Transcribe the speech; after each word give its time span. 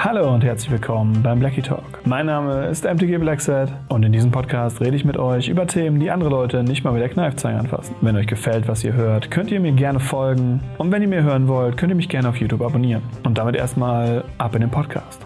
Hallo 0.00 0.32
und 0.32 0.44
herzlich 0.44 0.70
willkommen 0.70 1.24
beim 1.24 1.40
Blackie 1.40 1.60
Talk. 1.60 2.06
Mein 2.06 2.26
Name 2.26 2.68
ist 2.68 2.84
MTG 2.84 3.18
Blackset 3.18 3.72
und 3.88 4.04
in 4.04 4.12
diesem 4.12 4.30
Podcast 4.30 4.80
rede 4.80 4.94
ich 4.94 5.04
mit 5.04 5.16
euch 5.16 5.48
über 5.48 5.66
Themen, 5.66 5.98
die 5.98 6.12
andere 6.12 6.30
Leute 6.30 6.62
nicht 6.62 6.84
mal 6.84 6.92
mit 6.92 7.02
der 7.02 7.08
Kneifzange 7.08 7.58
anfassen. 7.58 7.96
Wenn 8.00 8.14
euch 8.14 8.28
gefällt, 8.28 8.68
was 8.68 8.84
ihr 8.84 8.92
hört, 8.92 9.32
könnt 9.32 9.50
ihr 9.50 9.58
mir 9.58 9.72
gerne 9.72 9.98
folgen 9.98 10.60
und 10.78 10.92
wenn 10.92 11.02
ihr 11.02 11.08
mir 11.08 11.24
hören 11.24 11.48
wollt, 11.48 11.76
könnt 11.76 11.90
ihr 11.90 11.96
mich 11.96 12.08
gerne 12.08 12.28
auf 12.28 12.36
YouTube 12.36 12.62
abonnieren. 12.62 13.02
Und 13.24 13.38
damit 13.38 13.56
erstmal 13.56 14.22
ab 14.38 14.54
in 14.54 14.60
den 14.60 14.70
Podcast. 14.70 15.20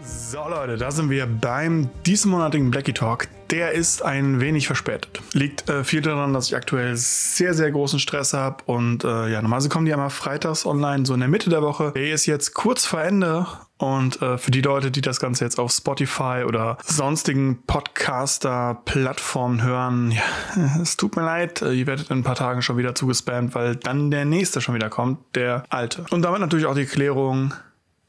So 0.00 0.38
Leute, 0.48 0.76
da 0.76 0.92
sind 0.92 1.10
wir 1.10 1.26
beim 1.26 1.90
diesmonatigen 2.06 2.70
Blackie 2.70 2.92
Talk. 2.92 3.26
Der 3.50 3.72
ist 3.72 4.02
ein 4.02 4.40
wenig 4.40 4.66
verspätet. 4.66 5.22
Liegt 5.32 5.70
äh, 5.70 5.82
viel 5.82 6.02
daran, 6.02 6.34
dass 6.34 6.48
ich 6.48 6.56
aktuell 6.56 6.96
sehr, 6.96 7.54
sehr 7.54 7.70
großen 7.70 7.98
Stress 7.98 8.34
habe. 8.34 8.62
Und 8.66 9.04
äh, 9.04 9.28
ja, 9.28 9.40
normalerweise 9.40 9.70
kommen 9.70 9.86
die 9.86 9.92
einmal 9.92 10.10
freitags 10.10 10.66
online, 10.66 11.06
so 11.06 11.14
in 11.14 11.20
der 11.20 11.30
Mitte 11.30 11.48
der 11.48 11.62
Woche. 11.62 11.92
Der 11.94 12.12
ist 12.12 12.26
jetzt 12.26 12.52
kurz 12.52 12.84
vor 12.84 13.00
Ende. 13.00 13.46
Und 13.78 14.20
äh, 14.20 14.36
für 14.38 14.50
die 14.50 14.60
Leute, 14.60 14.90
die 14.90 15.00
das 15.00 15.20
Ganze 15.20 15.44
jetzt 15.44 15.58
auf 15.58 15.70
Spotify 15.70 16.42
oder 16.46 16.76
sonstigen 16.84 17.62
Podcaster-Plattformen 17.66 19.62
hören, 19.62 20.10
ja, 20.10 20.22
es 20.82 20.96
tut 20.96 21.16
mir 21.16 21.22
leid, 21.22 21.62
äh, 21.62 21.72
ihr 21.72 21.86
werdet 21.86 22.10
in 22.10 22.18
ein 22.18 22.24
paar 22.24 22.34
Tagen 22.34 22.60
schon 22.60 22.76
wieder 22.76 22.94
zugespammt, 22.96 23.54
weil 23.54 23.76
dann 23.76 24.10
der 24.10 24.24
nächste 24.24 24.60
schon 24.60 24.74
wieder 24.74 24.90
kommt, 24.90 25.20
der 25.36 25.62
alte. 25.70 26.04
Und 26.10 26.22
damit 26.22 26.40
natürlich 26.40 26.66
auch 26.66 26.74
die 26.74 26.86
Klärung, 26.86 27.54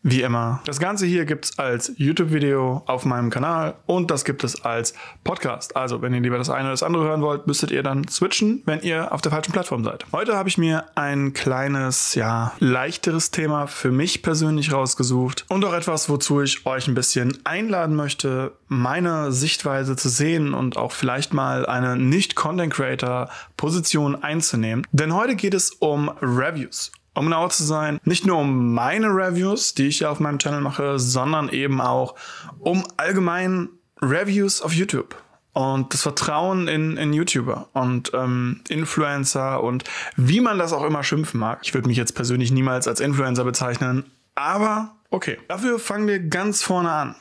wie 0.02 0.22
immer. 0.22 0.62
Das 0.66 0.80
Ganze 0.80 1.06
hier 1.06 1.26
gibt 1.26 1.46
es 1.46 1.60
als 1.60 1.92
YouTube-Video 1.98 2.84
auf 2.86 3.04
meinem 3.06 3.30
Kanal 3.30 3.76
und 3.86 4.10
das 4.12 4.24
gibt 4.24 4.46
es 4.46 4.64
als 4.64 4.94
Podcast. 5.24 5.76
Also, 5.76 6.02
wenn 6.02 6.14
ihr 6.14 6.22
lieber 6.22 6.38
das 6.38 6.50
eine 6.50 6.64
oder 6.64 6.72
das 6.72 6.84
andere 6.84 7.04
hören 7.04 7.22
wollt, 7.22 7.48
müsstet 7.48 7.72
ihr 7.72 7.84
dann 7.84 8.08
switchen, 8.08 8.62
wenn 8.66 8.80
ihr 8.82 9.12
auf 9.12 9.20
der 9.22 9.32
falschen 9.32 9.52
Plattform 9.52 9.84
seid. 9.84 10.06
Heute 10.14 10.38
habe 10.38 10.48
ich 10.48 10.58
mir 10.58 10.86
ein 10.96 11.34
kleines, 11.34 12.16
ja, 12.16 12.54
leichteres 12.60 13.32
Thema 13.32 13.68
für 13.68 13.92
mich 13.92 14.22
persönlich 14.22 14.72
rausgesucht 14.72 15.44
und 15.50 15.66
auch 15.66 15.74
etwas, 15.74 16.08
wozu 16.10 16.42
ich 16.42 16.66
euch 16.66 16.88
ein 16.88 16.96
bisschen 16.96 17.38
einladen 17.44 17.96
möchte, 17.96 18.54
meine 18.68 19.34
Sichtweise 19.34 19.98
zu 19.98 20.10
sehen 20.10 20.54
und 20.54 20.78
auch 20.78 20.94
vielleicht 20.94 21.34
mal 21.34 21.66
eine 21.66 21.98
Nicht-Content-Creator-Position 21.98 24.24
einzunehmen. 24.24 24.88
Denn 24.92 25.14
heute 25.14 25.36
geht 25.36 25.54
es 25.54 25.72
um 25.72 26.10
Reviews 26.22 26.94
um 27.20 27.26
genauer 27.26 27.50
zu 27.50 27.64
sein, 27.64 28.00
nicht 28.06 28.26
nur 28.26 28.38
um 28.38 28.74
meine 28.74 29.08
Reviews, 29.08 29.76
die 29.76 29.88
ich 29.88 30.00
ja 30.00 30.10
auf 30.10 30.20
meinem 30.20 30.40
Channel 30.40 30.62
mache, 30.62 30.98
sondern 30.98 31.50
eben 31.50 31.82
auch 31.82 32.16
um 32.60 32.86
allgemein 32.98 33.70
Reviews 34.02 34.62
auf 34.62 34.74
YouTube 34.74 35.16
und 35.52 35.94
das 35.94 36.04
Vertrauen 36.04 36.70
in, 36.70 36.96
in 36.96 37.12
YouTuber 37.12 37.68
und 37.74 38.12
ähm, 38.14 38.62
Influencer 38.70 39.62
und 39.62 39.84
wie 40.16 40.40
man 40.40 40.58
das 40.58 40.72
auch 40.72 40.86
immer 40.86 41.04
schimpfen 41.04 41.40
mag. 41.40 41.60
Ich 41.64 41.74
würde 41.74 41.90
mich 41.90 41.98
jetzt 41.98 42.16
persönlich 42.16 42.52
niemals 42.52 42.88
als 42.88 43.02
Influencer 43.02 43.44
bezeichnen, 43.44 44.06
aber 44.36 44.96
okay. 45.10 45.38
Dafür 45.50 45.80
fangen 45.80 46.08
wir 46.08 46.20
ganz 46.20 46.64
vorne 46.64 46.92
an. 46.92 47.16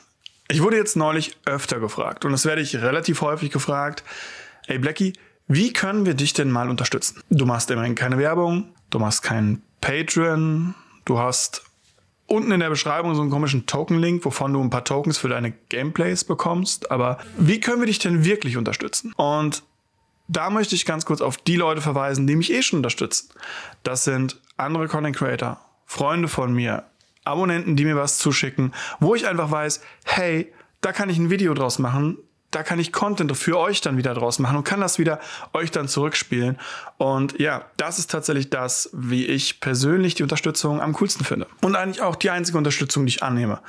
Ich 0.47 0.63
wurde 0.63 0.77
jetzt 0.77 0.95
neulich 0.95 1.37
öfter 1.45 1.81
gefragt 1.81 2.23
und 2.23 2.31
das 2.31 2.45
werde 2.45 2.61
ich 2.61 2.77
relativ 2.77 3.19
häufig 3.21 3.51
gefragt. 3.51 4.05
Ey 4.67 4.79
Blackie, 4.79 5.13
wie 5.47 5.73
können 5.73 6.05
wir 6.05 6.13
dich 6.13 6.31
denn 6.31 6.49
mal 6.49 6.69
unterstützen? 6.69 7.21
Du 7.29 7.45
machst 7.45 7.69
immerhin 7.69 7.95
keine 7.95 8.17
Werbung, 8.17 8.73
du 8.89 8.99
machst 8.99 9.23
keinen 9.23 9.63
Patreon. 9.81 10.75
Du 11.05 11.19
hast 11.19 11.63
unten 12.27 12.51
in 12.51 12.59
der 12.59 12.69
Beschreibung 12.69 13.15
so 13.15 13.21
einen 13.21 13.31
komischen 13.31 13.65
Token-Link, 13.65 14.23
wovon 14.23 14.53
du 14.53 14.61
ein 14.61 14.69
paar 14.69 14.85
Tokens 14.85 15.17
für 15.17 15.29
deine 15.29 15.51
Gameplays 15.51 16.23
bekommst. 16.23 16.91
Aber 16.91 17.17
wie 17.37 17.59
können 17.59 17.81
wir 17.81 17.87
dich 17.87 17.99
denn 17.99 18.23
wirklich 18.23 18.57
unterstützen? 18.57 19.13
Und 19.13 19.63
da 20.27 20.49
möchte 20.49 20.75
ich 20.75 20.85
ganz 20.85 21.05
kurz 21.05 21.21
auf 21.21 21.37
die 21.37 21.55
Leute 21.55 21.81
verweisen, 21.81 22.27
die 22.27 22.35
mich 22.35 22.53
eh 22.53 22.61
schon 22.61 22.77
unterstützen. 22.77 23.29
Das 23.83 24.03
sind 24.03 24.39
andere 24.57 24.87
Content 24.87 25.15
Creator, 25.15 25.59
Freunde 25.85 26.27
von 26.27 26.53
mir, 26.53 26.83
Abonnenten, 27.23 27.75
die 27.75 27.85
mir 27.85 27.95
was 27.95 28.19
zuschicken, 28.19 28.73
wo 28.99 29.15
ich 29.15 29.27
einfach 29.27 29.49
weiß, 29.49 29.81
hey, 30.05 30.53
da 30.81 30.91
kann 30.91 31.09
ich 31.09 31.17
ein 31.17 31.29
Video 31.29 31.53
draus 31.53 31.79
machen, 31.79 32.17
da 32.51 32.63
kann 32.63 32.79
ich 32.79 32.91
Content 32.91 33.35
für 33.37 33.57
euch 33.57 33.81
dann 33.81 33.97
wieder 33.97 34.13
draus 34.13 34.39
machen 34.39 34.57
und 34.57 34.63
kann 34.63 34.81
das 34.81 34.97
wieder 34.97 35.19
euch 35.53 35.71
dann 35.71 35.87
zurückspielen. 35.87 36.57
Und 36.97 37.39
ja, 37.39 37.65
das 37.77 37.99
ist 37.99 38.09
tatsächlich 38.09 38.49
das, 38.49 38.89
wie 38.93 39.25
ich 39.25 39.59
persönlich 39.59 40.15
die 40.15 40.23
Unterstützung 40.23 40.81
am 40.81 40.93
coolsten 40.93 41.23
finde. 41.23 41.47
Und 41.61 41.75
eigentlich 41.75 42.01
auch 42.01 42.15
die 42.15 42.29
einzige 42.29 42.57
Unterstützung, 42.57 43.05
die 43.05 43.09
ich 43.09 43.23
annehme. 43.23 43.59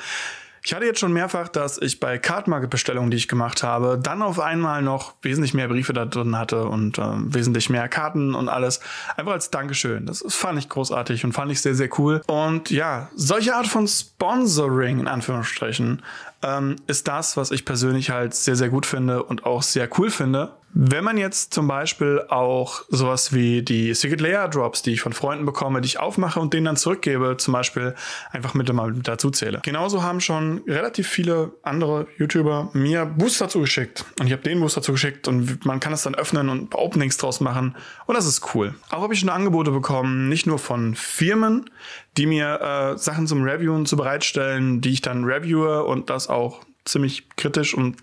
Ich 0.62 0.74
hatte 0.74 0.84
jetzt 0.84 1.00
schon 1.00 1.12
mehrfach, 1.12 1.48
dass 1.48 1.78
ich 1.78 2.00
bei 2.00 2.18
Cardmarket-Bestellungen, 2.18 3.10
die 3.10 3.16
ich 3.16 3.28
gemacht 3.28 3.62
habe, 3.62 3.98
dann 4.00 4.22
auf 4.22 4.38
einmal 4.38 4.82
noch 4.82 5.14
wesentlich 5.22 5.54
mehr 5.54 5.68
Briefe 5.68 5.92
da 5.92 6.04
drin 6.04 6.36
hatte 6.36 6.64
und 6.64 6.98
äh, 6.98 7.02
wesentlich 7.02 7.70
mehr 7.70 7.88
Karten 7.88 8.34
und 8.34 8.48
alles. 8.48 8.80
Einfach 9.16 9.32
als 9.32 9.50
Dankeschön. 9.50 10.06
Das, 10.06 10.20
das 10.20 10.34
fand 10.34 10.58
ich 10.58 10.68
großartig 10.68 11.24
und 11.24 11.32
fand 11.32 11.50
ich 11.50 11.62
sehr, 11.62 11.74
sehr 11.74 11.88
cool. 11.98 12.20
Und 12.26 12.70
ja, 12.70 13.08
solche 13.14 13.54
Art 13.54 13.66
von 13.66 13.88
Sponsoring 13.88 15.00
in 15.00 15.08
Anführungsstrichen 15.08 16.02
ähm, 16.42 16.76
ist 16.86 17.08
das, 17.08 17.36
was 17.36 17.50
ich 17.50 17.64
persönlich 17.64 18.10
halt 18.10 18.34
sehr, 18.34 18.56
sehr 18.56 18.68
gut 18.68 18.86
finde 18.86 19.22
und 19.22 19.46
auch 19.46 19.62
sehr 19.62 19.88
cool 19.98 20.10
finde. 20.10 20.52
Wenn 20.72 21.02
man 21.02 21.18
jetzt 21.18 21.52
zum 21.52 21.66
Beispiel 21.66 22.24
auch 22.28 22.82
sowas 22.88 23.32
wie 23.32 23.62
die 23.62 23.92
Secret 23.92 24.20
Layer 24.20 24.48
Drops, 24.48 24.82
die 24.82 24.92
ich 24.92 25.00
von 25.00 25.12
Freunden 25.12 25.44
bekomme, 25.44 25.80
die 25.80 25.86
ich 25.86 25.98
aufmache 25.98 26.38
und 26.38 26.54
denen 26.54 26.66
dann 26.66 26.76
zurückgebe, 26.76 27.36
zum 27.38 27.52
Beispiel 27.52 27.94
einfach 28.30 28.54
mit 28.54 28.72
mal 28.72 28.92
dazu 28.92 29.30
zähle. 29.30 29.60
Genauso 29.64 30.02
haben 30.02 30.20
schon 30.20 30.62
relativ 30.68 31.08
viele 31.08 31.52
andere 31.62 32.06
YouTuber 32.18 32.70
mir 32.72 33.04
Booster 33.04 33.48
zugeschickt 33.48 34.04
und 34.20 34.26
ich 34.26 34.32
habe 34.32 34.42
den 34.42 34.60
Booster 34.60 34.80
zugeschickt 34.80 35.26
und 35.26 35.64
man 35.64 35.80
kann 35.80 35.92
es 35.92 36.02
dann 36.02 36.14
öffnen 36.14 36.48
und 36.48 36.74
Openings 36.74 37.16
draus 37.16 37.40
machen 37.40 37.76
und 38.06 38.14
das 38.14 38.26
ist 38.26 38.54
cool. 38.54 38.74
Auch 38.90 39.02
habe 39.02 39.12
ich 39.12 39.20
schon 39.20 39.28
Angebote 39.28 39.72
bekommen, 39.72 40.28
nicht 40.28 40.46
nur 40.46 40.60
von 40.60 40.94
Firmen, 40.94 41.68
die 42.16 42.26
mir 42.26 42.60
äh, 42.60 42.98
Sachen 42.98 43.26
zum 43.26 43.42
Reviewen 43.42 43.86
zu 43.86 43.96
bereitstellen, 43.96 44.80
die 44.80 44.90
ich 44.90 45.02
dann 45.02 45.24
reviewe 45.24 45.84
und 45.84 46.10
das 46.10 46.28
auch 46.28 46.60
ziemlich 46.84 47.28
kritisch 47.36 47.74
und 47.74 47.96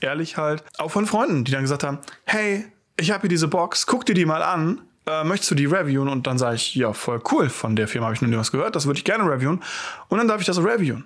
ehrlich 0.00 0.36
halt. 0.36 0.64
Auch 0.78 0.90
von 0.90 1.06
Freunden, 1.06 1.44
die 1.44 1.52
dann 1.52 1.62
gesagt 1.62 1.84
haben, 1.84 1.98
hey, 2.24 2.66
ich 2.96 3.10
habe 3.10 3.22
hier 3.22 3.28
diese 3.28 3.48
Box, 3.48 3.86
guck 3.86 4.06
dir 4.06 4.14
die 4.14 4.24
mal 4.24 4.42
an. 4.42 4.80
Äh, 5.06 5.24
möchtest 5.24 5.50
du 5.50 5.54
die 5.54 5.66
reviewen? 5.66 6.08
Und 6.08 6.26
dann 6.26 6.38
sage 6.38 6.56
ich, 6.56 6.74
ja, 6.74 6.92
voll 6.92 7.20
cool. 7.32 7.48
Von 7.48 7.76
der 7.76 7.88
Firma 7.88 8.06
habe 8.06 8.14
ich 8.14 8.20
noch 8.20 8.28
nie 8.28 8.36
was 8.36 8.52
gehört. 8.52 8.76
Das 8.76 8.86
würde 8.86 8.98
ich 8.98 9.04
gerne 9.04 9.24
reviewen. 9.24 9.62
Und 10.08 10.18
dann 10.18 10.28
darf 10.28 10.40
ich 10.40 10.46
das 10.46 10.58
reviewen. 10.58 11.04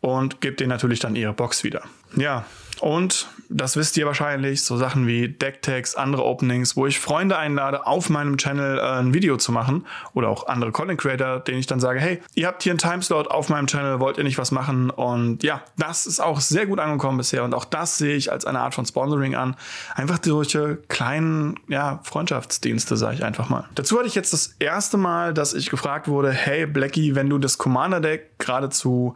Und 0.00 0.40
gebe 0.40 0.56
denen 0.56 0.70
natürlich 0.70 1.00
dann 1.00 1.16
ihre 1.16 1.32
Box 1.32 1.64
wieder. 1.64 1.82
Ja, 2.16 2.44
und 2.80 3.28
das 3.48 3.76
wisst 3.76 3.96
ihr 3.96 4.06
wahrscheinlich, 4.06 4.62
so 4.62 4.76
Sachen 4.76 5.06
wie 5.06 5.28
Decktags, 5.28 5.94
andere 5.94 6.24
Openings, 6.24 6.76
wo 6.76 6.86
ich 6.86 6.98
Freunde 6.98 7.36
einlade, 7.38 7.86
auf 7.86 8.10
meinem 8.10 8.36
Channel 8.36 8.78
äh, 8.78 8.82
ein 9.00 9.14
Video 9.14 9.36
zu 9.36 9.52
machen 9.52 9.86
oder 10.14 10.28
auch 10.28 10.46
andere 10.46 10.72
Content 10.72 11.00
Creator, 11.00 11.40
denen 11.40 11.58
ich 11.58 11.66
dann 11.66 11.80
sage, 11.80 12.00
hey, 12.00 12.20
ihr 12.34 12.46
habt 12.46 12.62
hier 12.62 12.72
einen 12.72 12.78
Timeslot 12.78 13.28
auf 13.28 13.48
meinem 13.48 13.66
Channel, 13.66 14.00
wollt 14.00 14.18
ihr 14.18 14.24
nicht 14.24 14.38
was 14.38 14.50
machen? 14.50 14.90
Und 14.90 15.42
ja, 15.42 15.62
das 15.76 16.06
ist 16.06 16.20
auch 16.20 16.40
sehr 16.40 16.66
gut 16.66 16.78
angekommen 16.78 17.18
bisher 17.18 17.44
und 17.44 17.54
auch 17.54 17.64
das 17.64 17.98
sehe 17.98 18.16
ich 18.16 18.32
als 18.32 18.44
eine 18.44 18.60
Art 18.60 18.74
von 18.74 18.86
Sponsoring 18.86 19.34
an. 19.34 19.56
Einfach 19.94 20.18
solche 20.22 20.76
kleinen, 20.88 21.58
ja, 21.68 22.00
Freundschaftsdienste, 22.02 22.96
sage 22.96 23.16
ich 23.16 23.24
einfach 23.24 23.48
mal. 23.48 23.64
Dazu 23.74 23.96
hatte 23.98 24.08
ich 24.08 24.14
jetzt 24.14 24.32
das 24.32 24.54
erste 24.58 24.96
Mal, 24.96 25.34
dass 25.34 25.54
ich 25.54 25.70
gefragt 25.70 26.08
wurde, 26.08 26.32
hey 26.32 26.66
Blackie, 26.66 27.14
wenn 27.14 27.28
du 27.28 27.38
das 27.38 27.58
Commander 27.58 28.00
Deck 28.00 28.38
geradezu, 28.38 29.14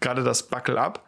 gerade 0.00 0.22
das 0.22 0.44
Buckle 0.44 0.80
Up, 0.80 1.04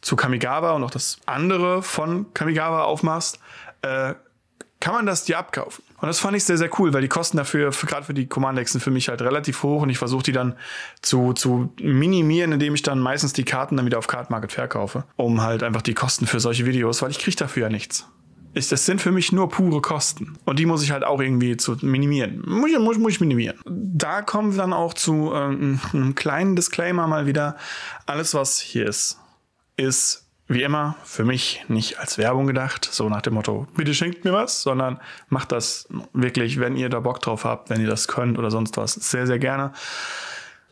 zu 0.00 0.16
Kamigawa 0.16 0.72
und 0.72 0.84
auch 0.84 0.90
das 0.90 1.18
andere 1.26 1.82
von 1.82 2.32
Kamigawa 2.34 2.84
aufmachst, 2.84 3.40
äh, 3.82 4.14
kann 4.80 4.94
man 4.94 5.06
das 5.06 5.24
dir 5.24 5.38
abkaufen. 5.38 5.84
Und 6.00 6.06
das 6.06 6.20
fand 6.20 6.36
ich 6.36 6.44
sehr, 6.44 6.56
sehr 6.56 6.70
cool, 6.78 6.92
weil 6.92 7.02
die 7.02 7.08
Kosten 7.08 7.36
dafür, 7.36 7.70
gerade 7.70 8.06
für 8.06 8.14
die 8.14 8.26
Command-Decks, 8.26 8.72
sind 8.72 8.80
für 8.80 8.92
mich 8.92 9.08
halt 9.08 9.20
relativ 9.22 9.62
hoch 9.64 9.82
und 9.82 9.90
ich 9.90 9.98
versuche 9.98 10.22
die 10.22 10.32
dann 10.32 10.54
zu, 11.02 11.32
zu 11.32 11.72
minimieren, 11.80 12.52
indem 12.52 12.74
ich 12.74 12.82
dann 12.82 13.00
meistens 13.00 13.32
die 13.32 13.44
Karten 13.44 13.76
dann 13.76 13.86
wieder 13.86 13.98
auf 13.98 14.06
Card 14.06 14.30
Market 14.30 14.52
verkaufe, 14.52 15.04
um 15.16 15.42
halt 15.42 15.64
einfach 15.64 15.82
die 15.82 15.94
Kosten 15.94 16.26
für 16.26 16.38
solche 16.38 16.66
Videos, 16.66 17.02
weil 17.02 17.10
ich 17.10 17.18
kriege 17.18 17.36
dafür 17.36 17.64
ja 17.64 17.68
nichts. 17.68 18.06
Ich, 18.54 18.68
das 18.68 18.86
sind 18.86 19.00
für 19.00 19.12
mich 19.12 19.32
nur 19.32 19.48
pure 19.48 19.80
Kosten. 19.82 20.38
Und 20.44 20.58
die 20.58 20.66
muss 20.66 20.82
ich 20.82 20.90
halt 20.90 21.04
auch 21.04 21.20
irgendwie 21.20 21.56
zu 21.56 21.76
minimieren. 21.82 22.42
Muss, 22.46 22.70
muss, 22.78 22.98
muss 22.98 23.12
ich 23.12 23.20
minimieren. 23.20 23.58
Da 23.66 24.22
kommen 24.22 24.52
wir 24.52 24.58
dann 24.58 24.72
auch 24.72 24.94
zu 24.94 25.32
äh, 25.32 25.36
einem 25.36 26.14
kleinen 26.14 26.56
Disclaimer 26.56 27.06
mal 27.06 27.26
wieder. 27.26 27.56
Alles, 28.06 28.34
was 28.34 28.58
hier 28.58 28.86
ist, 28.86 29.18
ist 29.78 30.28
wie 30.48 30.62
immer 30.62 30.96
für 31.04 31.24
mich 31.24 31.64
nicht 31.68 31.98
als 31.98 32.16
Werbung 32.16 32.46
gedacht, 32.46 32.88
so 32.90 33.08
nach 33.08 33.20
dem 33.20 33.34
Motto, 33.34 33.66
bitte 33.76 33.94
schenkt 33.94 34.24
mir 34.24 34.32
was, 34.32 34.62
sondern 34.62 34.98
macht 35.28 35.52
das 35.52 35.86
wirklich, 36.14 36.58
wenn 36.58 36.76
ihr 36.76 36.88
da 36.88 37.00
Bock 37.00 37.20
drauf 37.20 37.44
habt, 37.44 37.68
wenn 37.68 37.80
ihr 37.80 37.86
das 37.86 38.08
könnt 38.08 38.38
oder 38.38 38.50
sonst 38.50 38.76
was, 38.78 38.94
sehr, 38.94 39.26
sehr 39.26 39.38
gerne. 39.38 39.72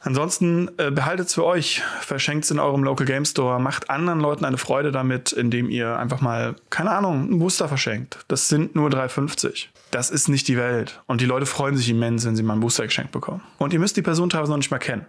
Ansonsten 0.01 0.71
äh, 0.79 0.91
behaltet 0.91 1.27
es 1.27 1.35
für 1.35 1.45
euch, 1.45 1.83
verschenkt 2.01 2.45
es 2.45 2.51
in 2.51 2.59
eurem 2.59 2.85
Local 2.85 3.07
Game 3.07 3.25
Store, 3.25 3.61
macht 3.61 3.91
anderen 3.91 4.21
Leuten 4.21 4.45
eine 4.45 4.57
Freude 4.57 4.93
damit, 4.93 5.33
indem 5.33 5.69
ihr 5.69 5.99
einfach 5.99 6.21
mal, 6.21 6.55
keine 6.71 6.93
Ahnung, 6.93 7.23
einen 7.23 7.39
Booster 7.39 7.69
verschenkt. 7.69 8.25
Das 8.29 8.49
sind 8.49 8.77
nur 8.77 8.89
3,50. 8.89 9.67
Das 9.91 10.11
ist 10.11 10.29
nicht 10.29 10.49
die 10.49 10.57
Welt. 10.57 11.01
Und 11.07 11.21
die 11.21 11.27
Leute 11.27 11.47
freuen 11.47 11.77
sich 11.77 11.89
immens, 11.89 12.27
wenn 12.27 12.35
sie 12.35 12.43
mal 12.43 12.55
einen 12.55 12.61
Booster 12.61 12.85
geschenkt 12.85 13.13
bekommen. 13.13 13.41
Und 13.59 13.73
ihr 13.73 13.79
müsst 13.79 13.97
die 13.97 14.03
Person 14.03 14.29
teilweise 14.29 14.51
noch 14.51 14.57
nicht 14.57 14.71
mal 14.71 14.79
kennen. 14.79 15.07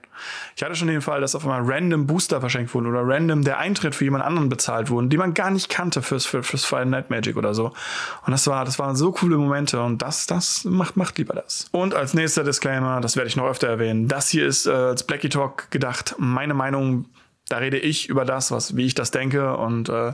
Ich 0.55 0.63
hatte 0.63 0.75
schon 0.75 0.87
den 0.87 1.01
Fall, 1.01 1.19
dass 1.19 1.35
auf 1.35 1.43
einmal 1.43 1.61
random 1.63 2.05
Booster 2.05 2.39
verschenkt 2.39 2.73
wurden 2.73 2.85
oder 2.85 3.01
random 3.03 3.43
der 3.43 3.57
Eintritt 3.57 3.95
für 3.95 4.03
jemand 4.03 4.23
anderen 4.23 4.49
bezahlt 4.49 4.89
wurden, 4.89 5.09
die 5.09 5.17
man 5.17 5.33
gar 5.33 5.49
nicht 5.49 5.69
kannte 5.69 6.01
fürs, 6.01 6.25
für, 6.25 6.43
fürs 6.43 6.63
Fire 6.63 6.85
Night 6.85 7.09
Magic 7.09 7.37
oder 7.37 7.53
so. 7.53 7.73
Und 8.25 8.31
das 8.31 8.45
war, 8.47 8.65
das 8.65 8.77
waren 8.77 8.95
so 8.95 9.11
coole 9.11 9.37
Momente 9.37 9.81
und 9.81 10.01
das, 10.01 10.27
das 10.27 10.63
macht, 10.63 10.95
macht 10.95 11.17
lieber 11.17 11.33
das. 11.33 11.67
Und 11.71 11.95
als 11.95 12.13
nächster 12.13 12.43
Disclaimer, 12.43 13.01
das 13.01 13.15
werde 13.15 13.27
ich 13.27 13.35
noch 13.35 13.45
öfter 13.45 13.67
erwähnen, 13.67 14.07
das 14.07 14.29
hier 14.29 14.45
ist 14.45 14.67
äh, 14.67 14.71
als 14.71 15.03
Blackie 15.03 15.29
Talk 15.29 15.71
gedacht. 15.71 16.15
Meine 16.19 16.53
Meinung, 16.53 17.05
da 17.49 17.57
rede 17.57 17.77
ich 17.77 18.09
über 18.09 18.25
das, 18.25 18.51
was, 18.51 18.75
wie 18.75 18.85
ich 18.85 18.93
das 18.93 19.09
denke 19.09 19.57
und 19.57 19.89
äh, 19.89 20.13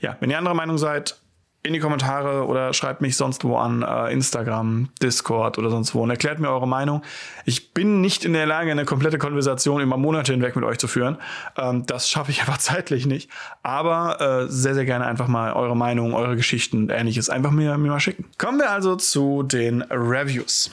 ja, 0.00 0.16
wenn 0.18 0.30
ihr 0.30 0.38
anderer 0.38 0.54
Meinung 0.54 0.78
seid, 0.78 1.21
in 1.64 1.72
die 1.72 1.78
Kommentare 1.78 2.46
oder 2.46 2.72
schreibt 2.74 3.02
mich 3.02 3.16
sonst 3.16 3.44
wo 3.44 3.56
an, 3.56 3.82
äh, 3.82 4.12
Instagram, 4.12 4.88
Discord 5.00 5.58
oder 5.58 5.70
sonst 5.70 5.94
wo 5.94 6.02
und 6.02 6.10
erklärt 6.10 6.40
mir 6.40 6.48
eure 6.48 6.66
Meinung. 6.66 7.02
Ich 7.44 7.72
bin 7.72 8.00
nicht 8.00 8.24
in 8.24 8.32
der 8.32 8.46
Lage, 8.46 8.72
eine 8.72 8.84
komplette 8.84 9.18
Konversation 9.18 9.80
über 9.80 9.96
Monate 9.96 10.32
hinweg 10.32 10.56
mit 10.56 10.64
euch 10.64 10.78
zu 10.78 10.88
führen. 10.88 11.18
Ähm, 11.56 11.86
das 11.86 12.08
schaffe 12.08 12.32
ich 12.32 12.40
einfach 12.40 12.58
zeitlich 12.58 13.06
nicht. 13.06 13.30
Aber 13.62 14.20
äh, 14.20 14.48
sehr, 14.48 14.74
sehr 14.74 14.84
gerne 14.84 15.06
einfach 15.06 15.28
mal 15.28 15.52
eure 15.52 15.76
Meinung, 15.76 16.14
eure 16.14 16.34
Geschichten 16.34 16.78
und 16.78 16.90
ähnliches 16.90 17.30
einfach 17.30 17.52
mir, 17.52 17.78
mir 17.78 17.90
mal 17.90 18.00
schicken. 18.00 18.24
Kommen 18.38 18.58
wir 18.58 18.70
also 18.70 18.96
zu 18.96 19.44
den 19.44 19.82
Reviews. 19.82 20.72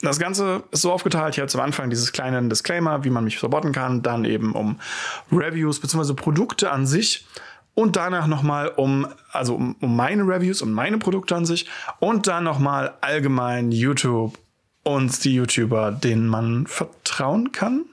Das 0.00 0.18
Ganze 0.18 0.64
ist 0.70 0.82
so 0.82 0.92
aufgeteilt, 0.92 1.34
hier 1.34 1.46
zum 1.46 1.60
Anfang 1.60 1.88
dieses 1.88 2.12
kleine 2.12 2.46
Disclaimer, 2.48 3.04
wie 3.04 3.10
man 3.10 3.24
mich 3.24 3.38
supporten 3.38 3.72
kann, 3.72 4.02
dann 4.02 4.24
eben 4.24 4.52
um 4.52 4.78
Reviews 5.32 5.80
bzw. 5.80 6.14
Produkte 6.14 6.70
an 6.70 6.86
sich 6.86 7.26
und 7.74 7.96
danach 7.96 8.26
nochmal 8.26 8.68
um, 8.68 9.06
also 9.32 9.54
um, 9.54 9.76
um 9.80 9.96
meine 9.96 10.22
Reviews 10.22 10.62
und 10.62 10.72
meine 10.72 10.98
Produkte 10.98 11.36
an 11.36 11.44
sich 11.44 11.68
und 12.00 12.26
dann 12.26 12.44
nochmal 12.44 12.94
allgemein 13.00 13.72
YouTube 13.72 14.38
und 14.82 15.24
die 15.24 15.34
YouTuber, 15.34 15.92
denen 15.92 16.26
man 16.26 16.66
vertrauen 16.66 17.52
kann. 17.52 17.84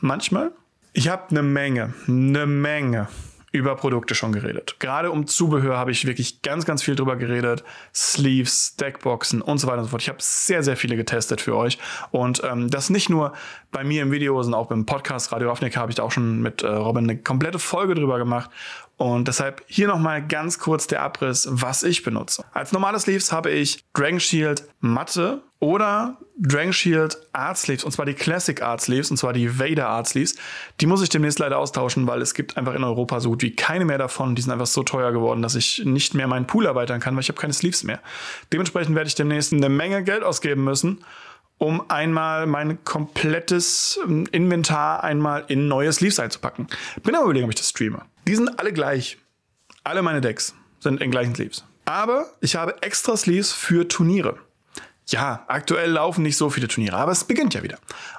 Manchmal. 0.00 0.52
Ich 0.92 1.08
habe 1.08 1.30
eine 1.30 1.42
Menge, 1.42 1.94
eine 2.06 2.46
Menge 2.46 3.08
über 3.52 3.76
Produkte 3.76 4.14
schon 4.14 4.32
geredet. 4.32 4.76
Gerade 4.78 5.10
um 5.10 5.26
Zubehör 5.26 5.76
habe 5.78 5.90
ich 5.90 6.06
wirklich 6.06 6.42
ganz, 6.42 6.64
ganz 6.64 6.82
viel 6.82 6.96
drüber 6.96 7.16
geredet. 7.16 7.64
Sleeves, 7.94 8.76
Deckboxen 8.76 9.42
und 9.42 9.58
so 9.58 9.66
weiter 9.66 9.78
und 9.78 9.84
so 9.84 9.90
fort. 9.90 10.02
Ich 10.02 10.08
habe 10.08 10.18
sehr, 10.20 10.62
sehr 10.62 10.76
viele 10.76 10.96
getestet 10.96 11.40
für 11.40 11.56
euch. 11.56 11.78
Und 12.10 12.42
ähm, 12.44 12.70
das 12.70 12.90
nicht 12.90 13.08
nur 13.08 13.32
bei 13.70 13.84
mir 13.84 14.02
im 14.02 14.10
Video, 14.10 14.42
sondern 14.42 14.60
auch 14.60 14.68
beim 14.68 14.86
Podcast 14.86 15.32
Radio 15.32 15.48
Ravnik 15.48 15.76
habe 15.76 15.90
ich 15.90 15.96
da 15.96 16.02
auch 16.02 16.12
schon 16.12 16.40
mit 16.40 16.62
äh, 16.62 16.68
Robin 16.68 17.04
eine 17.04 17.18
komplette 17.18 17.58
Folge 17.58 17.94
drüber 17.94 18.18
gemacht. 18.18 18.50
Und 18.96 19.28
deshalb 19.28 19.62
hier 19.68 19.86
nochmal 19.86 20.26
ganz 20.26 20.58
kurz 20.58 20.88
der 20.88 21.02
Abriss, 21.02 21.46
was 21.50 21.84
ich 21.84 22.02
benutze. 22.02 22.44
Als 22.52 22.72
normale 22.72 22.98
Sleeves 22.98 23.30
habe 23.30 23.50
ich 23.50 23.84
Dragon 23.94 24.18
Shield 24.18 24.64
Matte 24.80 25.40
oder 25.60 26.16
Dragon 26.38 26.72
Shield 26.72 27.18
Art 27.32 27.58
Sleeves, 27.58 27.82
und 27.82 27.90
zwar 27.90 28.06
die 28.06 28.14
Classic 28.14 28.62
Art 28.62 28.80
Sleeves, 28.80 29.10
und 29.10 29.16
zwar 29.16 29.32
die 29.32 29.58
Vader 29.58 29.88
Art 29.88 30.06
Sleeves. 30.06 30.36
Die 30.80 30.86
muss 30.86 31.02
ich 31.02 31.08
demnächst 31.08 31.40
leider 31.40 31.58
austauschen, 31.58 32.06
weil 32.06 32.22
es 32.22 32.34
gibt 32.34 32.56
einfach 32.56 32.74
in 32.74 32.84
Europa 32.84 33.18
so 33.18 33.30
gut 33.30 33.42
wie 33.42 33.56
keine 33.56 33.84
mehr 33.84 33.98
davon. 33.98 34.36
Die 34.36 34.42
sind 34.42 34.52
einfach 34.52 34.66
so 34.66 34.84
teuer 34.84 35.10
geworden, 35.10 35.42
dass 35.42 35.56
ich 35.56 35.82
nicht 35.84 36.14
mehr 36.14 36.28
meinen 36.28 36.46
Pool 36.46 36.66
erweitern 36.66 37.00
kann, 37.00 37.16
weil 37.16 37.22
ich 37.22 37.28
habe 37.28 37.40
keine 37.40 37.52
Sleeves 37.52 37.82
mehr. 37.82 38.00
Dementsprechend 38.52 38.94
werde 38.94 39.08
ich 39.08 39.16
demnächst 39.16 39.52
eine 39.52 39.68
Menge 39.68 40.04
Geld 40.04 40.22
ausgeben 40.22 40.62
müssen, 40.62 41.04
um 41.58 41.90
einmal 41.90 42.46
mein 42.46 42.84
komplettes 42.84 43.98
ähm, 44.04 44.28
Inventar 44.30 45.02
einmal 45.02 45.44
in 45.48 45.66
neue 45.66 45.92
Sleeves 45.92 46.20
einzupacken. 46.20 46.68
Bin 47.02 47.16
aber 47.16 47.24
überlegen, 47.24 47.46
ob 47.46 47.50
ich 47.50 47.56
das 47.56 47.70
streame. 47.70 48.02
Die 48.28 48.36
sind 48.36 48.60
alle 48.60 48.72
gleich. 48.72 49.18
Alle 49.82 50.02
meine 50.02 50.20
Decks 50.20 50.54
sind 50.78 51.00
in 51.00 51.10
gleichen 51.10 51.34
Sleeves. 51.34 51.64
Aber 51.84 52.26
ich 52.40 52.54
habe 52.54 52.80
extra 52.82 53.16
Sleeves 53.16 53.52
für 53.52 53.88
Turniere. 53.88 54.36
Ja, 55.08 55.44
aktuell 55.48 55.92
laufen 55.92 56.22
nicht 56.22 56.36
so 56.36 56.50
viele 56.50 56.68
Turniere, 56.68 56.96
aber 56.96 57.12
es 57.12 57.24
beginnt 57.24 57.54
ja 57.54 57.62
wieder. 57.62 57.78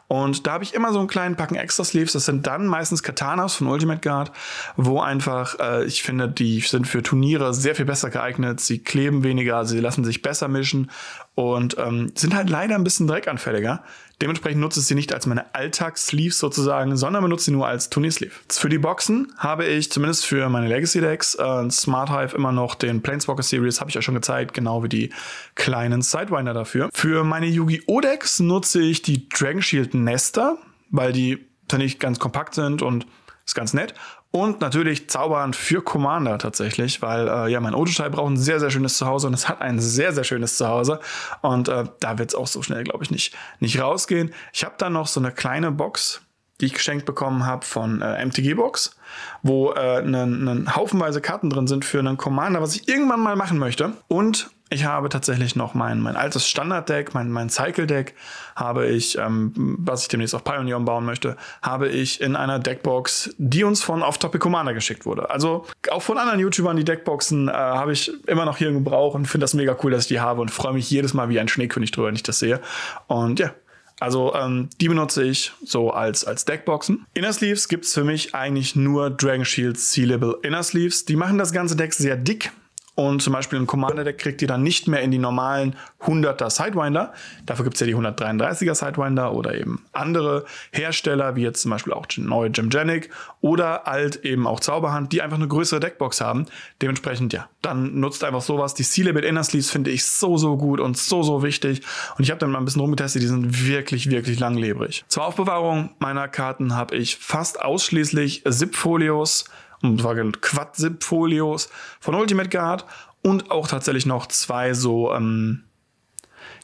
Und 0.10 0.48
da 0.48 0.54
habe 0.54 0.64
ich 0.64 0.74
immer 0.74 0.92
so 0.92 0.98
einen 0.98 1.08
kleinen 1.08 1.36
Packen 1.36 1.56
extra 1.56 1.84
Sleeves. 1.84 2.14
Das 2.14 2.26
sind 2.26 2.48
dann 2.48 2.66
meistens 2.66 3.04
Katanas 3.04 3.54
von 3.54 3.68
Ultimate 3.68 4.02
Guard, 4.02 4.32
wo 4.76 5.00
einfach, 5.00 5.60
äh, 5.60 5.86
ich 5.86 6.02
finde, 6.02 6.28
die 6.28 6.60
sind 6.62 6.88
für 6.88 7.04
Turniere 7.04 7.54
sehr 7.54 7.76
viel 7.76 7.86
besser 7.86 8.10
geeignet. 8.10 8.60
Sie 8.60 8.80
kleben 8.80 9.24
weniger, 9.24 9.66
sie 9.66 9.80
lassen 9.80 10.04
sich 10.04 10.24
besser 10.24 10.48
mischen 10.48 10.90
und 11.36 11.78
ähm, 11.78 12.12
sind 12.16 12.36
halt 12.36 12.50
leider 12.50 12.74
ein 12.76 12.84
bisschen 12.84 13.08
dreckanfälliger. 13.08 13.84
Dementsprechend 14.22 14.60
nutze 14.60 14.82
ich 14.82 14.86
sie 14.86 14.96
nicht 14.96 15.14
als 15.14 15.28
meine 15.28 15.56
Alltagssleeves 15.56 16.40
sozusagen, 16.40 16.98
sondern 16.98 17.24
benutze 17.24 17.46
sie 17.46 17.52
nur 17.52 17.68
als 17.68 17.90
Turniersleeve. 17.90 18.34
Für 18.50 18.68
die 18.68 18.78
Boxen 18.78 19.32
habe 19.38 19.66
ich 19.66 19.90
zumindest 19.90 20.26
für 20.26 20.50
meine 20.50 20.68
Legacy 20.68 21.00
Decks 21.00 21.36
äh, 21.36 21.70
Smart 21.70 22.10
Hive 22.10 22.36
immer 22.36 22.52
noch 22.52 22.76
den 22.76 23.02
Planeswalker 23.02 23.44
Series, 23.44 23.80
habe 23.80 23.90
ich 23.90 23.98
euch 23.98 24.04
schon 24.04 24.16
gezeigt, 24.16 24.54
genau 24.54 24.84
wie 24.84 24.90
die 24.90 25.14
kleinen 25.56 26.02
Sidewinder 26.02 26.54
dafür. 26.54 26.90
Für 26.94 27.24
meine 27.24 27.46
Yu-Gi-Oh! 27.46 28.02
Decks 28.02 28.42
nutze 28.42 28.82
ich 28.82 29.02
die 29.02 29.30
Dragon 29.30 29.62
Shield 29.62 29.94
Nester, 30.04 30.58
weil 30.90 31.12
die 31.12 31.48
finde 31.70 31.86
ich 31.86 32.00
ganz 32.00 32.20
kompakt 32.20 32.56
sind 32.56 32.82
und 32.82 33.06
ist 33.46 33.56
ganz 33.56 33.74
nett. 33.74 33.94
Und 34.32 34.62
natürlich 34.62 35.10
Zaubern 35.10 35.54
für 35.54 35.82
Commander 35.82 36.38
tatsächlich, 36.38 37.02
weil 37.02 37.28
äh, 37.28 37.52
ja, 37.52 37.60
mein 37.60 37.74
Otoshai 37.74 38.10
braucht 38.10 38.32
ein 38.32 38.38
sehr, 38.38 38.60
sehr 38.60 38.70
schönes 38.70 38.96
Zuhause 38.98 39.26
und 39.26 39.34
es 39.34 39.50
hat 39.50 39.62
ein 39.62 39.80
sehr, 39.80 40.14
sehr 40.14 40.24
schönes 40.24 40.56
Zuhause. 40.58 41.00
Und 41.42 41.68
äh, 41.68 41.86
da 42.00 42.20
wird 42.20 42.30
es 42.30 42.36
auch 42.36 42.46
so 42.46 42.62
schnell, 42.62 42.84
glaube 42.84 43.04
ich, 43.04 43.10
nicht, 43.10 43.36
nicht 43.60 43.82
rausgehen. 43.82 44.32
Ich 44.54 44.64
habe 44.64 44.76
dann 44.78 44.94
noch 44.94 45.08
so 45.08 45.20
eine 45.20 45.32
kleine 45.32 45.72
Box, 45.72 46.22
die 46.62 46.68
ich 46.68 46.74
geschenkt 46.74 47.08
bekommen 47.08 47.48
habe 47.48 47.66
von 47.66 48.04
äh, 48.04 48.24
MTG 48.24 48.54
Box, 48.54 48.96
wo 49.42 49.72
äh, 49.72 50.00
ein 50.00 50.76
Haufenweise 50.76 51.22
Karten 51.22 51.50
drin 51.50 51.66
sind 51.66 51.84
für 51.84 51.98
einen 51.98 52.18
Commander, 52.18 52.62
was 52.62 52.76
ich 52.76 52.88
irgendwann 52.88 53.22
mal 53.22 53.36
machen 53.36 53.58
möchte. 53.58 53.94
Und 54.10 54.52
ich 54.70 54.86
habe 54.86 55.10
tatsächlich 55.10 55.56
noch 55.56 55.74
mein, 55.74 56.00
mein 56.00 56.16
altes 56.16 56.48
Standard-Deck, 56.48 57.14
mein, 57.14 57.32
mein 57.32 57.50
Cycle-Deck, 57.50 58.14
habe 58.56 58.88
ich, 58.88 59.18
ähm, 59.18 59.52
was 59.80 60.04
ich 60.04 60.08
demnächst 60.10 60.36
auf 60.36 60.44
Pioneer 60.44 60.80
bauen 60.80 61.06
möchte, 61.06 61.38
habe 61.62 61.90
ich 61.90 62.22
in 62.22 62.36
einer 62.36 62.60
Deckbox, 62.60 63.34
die 63.38 63.64
uns 63.64 63.82
von 63.82 64.04
Off-Topic 64.04 64.40
Commander 64.40 64.74
geschickt 64.74 65.06
wurde. 65.06 65.30
Also 65.30 65.66
auch 65.90 66.02
von 66.02 66.18
anderen 66.18 66.40
YouTubern, 66.40 66.78
die 66.78 66.84
Deckboxen 66.84 67.48
äh, 67.48 67.52
habe 67.52 67.94
ich 67.94 68.12
immer 68.28 68.46
noch 68.46 68.58
hier 68.58 68.70
im 68.70 68.76
Gebrauch 68.76 69.16
und 69.16 69.26
finde 69.26 69.44
das 69.44 69.56
mega 69.56 69.76
cool, 69.84 69.92
dass 69.92 70.04
ich 70.04 70.10
die 70.10 70.20
habe 70.20 70.42
und 70.42 70.52
freue 70.52 70.74
mich 70.74 70.90
jedes 70.90 71.14
Mal 71.14 71.30
wie 71.30 71.40
ein 71.40 71.48
Schneekönig 71.48 71.92
drüber, 71.92 72.08
wenn 72.08 72.16
ich 72.16 72.24
das 72.24 72.40
sehe. 72.40 72.62
Und 73.08 73.40
ja, 73.40 73.52
also 74.00 74.34
ähm, 74.36 74.70
die 74.80 74.88
benutze 74.88 75.24
ich 75.24 75.52
so 75.64 75.92
als, 75.92 76.24
als 76.24 76.46
Deckboxen. 76.46 77.06
Inner 77.14 77.34
Sleeves 77.34 77.68
gibt's 77.68 77.94
für 77.94 78.04
mich 78.04 78.34
eigentlich 78.36 78.76
nur 78.76 79.10
Dragon 79.10 79.46
Shield 79.46 79.80
Sea-Level 79.80 80.38
Inner 80.44 80.64
Sleeves. 80.64 81.06
Die 81.06 81.16
machen 81.16 81.38
das 81.38 81.52
ganze 81.52 81.76
Deck 81.76 81.94
sehr 81.94 82.16
dick. 82.16 82.52
Und 83.00 83.22
zum 83.22 83.32
Beispiel 83.32 83.58
ein 83.58 83.66
Commander-Deck 83.66 84.18
kriegt 84.18 84.42
ihr 84.42 84.50
dann 84.50 84.62
nicht 84.62 84.90
mehr 84.90 85.00
in 85.00 85.10
die 85.10 85.20
normalen 85.20 85.78
100er 86.02 86.50
Sidewinder. 86.50 87.14
Dafür 87.46 87.64
gibt 87.64 87.76
es 87.76 87.80
ja 87.80 87.88
die 87.88 87.96
133er 87.96 88.76
Sidewinder 88.76 89.32
oder 89.32 89.56
eben 89.56 89.86
andere 89.94 90.44
Hersteller, 90.74 91.38
wie 91.38 91.44
jetzt 91.44 91.62
zum 91.62 91.72
Beispiel 91.72 91.94
auch 91.94 92.08
neue 92.18 92.52
Gemgenic 92.52 93.10
oder 93.40 93.88
alt 93.88 94.26
eben 94.26 94.46
auch 94.46 94.60
Zauberhand, 94.60 95.14
die 95.14 95.22
einfach 95.22 95.38
eine 95.38 95.48
größere 95.48 95.80
Deckbox 95.80 96.20
haben. 96.20 96.48
Dementsprechend, 96.82 97.32
ja, 97.32 97.48
dann 97.62 98.02
nutzt 98.02 98.22
einfach 98.26 98.42
sowas. 98.42 98.74
Die 98.74 98.84
Seal 98.84 99.08
Limit 99.08 99.24
Inner 99.24 99.46
Sleeves 99.46 99.72
finde 99.72 99.92
ich 99.92 100.04
so, 100.04 100.36
so 100.36 100.58
gut 100.58 100.82
und 100.82 100.98
so, 100.98 101.24
so 101.24 101.42
wichtig. 101.42 101.82
Und 102.18 102.26
ich 102.26 102.32
habe 102.32 102.40
dann 102.40 102.52
mal 102.52 102.60
ein 102.60 102.66
bisschen 102.66 102.82
rumgetestet, 102.82 103.22
die 103.22 103.28
sind 103.28 103.66
wirklich, 103.66 104.10
wirklich 104.10 104.42
langlebig. 104.42 105.06
Zur 105.08 105.26
Aufbewahrung 105.26 105.92
meiner 106.00 106.28
Karten 106.28 106.76
habe 106.76 106.98
ich 106.98 107.16
fast 107.16 107.62
ausschließlich 107.62 108.44
Zip-Folios 108.44 109.46
und 109.82 110.02
zwar 110.02 110.16
Quad-Zip-Folios 110.16 111.70
von 112.00 112.16
Ultimate 112.16 112.50
Guard 112.50 112.86
und 113.22 113.52
auch 113.52 113.68
tatsächlich 113.68 114.06
noch 114.06 114.28
zwei 114.28 114.74
so 114.74 115.14
ähm, 115.14 115.64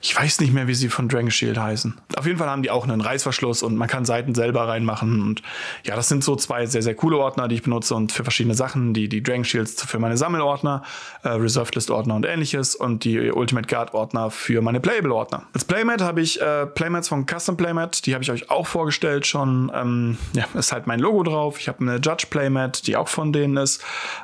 ich 0.01 0.15
weiß 0.15 0.39
nicht 0.41 0.53
mehr, 0.53 0.67
wie 0.67 0.75
sie 0.75 0.89
von 0.89 1.09
Dragon 1.09 1.31
Shield 1.31 1.57
heißen. 1.57 1.95
Auf 2.17 2.25
jeden 2.25 2.37
Fall 2.37 2.49
haben 2.49 2.63
die 2.63 2.69
auch 2.69 2.83
einen 2.83 3.01
Reißverschluss 3.01 3.63
und 3.63 3.75
man 3.75 3.87
kann 3.87 4.05
Seiten 4.05 4.35
selber 4.35 4.67
reinmachen. 4.67 5.21
Und 5.21 5.41
ja, 5.83 5.95
das 5.95 6.07
sind 6.07 6.23
so 6.23 6.35
zwei 6.35 6.65
sehr, 6.65 6.81
sehr 6.81 6.95
coole 6.95 7.17
Ordner, 7.17 7.47
die 7.47 7.55
ich 7.55 7.63
benutze 7.63 7.95
und 7.95 8.11
für 8.11 8.23
verschiedene 8.23 8.55
Sachen. 8.55 8.93
Die, 8.93 9.09
die 9.09 9.23
Dragon 9.23 9.43
Shields 9.43 9.83
für 9.83 9.99
meine 9.99 10.17
Sammelordner, 10.17 10.83
äh, 11.23 11.29
Reserved 11.29 11.75
List 11.75 11.89
Ordner 11.89 12.15
und 12.15 12.25
ähnliches 12.25 12.75
und 12.75 13.03
die 13.03 13.31
Ultimate 13.31 13.67
Guard 13.67 13.93
Ordner 13.93 14.29
für 14.29 14.61
meine 14.61 14.79
Playable 14.79 15.13
Ordner. 15.13 15.43
Als 15.53 15.65
Playmat 15.65 16.01
habe 16.01 16.21
ich 16.21 16.39
äh, 16.39 16.65
Playmats 16.67 17.07
von 17.07 17.25
Custom 17.25 17.57
Playmat, 17.57 18.05
die 18.05 18.13
habe 18.13 18.23
ich 18.23 18.31
euch 18.31 18.49
auch 18.49 18.67
vorgestellt 18.67 19.25
schon. 19.25 19.71
Ähm, 19.73 20.17
ja, 20.33 20.45
ist 20.53 20.71
halt 20.71 20.87
mein 20.87 20.99
Logo 20.99 21.23
drauf. 21.23 21.59
Ich 21.59 21.67
habe 21.67 21.79
eine 21.79 21.95
Judge 21.95 22.27
Playmat, 22.29 22.85
die 22.87 22.95
auch 22.95 23.07
von 23.07 23.33
denen 23.33 23.57
ist. 23.57 23.83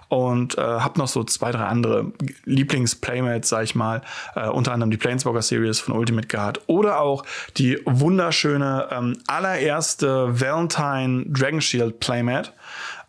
Und 0.09 0.57
äh, 0.57 0.61
habe 0.61 0.99
noch 0.99 1.07
so 1.07 1.23
zwei, 1.23 1.51
drei 1.51 1.65
andere 1.65 2.11
Lieblings-Playmats, 2.45 3.49
sag 3.49 3.63
ich 3.63 3.75
mal. 3.75 4.01
Äh, 4.35 4.49
unter 4.49 4.73
anderem 4.73 4.91
die 4.91 4.97
Planeswalker 4.97 5.41
Series 5.41 5.60
Series 5.61 5.79
von 5.79 5.95
Ultimate 5.95 6.27
Guard 6.27 6.61
oder 6.67 6.99
auch 6.99 7.23
die 7.57 7.79
wunderschöne 7.85 8.87
ähm, 8.91 9.17
allererste 9.27 10.39
Valentine 10.39 11.25
Dragon 11.27 11.61
Shield 11.61 11.99
Playmat. 11.99 12.53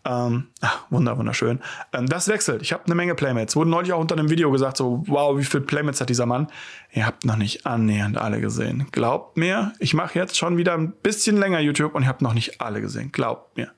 Ähm, 0.05 0.47
ach, 0.61 0.81
wunder, 0.89 1.17
wunderschön. 1.17 1.61
Ähm, 1.93 2.07
das 2.07 2.27
wechselt. 2.27 2.61
Ich 2.61 2.73
habe 2.73 2.85
eine 2.85 2.95
Menge 2.95 3.15
Playmates. 3.15 3.55
Wurde 3.55 3.69
neulich 3.69 3.93
auch 3.93 3.99
unter 3.99 4.15
einem 4.15 4.29
Video 4.29 4.51
gesagt, 4.51 4.77
so, 4.77 5.03
wow, 5.07 5.37
wie 5.37 5.45
viele 5.45 5.63
Playmates 5.63 6.01
hat 6.01 6.09
dieser 6.09 6.25
Mann? 6.25 6.47
Ihr 6.91 7.07
habt 7.07 7.25
noch 7.25 7.37
nicht 7.37 7.65
annähernd 7.65 8.17
alle 8.17 8.41
gesehen. 8.41 8.87
Glaubt 8.91 9.37
mir, 9.37 9.73
ich 9.79 9.93
mache 9.93 10.19
jetzt 10.19 10.37
schon 10.37 10.57
wieder 10.57 10.73
ein 10.73 10.91
bisschen 10.91 11.37
länger 11.37 11.59
YouTube 11.59 11.95
und 11.95 12.03
ihr 12.03 12.09
habt 12.09 12.21
noch 12.21 12.33
nicht 12.33 12.59
alle 12.61 12.81
gesehen. 12.81 13.11
Glaubt 13.11 13.55
mir. 13.57 13.71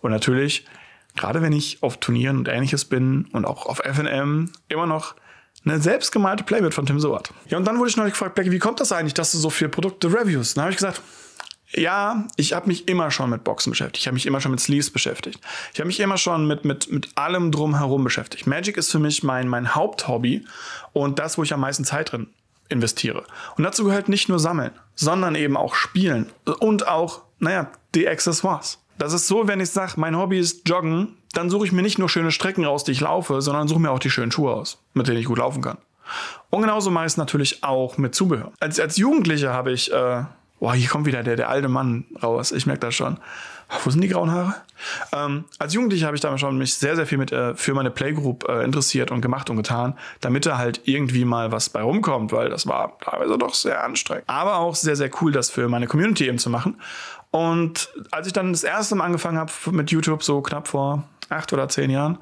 Und 0.00 0.10
natürlich, 0.10 0.66
gerade 1.16 1.42
wenn 1.42 1.52
ich 1.52 1.82
auf 1.82 1.98
Turnieren 1.98 2.38
und 2.38 2.48
ähnliches 2.48 2.86
bin 2.86 3.26
und 3.32 3.44
auch 3.44 3.66
auf 3.66 3.78
FNM, 3.84 4.50
immer 4.68 4.86
noch 4.86 5.14
Eine 5.68 5.80
selbstgemalte 5.80 6.44
Playmate 6.44 6.74
von 6.74 6.86
Tim 6.86 6.98
Soart. 6.98 7.30
Ja, 7.48 7.58
und 7.58 7.66
dann 7.66 7.78
wurde 7.78 7.90
ich 7.90 7.96
neulich 7.96 8.14
gefragt, 8.14 8.34
Blackie, 8.34 8.50
wie 8.50 8.58
kommt 8.58 8.80
das 8.80 8.90
eigentlich, 8.92 9.14
dass 9.14 9.32
du 9.32 9.38
so 9.38 9.50
viele 9.50 9.68
Produkte 9.68 10.08
reviewst? 10.08 10.56
Dann 10.56 10.64
habe 10.64 10.72
ich 10.72 10.78
gesagt, 10.78 11.02
ja, 11.72 12.26
ich 12.36 12.54
habe 12.54 12.68
mich 12.68 12.88
immer 12.88 13.10
schon 13.10 13.28
mit 13.28 13.44
Boxen 13.44 13.70
beschäftigt. 13.70 13.98
Ich 13.98 14.06
habe 14.06 14.14
mich 14.14 14.24
immer 14.24 14.40
schon 14.40 14.52
mit 14.52 14.60
Sleeves 14.60 14.90
beschäftigt. 14.90 15.40
Ich 15.74 15.80
habe 15.80 15.86
mich 15.86 16.00
immer 16.00 16.16
schon 16.16 16.46
mit, 16.46 16.64
mit, 16.64 16.90
mit 16.90 17.10
allem 17.16 17.52
drumherum 17.52 18.02
beschäftigt. 18.04 18.46
Magic 18.46 18.78
ist 18.78 18.90
für 18.90 18.98
mich 18.98 19.22
mein, 19.22 19.48
mein 19.48 19.74
Haupthobby 19.74 20.46
und 20.94 21.18
das, 21.18 21.36
wo 21.36 21.42
ich 21.42 21.52
am 21.52 21.60
meisten 21.60 21.84
Zeit 21.84 22.12
drin 22.12 22.28
investiere. 22.70 23.24
Und 23.56 23.64
dazu 23.64 23.84
gehört 23.84 24.08
nicht 24.08 24.30
nur 24.30 24.38
Sammeln, 24.38 24.70
sondern 24.94 25.34
eben 25.34 25.56
auch 25.56 25.74
Spielen 25.74 26.30
und 26.60 26.88
auch, 26.88 27.22
naja, 27.38 27.70
die 27.94 28.08
Accessoires. 28.08 28.78
Das 28.98 29.12
ist 29.12 29.28
so, 29.28 29.46
wenn 29.46 29.60
ich 29.60 29.70
sage, 29.70 29.92
mein 29.96 30.16
Hobby 30.16 30.38
ist 30.38 30.68
Joggen, 30.68 31.16
dann 31.32 31.50
suche 31.50 31.66
ich 31.66 31.72
mir 31.72 31.82
nicht 31.82 31.98
nur 31.98 32.08
schöne 32.08 32.32
Strecken 32.32 32.64
raus, 32.64 32.84
die 32.84 32.92
ich 32.92 33.00
laufe, 33.00 33.40
sondern 33.40 33.68
suche 33.68 33.80
mir 33.80 33.90
auch 33.90 33.98
die 33.98 34.10
schönen 34.10 34.32
Schuhe 34.32 34.52
aus, 34.52 34.78
mit 34.92 35.06
denen 35.06 35.18
ich 35.18 35.26
gut 35.26 35.38
laufen 35.38 35.62
kann. 35.62 35.78
Und 36.50 36.62
genauso 36.62 36.90
mache 36.90 37.06
ich 37.06 37.12
es 37.12 37.16
natürlich 37.16 37.62
auch 37.62 37.96
mit 37.98 38.14
Zubehör. 38.14 38.52
Als, 38.60 38.80
als 38.80 38.96
Jugendlicher 38.96 39.52
habe 39.52 39.72
ich 39.72 39.92
äh, 39.92 40.24
Boah, 40.60 40.74
hier 40.74 40.88
kommt 40.88 41.06
wieder 41.06 41.22
der, 41.22 41.36
der 41.36 41.48
alte 41.48 41.68
Mann 41.68 42.04
raus. 42.22 42.50
Ich 42.50 42.66
merke 42.66 42.80
das 42.80 42.94
schon. 42.94 43.18
Wo 43.84 43.90
sind 43.90 44.00
die 44.00 44.08
grauen 44.08 44.30
Haare? 44.30 44.54
Ähm, 45.12 45.44
als 45.58 45.74
Jugendlicher 45.74 46.06
habe 46.06 46.16
ich 46.16 46.22
damals 46.22 46.40
schon 46.40 46.56
mich 46.56 46.74
sehr, 46.74 46.96
sehr 46.96 47.06
viel 47.06 47.18
mit 47.18 47.32
äh, 47.32 47.54
für 47.54 47.74
meine 47.74 47.90
Playgroup 47.90 48.48
äh, 48.48 48.64
interessiert 48.64 49.10
und 49.10 49.20
gemacht 49.20 49.50
und 49.50 49.56
getan, 49.56 49.96
damit 50.20 50.46
da 50.46 50.56
halt 50.56 50.80
irgendwie 50.84 51.24
mal 51.24 51.52
was 51.52 51.68
bei 51.68 51.82
rumkommt, 51.82 52.32
weil 52.32 52.48
das 52.48 52.66
war 52.66 52.98
teilweise 52.98 53.36
doch 53.36 53.54
sehr 53.54 53.84
anstrengend. 53.84 54.24
Aber 54.26 54.56
auch 54.56 54.74
sehr, 54.74 54.96
sehr 54.96 55.10
cool, 55.20 55.32
das 55.32 55.50
für 55.50 55.68
meine 55.68 55.86
Community 55.86 56.26
eben 56.26 56.38
zu 56.38 56.48
machen. 56.48 56.80
Und 57.30 57.88
als 58.10 58.26
ich 58.26 58.32
dann 58.32 58.52
das 58.52 58.64
erste 58.64 58.94
Mal 58.94 59.04
angefangen 59.04 59.38
habe 59.38 59.52
mit 59.70 59.90
YouTube, 59.90 60.22
so 60.22 60.40
knapp 60.40 60.68
vor 60.68 61.04
acht 61.30 61.52
oder 61.52 61.68
zehn 61.68 61.90
Jahren. 61.90 62.18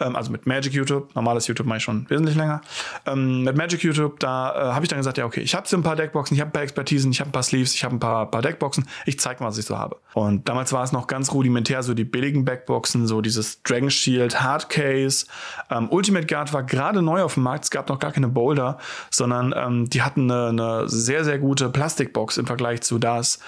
Ähm, 0.00 0.16
also 0.16 0.30
mit 0.30 0.46
Magic 0.46 0.72
YouTube. 0.72 1.14
Normales 1.14 1.46
YouTube 1.46 1.66
mache 1.66 1.78
ich 1.78 1.84
schon 1.84 2.08
wesentlich 2.08 2.36
länger. 2.36 2.60
Ähm, 3.06 3.44
mit 3.44 3.56
Magic 3.56 3.82
YouTube, 3.82 4.18
da 4.20 4.50
äh, 4.50 4.72
habe 4.74 4.84
ich 4.84 4.88
dann 4.88 4.98
gesagt, 4.98 5.18
ja, 5.18 5.24
okay, 5.24 5.40
ich 5.40 5.54
habe 5.54 5.66
ein 5.70 5.82
paar 5.82 5.96
Deckboxen, 5.96 6.34
ich 6.34 6.40
habe 6.40 6.50
ein 6.50 6.52
paar 6.52 6.62
Expertisen, 6.62 7.10
ich 7.10 7.20
habe 7.20 7.30
ein 7.30 7.32
paar 7.32 7.42
Sleeves, 7.42 7.74
ich 7.74 7.84
habe 7.84 7.96
ein 7.96 8.00
paar, 8.00 8.30
paar 8.30 8.42
Deckboxen. 8.42 8.86
Ich 9.06 9.18
zeige 9.20 9.42
mal, 9.42 9.48
was 9.48 9.58
ich 9.58 9.66
so 9.66 9.78
habe. 9.78 9.96
Und 10.14 10.48
damals 10.48 10.72
war 10.72 10.82
es 10.82 10.92
noch 10.92 11.06
ganz 11.06 11.32
rudimentär, 11.32 11.82
so 11.82 11.94
die 11.94 12.04
billigen 12.04 12.44
Backboxen, 12.44 13.06
so 13.06 13.20
dieses 13.20 13.62
Dragon 13.62 13.90
Shield, 13.90 14.40
Hardcase. 14.40 15.26
Ähm, 15.70 15.88
Ultimate 15.90 16.26
Guard 16.26 16.52
war 16.52 16.62
gerade 16.62 17.02
neu 17.02 17.22
auf 17.22 17.34
dem 17.34 17.44
Markt. 17.44 17.64
Es 17.64 17.70
gab 17.70 17.88
noch 17.88 17.98
gar 17.98 18.12
keine 18.12 18.28
Boulder, 18.28 18.78
sondern 19.10 19.54
ähm, 19.56 19.90
die 19.90 20.02
hatten 20.02 20.30
eine, 20.30 20.48
eine 20.48 20.88
sehr, 20.88 21.24
sehr 21.24 21.38
gute 21.38 21.68
Plastikbox 21.68 22.38
im 22.38 22.46
Vergleich 22.46 22.82
zu 22.82 22.98
das 22.98 23.38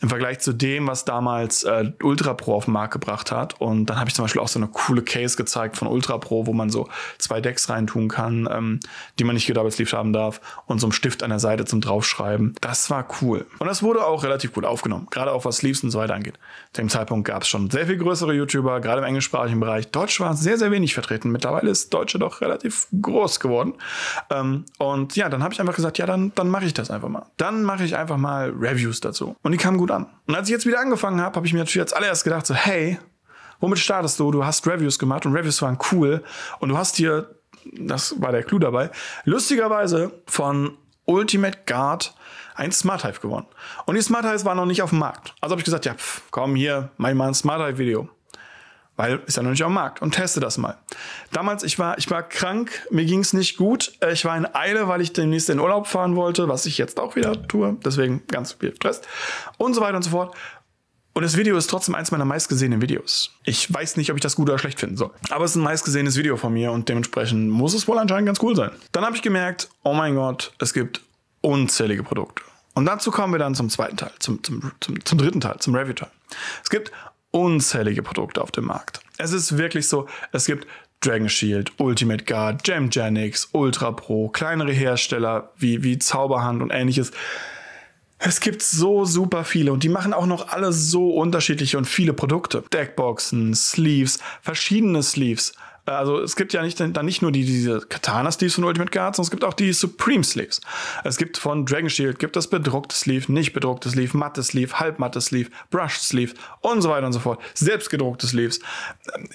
im 0.00 0.08
Vergleich 0.08 0.40
zu 0.40 0.52
dem, 0.52 0.86
was 0.86 1.04
damals 1.04 1.64
äh, 1.64 1.92
Ultra 2.02 2.34
Pro 2.34 2.54
auf 2.54 2.64
den 2.64 2.72
Markt 2.72 2.92
gebracht 2.92 3.30
hat. 3.32 3.60
Und 3.60 3.86
dann 3.86 3.98
habe 3.98 4.08
ich 4.08 4.14
zum 4.14 4.24
Beispiel 4.24 4.40
auch 4.40 4.48
so 4.48 4.58
eine 4.58 4.68
coole 4.68 5.02
Case 5.02 5.36
gezeigt 5.36 5.76
von 5.76 5.88
Ultra 5.88 6.18
Pro, 6.18 6.46
wo 6.46 6.52
man 6.52 6.70
so 6.70 6.88
zwei 7.18 7.40
Decks 7.40 7.68
reintun 7.68 8.08
kann, 8.08 8.48
ähm, 8.50 8.80
die 9.18 9.24
man 9.24 9.34
nicht 9.34 9.46
gedouble 9.46 9.70
haben 9.70 10.12
darf 10.12 10.40
und 10.66 10.80
so 10.80 10.88
ein 10.88 10.92
Stift 10.92 11.22
an 11.22 11.30
der 11.30 11.38
Seite 11.38 11.64
zum 11.64 11.80
draufschreiben. 11.80 12.54
Das 12.60 12.90
war 12.90 13.06
cool. 13.20 13.46
Und 13.58 13.66
das 13.66 13.82
wurde 13.82 14.04
auch 14.04 14.24
relativ 14.24 14.52
gut 14.52 14.64
aufgenommen, 14.64 15.06
gerade 15.10 15.32
auch 15.32 15.44
was 15.44 15.58
Sleeves 15.58 15.82
und 15.84 15.90
so 15.90 15.98
weiter 15.98 16.14
angeht. 16.14 16.38
Zu 16.72 16.82
dem 16.82 16.88
Zeitpunkt 16.88 17.26
gab 17.26 17.42
es 17.42 17.48
schon 17.48 17.70
sehr 17.70 17.86
viel 17.86 17.96
größere 17.96 18.32
YouTuber, 18.34 18.80
gerade 18.80 19.00
im 19.00 19.06
englischsprachigen 19.06 19.60
Bereich. 19.60 19.90
Deutsch 19.90 20.20
war 20.20 20.34
sehr, 20.34 20.58
sehr 20.58 20.70
wenig 20.70 20.94
vertreten. 20.94 21.30
Mittlerweile 21.30 21.70
ist 21.70 21.92
Deutsche 21.92 22.18
doch 22.18 22.40
relativ 22.40 22.88
groß 23.00 23.40
geworden. 23.40 23.74
Ähm, 24.30 24.64
und 24.78 25.16
ja, 25.16 25.28
dann 25.28 25.42
habe 25.42 25.54
ich 25.54 25.60
einfach 25.60 25.76
gesagt, 25.76 25.98
ja, 25.98 26.06
dann, 26.06 26.32
dann 26.34 26.48
mache 26.48 26.64
ich 26.64 26.74
das 26.74 26.90
einfach 26.90 27.08
mal. 27.08 27.26
Dann 27.36 27.64
mache 27.64 27.84
ich 27.84 27.96
einfach 27.96 28.16
mal 28.16 28.50
Reviews 28.50 29.00
dazu. 29.00 29.36
Und 29.42 29.52
die 29.52 29.58
kamen 29.58 29.78
gut 29.78 29.89
gut 29.90 29.96
an. 29.96 30.06
Und 30.26 30.34
als 30.34 30.48
ich 30.48 30.52
jetzt 30.52 30.66
wieder 30.66 30.80
angefangen 30.80 31.20
habe, 31.20 31.36
habe 31.36 31.46
ich 31.46 31.52
mir 31.52 31.60
natürlich 31.60 31.82
als 31.82 31.92
allererst 31.92 32.24
gedacht, 32.24 32.46
so, 32.46 32.54
hey, 32.54 32.98
womit 33.60 33.78
startest 33.78 34.18
du? 34.20 34.30
Du 34.30 34.44
hast 34.44 34.66
Reviews 34.66 34.98
gemacht 34.98 35.26
und 35.26 35.34
Reviews 35.34 35.60
waren 35.62 35.78
cool. 35.92 36.22
Und 36.58 36.70
du 36.70 36.78
hast 36.78 36.96
hier, 36.96 37.34
das 37.72 38.20
war 38.20 38.32
der 38.32 38.42
Clou 38.42 38.58
dabei, 38.58 38.90
lustigerweise 39.24 40.12
von 40.26 40.76
Ultimate 41.04 41.58
Guard 41.66 42.14
ein 42.54 42.72
Smart 42.72 43.04
Hive 43.04 43.20
gewonnen. 43.20 43.46
Und 43.86 43.94
die 43.94 44.02
Smart 44.02 44.24
Hives 44.24 44.44
waren 44.44 44.56
noch 44.56 44.66
nicht 44.66 44.82
auf 44.82 44.90
dem 44.90 44.98
Markt. 44.98 45.34
Also 45.40 45.52
habe 45.52 45.60
ich 45.60 45.64
gesagt, 45.64 45.86
ja, 45.86 45.94
pff, 45.94 46.22
komm 46.30 46.54
hier, 46.54 46.90
mach 46.96 47.12
mal 47.14 47.28
ein 47.28 47.34
Smart 47.34 47.62
Hive 47.62 47.78
Video 47.78 48.08
weil 49.00 49.22
ist 49.26 49.38
ja 49.38 49.42
noch 49.42 49.50
nicht 49.50 49.62
dem 49.62 49.72
Markt 49.72 50.02
und 50.02 50.14
teste 50.14 50.40
das 50.40 50.58
mal. 50.58 50.76
Damals, 51.32 51.62
ich 51.62 51.78
war, 51.78 51.96
ich 51.96 52.10
war 52.10 52.22
krank, 52.22 52.86
mir 52.90 53.06
ging 53.06 53.20
es 53.20 53.32
nicht 53.32 53.56
gut. 53.56 53.94
Äh, 54.00 54.12
ich 54.12 54.26
war 54.26 54.36
in 54.36 54.46
Eile, 54.54 54.88
weil 54.88 55.00
ich 55.00 55.14
demnächst 55.14 55.48
in 55.48 55.58
Urlaub 55.58 55.86
fahren 55.86 56.16
wollte, 56.16 56.48
was 56.48 56.66
ich 56.66 56.76
jetzt 56.76 57.00
auch 57.00 57.16
wieder 57.16 57.48
tue. 57.48 57.78
Deswegen 57.82 58.26
ganz 58.26 58.52
viel 58.52 58.76
Stress 58.76 59.00
und 59.56 59.72
so 59.72 59.80
weiter 59.80 59.96
und 59.96 60.02
so 60.02 60.10
fort. 60.10 60.36
Und 61.14 61.22
das 61.22 61.38
Video 61.38 61.56
ist 61.56 61.68
trotzdem 61.68 61.94
eins 61.94 62.10
meiner 62.10 62.26
meistgesehenen 62.26 62.82
Videos. 62.82 63.30
Ich 63.44 63.72
weiß 63.72 63.96
nicht, 63.96 64.10
ob 64.10 64.18
ich 64.18 64.22
das 64.22 64.36
gut 64.36 64.50
oder 64.50 64.58
schlecht 64.58 64.78
finden 64.78 64.98
soll. 64.98 65.12
Aber 65.30 65.46
es 65.46 65.52
ist 65.52 65.56
ein 65.56 65.62
meistgesehenes 65.62 66.18
Video 66.18 66.36
von 66.36 66.52
mir 66.52 66.70
und 66.70 66.90
dementsprechend 66.90 67.48
muss 67.48 67.72
es 67.72 67.88
wohl 67.88 67.98
anscheinend 67.98 68.26
ganz 68.26 68.42
cool 68.42 68.54
sein. 68.54 68.70
Dann 68.92 69.06
habe 69.06 69.16
ich 69.16 69.22
gemerkt, 69.22 69.70
oh 69.82 69.94
mein 69.94 70.14
Gott, 70.14 70.52
es 70.58 70.74
gibt 70.74 71.00
unzählige 71.40 72.02
Produkte. 72.02 72.42
Und 72.74 72.84
dazu 72.84 73.10
kommen 73.10 73.32
wir 73.32 73.38
dann 73.38 73.54
zum 73.54 73.70
zweiten 73.70 73.96
Teil, 73.96 74.12
zum, 74.18 74.44
zum, 74.44 74.72
zum, 74.80 75.02
zum 75.04 75.18
dritten 75.18 75.40
Teil, 75.40 75.56
zum 75.58 75.74
Review-Teil. 75.74 76.10
Es 76.62 76.68
gibt 76.68 76.92
unzählige 77.30 78.02
Produkte 78.02 78.42
auf 78.42 78.50
dem 78.50 78.66
Markt. 78.66 79.00
Es 79.18 79.32
ist 79.32 79.56
wirklich 79.58 79.88
so, 79.88 80.08
es 80.32 80.46
gibt 80.46 80.66
Dragon 81.00 81.28
Shield, 81.28 81.72
Ultimate 81.78 82.24
Guard, 82.24 82.62
Gemgenix, 82.62 83.48
Ultra 83.52 83.92
Pro, 83.92 84.28
kleinere 84.28 84.72
Hersteller 84.72 85.50
wie, 85.56 85.82
wie 85.82 85.98
Zauberhand 85.98 86.62
und 86.62 86.70
ähnliches. 86.70 87.12
Es 88.18 88.40
gibt 88.40 88.62
so 88.62 89.06
super 89.06 89.44
viele 89.44 89.72
und 89.72 89.82
die 89.82 89.88
machen 89.88 90.12
auch 90.12 90.26
noch 90.26 90.48
alle 90.48 90.72
so 90.72 91.10
unterschiedliche 91.10 91.78
und 91.78 91.86
viele 91.86 92.12
Produkte. 92.12 92.62
Deckboxen, 92.70 93.54
Sleeves, 93.54 94.18
verschiedene 94.42 95.02
Sleeves, 95.02 95.54
also 95.86 96.20
es 96.20 96.36
gibt 96.36 96.52
ja 96.52 96.62
nicht, 96.62 96.78
dann 96.80 97.04
nicht 97.04 97.22
nur 97.22 97.32
die, 97.32 97.44
diese 97.44 97.80
Katana-Sleeves 97.80 98.54
von 98.54 98.64
Ultimate 98.64 98.90
Guard, 98.90 99.16
sondern 99.16 99.26
es 99.26 99.30
gibt 99.30 99.44
auch 99.44 99.54
die 99.54 99.72
Supreme 99.72 100.24
Sleeves. 100.24 100.60
Es 101.04 101.16
gibt 101.16 101.38
von 101.38 101.66
Dragon 101.66 101.90
Shield 101.90 102.18
gibt 102.18 102.36
es 102.36 102.48
bedruckte 102.48 102.94
Sleeve, 102.94 103.32
nicht 103.32 103.52
bedruckte 103.52 103.90
Sleeve, 103.90 104.16
matte 104.16 104.42
Sleeve, 104.42 104.78
halbmatte 104.78 105.20
Sleeve, 105.20 105.50
Brushed 105.70 106.02
Sleeve 106.02 106.34
und 106.60 106.82
so 106.82 106.90
weiter 106.90 107.06
und 107.06 107.12
so 107.12 107.20
fort. 107.20 107.40
Selbstgedruckte 107.54 108.26
Sleeves. 108.26 108.60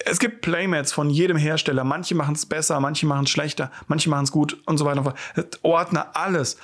Es 0.04 0.18
gibt 0.18 0.40
Playmats 0.40 0.92
von 0.92 1.10
jedem 1.10 1.36
Hersteller. 1.36 1.84
Manche 1.84 2.14
machen 2.14 2.34
es 2.34 2.46
besser, 2.46 2.80
manche 2.80 3.06
machen 3.06 3.24
es 3.24 3.30
schlechter, 3.30 3.70
manche 3.88 4.08
machen 4.10 4.24
es 4.24 4.32
gut 4.32 4.58
und 4.66 4.78
so 4.78 4.84
weiter 4.84 4.98
und 4.98 5.04
so 5.04 5.10
fort. 5.10 5.58
Ordner 5.62 6.14
alles. 6.14 6.56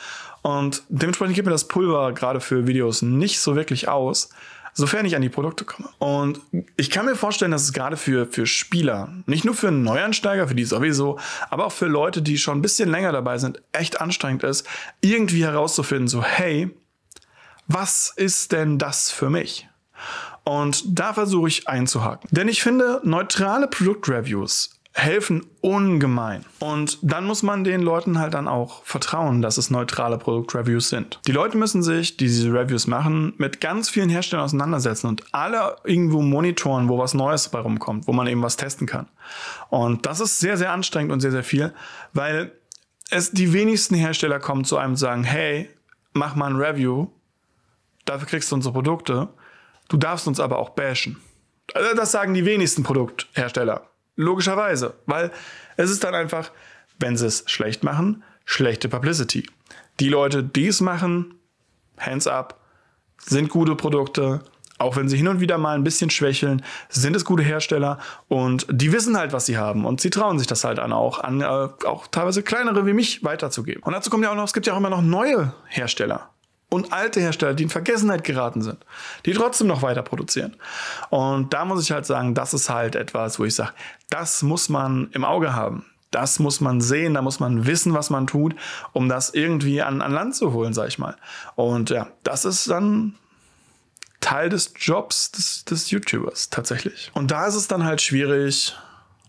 Und 0.42 0.82
dementsprechend 0.88 1.36
gibt 1.36 1.46
mir 1.46 1.52
das 1.52 1.68
Pulver 1.68 2.12
gerade 2.12 2.40
für 2.40 2.66
Videos 2.66 3.02
nicht 3.02 3.40
so 3.40 3.54
wirklich 3.54 3.88
aus 3.88 4.30
sofern 4.72 5.04
ich 5.06 5.16
an 5.16 5.22
die 5.22 5.28
Produkte 5.28 5.64
komme. 5.64 5.88
Und 5.98 6.40
ich 6.76 6.90
kann 6.90 7.06
mir 7.06 7.16
vorstellen, 7.16 7.50
dass 7.50 7.62
es 7.62 7.72
gerade 7.72 7.96
für, 7.96 8.26
für 8.26 8.46
Spieler, 8.46 9.12
nicht 9.26 9.44
nur 9.44 9.54
für 9.54 9.70
Neuansteiger, 9.70 10.48
für 10.48 10.54
die 10.54 10.64
sowieso, 10.64 11.18
aber 11.50 11.66
auch 11.66 11.72
für 11.72 11.86
Leute, 11.86 12.22
die 12.22 12.38
schon 12.38 12.58
ein 12.58 12.62
bisschen 12.62 12.88
länger 12.88 13.12
dabei 13.12 13.38
sind, 13.38 13.62
echt 13.72 14.00
anstrengend 14.00 14.44
ist, 14.44 14.66
irgendwie 15.00 15.44
herauszufinden, 15.44 16.08
so, 16.08 16.22
hey, 16.22 16.70
was 17.66 18.12
ist 18.16 18.52
denn 18.52 18.78
das 18.78 19.10
für 19.10 19.30
mich? 19.30 19.68
Und 20.44 20.98
da 20.98 21.14
versuche 21.14 21.48
ich 21.48 21.68
einzuhaken. 21.68 22.28
Denn 22.32 22.48
ich 22.48 22.62
finde, 22.62 23.00
neutrale 23.04 23.68
Produktreviews 23.68 24.81
helfen 24.94 25.46
ungemein. 25.62 26.44
Und 26.58 26.98
dann 27.02 27.24
muss 27.24 27.42
man 27.42 27.64
den 27.64 27.80
Leuten 27.80 28.18
halt 28.18 28.34
dann 28.34 28.46
auch 28.46 28.84
vertrauen, 28.84 29.40
dass 29.40 29.56
es 29.56 29.70
neutrale 29.70 30.18
Produktreviews 30.18 30.90
sind. 30.90 31.18
Die 31.26 31.32
Leute 31.32 31.56
müssen 31.56 31.82
sich, 31.82 32.18
die 32.18 32.26
diese 32.26 32.52
Reviews 32.52 32.86
machen, 32.86 33.32
mit 33.38 33.60
ganz 33.60 33.88
vielen 33.88 34.10
Herstellern 34.10 34.44
auseinandersetzen 34.44 35.06
und 35.06 35.24
alle 35.32 35.76
irgendwo 35.84 36.20
monitoren, 36.20 36.88
wo 36.88 36.98
was 36.98 37.14
Neues 37.14 37.48
bei 37.48 37.60
rumkommt, 37.60 38.06
wo 38.06 38.12
man 38.12 38.26
eben 38.26 38.42
was 38.42 38.56
testen 38.56 38.86
kann. 38.86 39.08
Und 39.70 40.04
das 40.04 40.20
ist 40.20 40.40
sehr, 40.40 40.58
sehr 40.58 40.72
anstrengend 40.72 41.12
und 41.12 41.20
sehr, 41.20 41.32
sehr 41.32 41.44
viel, 41.44 41.72
weil 42.12 42.52
es 43.10 43.30
die 43.30 43.52
wenigsten 43.52 43.94
Hersteller 43.94 44.40
kommen 44.40 44.64
zu 44.64 44.76
einem 44.76 44.92
und 44.92 44.96
sagen, 44.96 45.24
hey, 45.24 45.70
mach 46.12 46.34
mal 46.34 46.50
ein 46.50 46.56
Review, 46.56 47.08
dafür 48.04 48.28
kriegst 48.28 48.50
du 48.50 48.56
unsere 48.56 48.74
Produkte, 48.74 49.28
du 49.88 49.96
darfst 49.96 50.28
uns 50.28 50.38
aber 50.38 50.58
auch 50.58 50.70
bashen. 50.70 51.16
Also 51.74 51.94
das 51.94 52.12
sagen 52.12 52.34
die 52.34 52.44
wenigsten 52.44 52.82
Produkthersteller. 52.82 53.88
Logischerweise, 54.16 54.94
weil 55.06 55.30
es 55.76 55.90
ist 55.90 56.04
dann 56.04 56.14
einfach, 56.14 56.50
wenn 56.98 57.16
sie 57.16 57.26
es 57.26 57.44
schlecht 57.46 57.82
machen, 57.82 58.22
schlechte 58.44 58.88
Publicity. 58.88 59.48
Die 60.00 60.08
Leute, 60.08 60.42
die 60.42 60.66
es 60.66 60.80
machen, 60.80 61.34
hands 61.98 62.26
up, 62.26 62.60
sind 63.18 63.48
gute 63.48 63.74
Produkte, 63.74 64.40
auch 64.78 64.96
wenn 64.96 65.08
sie 65.08 65.16
hin 65.16 65.28
und 65.28 65.40
wieder 65.40 65.58
mal 65.58 65.76
ein 65.76 65.84
bisschen 65.84 66.10
schwächeln, 66.10 66.62
sind 66.88 67.14
es 67.14 67.24
gute 67.24 67.42
Hersteller 67.42 67.98
und 68.28 68.66
die 68.70 68.92
wissen 68.92 69.16
halt, 69.16 69.32
was 69.32 69.46
sie 69.46 69.56
haben 69.56 69.84
und 69.84 70.00
sie 70.00 70.10
trauen 70.10 70.38
sich 70.38 70.48
das 70.48 70.64
halt 70.64 70.78
an, 70.78 70.92
auch 70.92 71.20
an 71.20 71.40
äh, 71.40 71.44
auch 71.44 72.06
teilweise 72.08 72.42
kleinere 72.42 72.84
wie 72.86 72.92
mich 72.92 73.22
weiterzugeben. 73.22 73.82
Und 73.82 73.92
dazu 73.92 74.10
kommt 74.10 74.24
ja 74.24 74.32
auch 74.32 74.36
noch, 74.36 74.44
es 74.44 74.52
gibt 74.52 74.66
ja 74.66 74.74
auch 74.74 74.78
immer 74.78 74.90
noch 74.90 75.02
neue 75.02 75.54
Hersteller 75.68 76.30
und 76.72 76.90
alte 76.90 77.20
Hersteller, 77.20 77.52
die 77.52 77.64
in 77.64 77.68
Vergessenheit 77.68 78.24
geraten 78.24 78.62
sind, 78.62 78.78
die 79.26 79.34
trotzdem 79.34 79.66
noch 79.66 79.82
weiter 79.82 80.00
produzieren. 80.00 80.56
Und 81.10 81.52
da 81.52 81.66
muss 81.66 81.82
ich 81.82 81.92
halt 81.92 82.06
sagen, 82.06 82.34
das 82.34 82.54
ist 82.54 82.70
halt 82.70 82.96
etwas, 82.96 83.38
wo 83.38 83.44
ich 83.44 83.54
sage, 83.54 83.72
das 84.08 84.42
muss 84.42 84.70
man 84.70 85.10
im 85.12 85.22
Auge 85.22 85.54
haben. 85.54 85.84
Das 86.10 86.38
muss 86.38 86.62
man 86.62 86.80
sehen, 86.80 87.12
da 87.12 87.20
muss 87.20 87.40
man 87.40 87.66
wissen, 87.66 87.92
was 87.92 88.08
man 88.08 88.26
tut, 88.26 88.54
um 88.94 89.10
das 89.10 89.34
irgendwie 89.34 89.82
an, 89.82 90.00
an 90.00 90.12
Land 90.12 90.34
zu 90.34 90.54
holen, 90.54 90.72
sag 90.72 90.88
ich 90.88 90.98
mal. 90.98 91.16
Und 91.56 91.90
ja, 91.90 92.08
das 92.22 92.46
ist 92.46 92.70
dann 92.70 93.16
Teil 94.20 94.48
des 94.48 94.72
Jobs 94.78 95.30
des, 95.30 95.66
des 95.66 95.90
YouTubers 95.90 96.48
tatsächlich. 96.48 97.10
Und 97.12 97.30
da 97.30 97.46
ist 97.46 97.54
es 97.54 97.68
dann 97.68 97.84
halt 97.84 98.00
schwierig, 98.00 98.74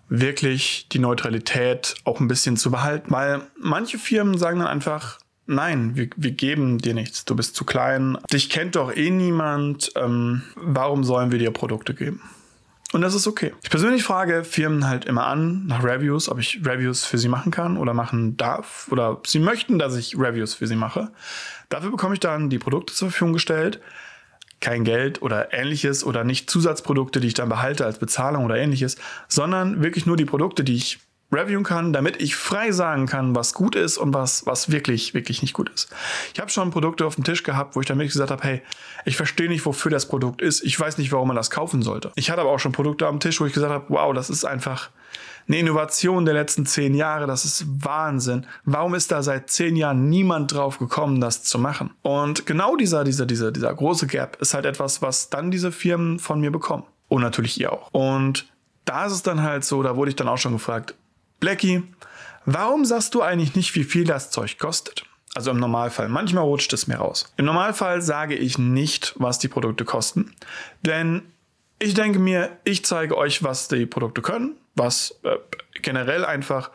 wirklich 0.08 0.88
die 0.94 1.00
Neutralität 1.00 1.96
auch 2.06 2.22
ein 2.22 2.30
bisschen 2.30 2.56
zu 2.56 2.72
behalten, 2.72 3.12
weil 3.12 3.42
manche 3.60 3.98
Firmen 3.98 4.38
sagen 4.38 4.60
dann 4.60 4.68
einfach, 4.70 5.20
nein, 5.46 5.96
wir, 5.96 6.10
wir 6.16 6.32
geben 6.32 6.78
dir 6.78 6.94
nichts, 6.94 7.26
du 7.26 7.36
bist 7.36 7.56
zu 7.56 7.66
klein, 7.66 8.18
dich 8.32 8.50
kennt 8.50 8.76
doch 8.76 8.96
eh 8.96 9.10
niemand, 9.10 9.92
ähm, 9.96 10.44
warum 10.56 11.04
sollen 11.04 11.32
wir 11.32 11.40
dir 11.40 11.52
Produkte 11.52 11.94
geben? 11.94 12.22
Und 12.92 13.02
das 13.02 13.16
ist 13.16 13.26
okay. 13.26 13.54
Ich 13.64 13.72
persönlich 13.72 14.04
frage 14.04 14.44
Firmen 14.44 14.88
halt 14.88 15.06
immer 15.06 15.26
an 15.26 15.66
nach 15.66 15.84
Reviews, 15.84 16.30
ob 16.30 16.38
ich 16.38 16.62
Reviews 16.64 17.06
für 17.06 17.18
sie 17.18 17.28
machen 17.28 17.52
kann 17.52 17.78
oder 17.78 17.96
machen 17.96 18.38
darf 18.38 18.88
oder 18.92 19.20
sie 19.26 19.40
möchten, 19.40 19.80
dass 19.80 19.96
ich 19.96 20.16
Reviews 20.16 20.54
für 20.54 20.68
sie 20.68 20.76
mache. 20.76 21.12
Dafür 21.70 21.90
bekomme 21.90 22.14
ich 22.14 22.20
dann 22.20 22.52
die 22.52 22.60
Produkte 22.60 22.94
zur 22.94 23.10
Verfügung 23.10 23.34
gestellt 23.34 23.80
kein 24.64 24.86
Geld 24.86 25.22
oder 25.22 25.54
ähnliches 25.54 26.06
oder 26.06 26.24
nicht 26.24 26.50
Zusatzprodukte, 26.50 27.20
die 27.20 27.28
ich 27.28 27.34
dann 27.34 27.50
behalte 27.50 27.86
als 27.86 28.00
Bezahlung 28.00 28.46
oder 28.46 28.56
ähnliches, 28.56 28.96
sondern 29.28 29.84
wirklich 29.84 30.06
nur 30.06 30.16
die 30.16 30.26
Produkte, 30.26 30.64
die 30.64 30.76
ich 30.76 31.00
reviewen 31.34 31.64
kann, 31.64 31.94
damit 31.94 32.22
ich 32.22 32.36
frei 32.36 32.72
sagen 32.72 33.06
kann, 33.06 33.36
was 33.36 33.54
gut 33.54 33.76
ist 33.76 33.98
und 33.98 34.14
was, 34.14 34.46
was 34.46 34.72
wirklich, 34.72 35.14
wirklich 35.14 35.42
nicht 35.42 35.54
gut 35.54 35.70
ist. 35.70 35.90
Ich 36.34 36.40
habe 36.40 36.52
schon 36.52 36.72
Produkte 36.72 37.06
auf 37.06 37.16
dem 37.16 37.24
Tisch 37.24 37.44
gehabt, 37.44 37.76
wo 37.76 37.82
ich 37.82 37.88
dann 37.88 37.98
wirklich 37.98 38.14
gesagt 38.14 38.32
habe, 38.32 38.44
hey, 38.44 38.62
ich 39.06 39.18
verstehe 39.18 39.50
nicht, 39.50 39.66
wofür 39.66 39.92
das 39.92 40.08
Produkt 40.08 40.42
ist. 40.42 40.64
Ich 40.64 40.80
weiß 40.80 40.98
nicht, 40.98 41.12
warum 41.12 41.28
man 41.28 41.38
das 41.38 41.52
kaufen 41.52 41.82
sollte. 41.82 42.12
Ich 42.16 42.30
hatte 42.30 42.42
aber 42.42 42.52
auch 42.52 42.60
schon 42.60 42.72
Produkte 42.72 43.08
am 43.08 43.20
Tisch, 43.20 43.40
wo 43.42 43.46
ich 43.46 43.54
gesagt 43.54 43.74
habe, 43.74 43.86
wow, 43.90 44.14
das 44.14 44.30
ist 44.30 44.46
einfach 44.46 44.90
eine 45.48 45.60
Innovation 45.60 46.26
der 46.26 46.34
letzten 46.34 46.66
zehn 46.66 46.96
Jahre, 46.96 47.28
das 47.28 47.46
ist 47.46 47.66
Wahnsinn. 47.84 48.46
Warum 48.66 48.96
ist 48.96 49.12
da 49.12 49.22
seit 49.24 49.50
zehn 49.50 49.76
Jahren 49.76 50.10
niemand 50.10 50.54
drauf 50.54 50.80
gekommen, 50.80 51.20
das 51.20 51.44
zu 51.44 51.60
machen? 51.60 51.92
Und 52.02 52.46
genau 52.46 52.76
dieser, 52.76 53.04
dieser, 53.04 53.26
dieser, 53.26 53.52
dieser 53.52 53.74
große 53.74 54.08
Gap 54.08 54.38
ist 54.40 54.54
halt 54.54 54.66
etwas, 54.66 55.02
was 55.02 55.30
dann 55.30 55.52
diese 55.52 55.72
Firmen 55.72 56.20
von 56.20 56.40
mir 56.40 56.52
bekommen. 56.52 56.84
Und 57.10 57.22
natürlich 57.22 57.60
ihr 57.60 57.72
auch. 57.72 57.90
Und 57.92 58.48
da 58.86 59.06
ist 59.06 59.14
es 59.14 59.24
dann 59.24 59.44
halt 59.44 59.64
so, 59.64 59.84
da 59.84 59.96
wurde 59.96 60.10
ich 60.10 60.16
dann 60.16 60.28
auch 60.28 60.38
schon 60.38 60.54
gefragt, 60.54 60.96
Blackie, 61.40 61.84
warum 62.46 62.86
sagst 62.86 63.14
du 63.16 63.22
eigentlich 63.22 63.56
nicht, 63.56 63.76
wie 63.76 63.84
viel 63.84 64.04
das 64.04 64.32
Zeug 64.32 64.58
kostet? 64.58 65.06
Also 65.36 65.52
im 65.52 65.58
Normalfall. 65.58 66.10
Manchmal 66.10 66.44
rutscht 66.44 66.74
es 66.74 66.88
mir 66.88 66.98
raus. 66.98 67.34
Im 67.38 67.46
Normalfall 67.46 68.02
sage 68.02 68.36
ich 68.36 68.60
nicht, 68.60 69.14
was 69.18 69.40
die 69.40 69.48
Produkte 69.48 69.84
kosten. 69.84 70.36
Denn 70.84 71.24
ich 71.80 71.96
denke 71.96 72.20
mir, 72.20 72.58
ich 72.64 72.86
zeige 72.86 73.18
euch, 73.18 73.44
was 73.44 73.68
die 73.68 73.86
Produkte 73.88 74.22
können 74.22 74.58
was 74.76 75.20
äh, 75.24 75.38
generell 75.82 76.26
einfach 76.26 76.72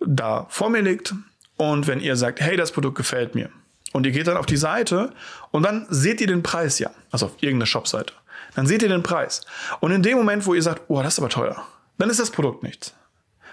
da 0.00 0.46
vor 0.48 0.70
mir 0.70 0.82
liegt. 0.82 1.14
Und 1.56 1.86
wenn 1.86 2.00
ihr 2.00 2.16
sagt, 2.16 2.40
hey, 2.40 2.56
das 2.56 2.72
Produkt 2.72 2.96
gefällt 2.96 3.34
mir, 3.34 3.50
und 3.92 4.04
ihr 4.04 4.12
geht 4.12 4.26
dann 4.26 4.36
auf 4.36 4.44
die 4.44 4.58
Seite 4.58 5.14
und 5.50 5.62
dann 5.62 5.86
seht 5.88 6.20
ihr 6.20 6.26
den 6.26 6.42
Preis 6.42 6.78
ja, 6.78 6.90
also 7.10 7.26
auf 7.26 7.32
irgendeiner 7.40 7.66
Shopseite. 7.66 8.12
Dann 8.54 8.66
seht 8.66 8.82
ihr 8.82 8.88
den 8.90 9.02
Preis. 9.02 9.46
Und 9.80 9.92
in 9.92 10.02
dem 10.02 10.18
Moment, 10.18 10.44
wo 10.44 10.52
ihr 10.52 10.62
sagt, 10.62 10.82
oh, 10.88 11.02
das 11.02 11.14
ist 11.14 11.20
aber 11.20 11.30
teuer, 11.30 11.66
dann 11.96 12.10
ist 12.10 12.20
das 12.20 12.30
Produkt 12.30 12.62
nichts. 12.62 12.94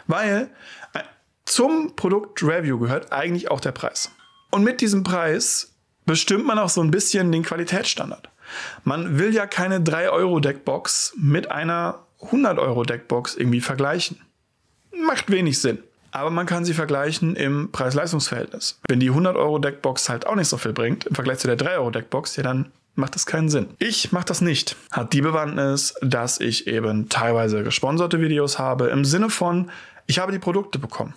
Weil 0.08 0.50
äh, 0.94 1.00
zum 1.46 1.96
Produkt-Review 1.96 2.80
gehört 2.80 3.12
eigentlich 3.12 3.52
auch 3.52 3.60
der 3.60 3.72
Preis. 3.72 4.12
Und 4.52 4.64
mit 4.64 4.82
diesem 4.82 5.04
Preis 5.04 5.74
bestimmt 6.06 6.46
man 6.46 6.60
auch 6.60 6.70
so 6.70 6.82
ein 6.82 6.92
bisschen 6.92 7.32
den 7.32 7.44
Qualitätsstandard. 7.44 8.30
Man 8.84 9.18
will 9.18 9.34
ja 9.34 9.48
keine 9.48 9.80
3-Euro-Deckbox 9.80 11.14
mit 11.18 11.52
einer 11.52 12.00
100 12.22 12.60
Euro 12.60 12.84
Deckbox 12.84 13.36
irgendwie 13.36 13.62
vergleichen. 13.62 14.22
Macht 14.92 15.30
wenig 15.30 15.60
Sinn. 15.60 15.80
Aber 16.12 16.30
man 16.30 16.46
kann 16.46 16.64
sie 16.64 16.74
vergleichen 16.74 17.36
im 17.36 17.72
Preis-Leistungs-Verhältnis. 17.72 18.80
Wenn 18.88 19.02
die 19.02 19.10
100 19.10 19.36
Euro 19.36 19.60
Deckbox 19.60 20.08
halt 20.08 20.26
auch 20.26 20.36
nicht 20.36 20.48
so 20.48 20.58
viel 20.58 20.72
bringt, 20.72 21.06
im 21.06 21.16
Vergleich 21.16 21.40
zu 21.40 21.48
der 21.48 21.58
3 21.58 21.78
Euro 21.78 21.92
Deckbox, 21.92 22.38
ja 22.38 22.44
dann 22.44 22.72
macht 22.96 23.16
das 23.16 23.26
keinen 23.26 23.50
Sinn. 23.50 23.68
Ich 23.80 24.14
mache 24.14 24.26
das 24.26 24.40
nicht. 24.40 24.78
Hat 24.92 25.12
die 25.12 25.22
Bewandtnis, 25.22 25.94
dass 26.02 26.40
ich 26.40 26.68
eben 26.68 27.10
teilweise 27.10 27.64
gesponserte 27.64 28.22
Videos 28.22 28.58
habe, 28.58 28.88
im 28.88 29.04
Sinne 29.04 29.30
von, 29.30 29.70
ich 30.08 30.20
habe 30.20 30.32
die 30.32 30.40
Produkte 30.40 30.80
bekommen. 30.80 31.14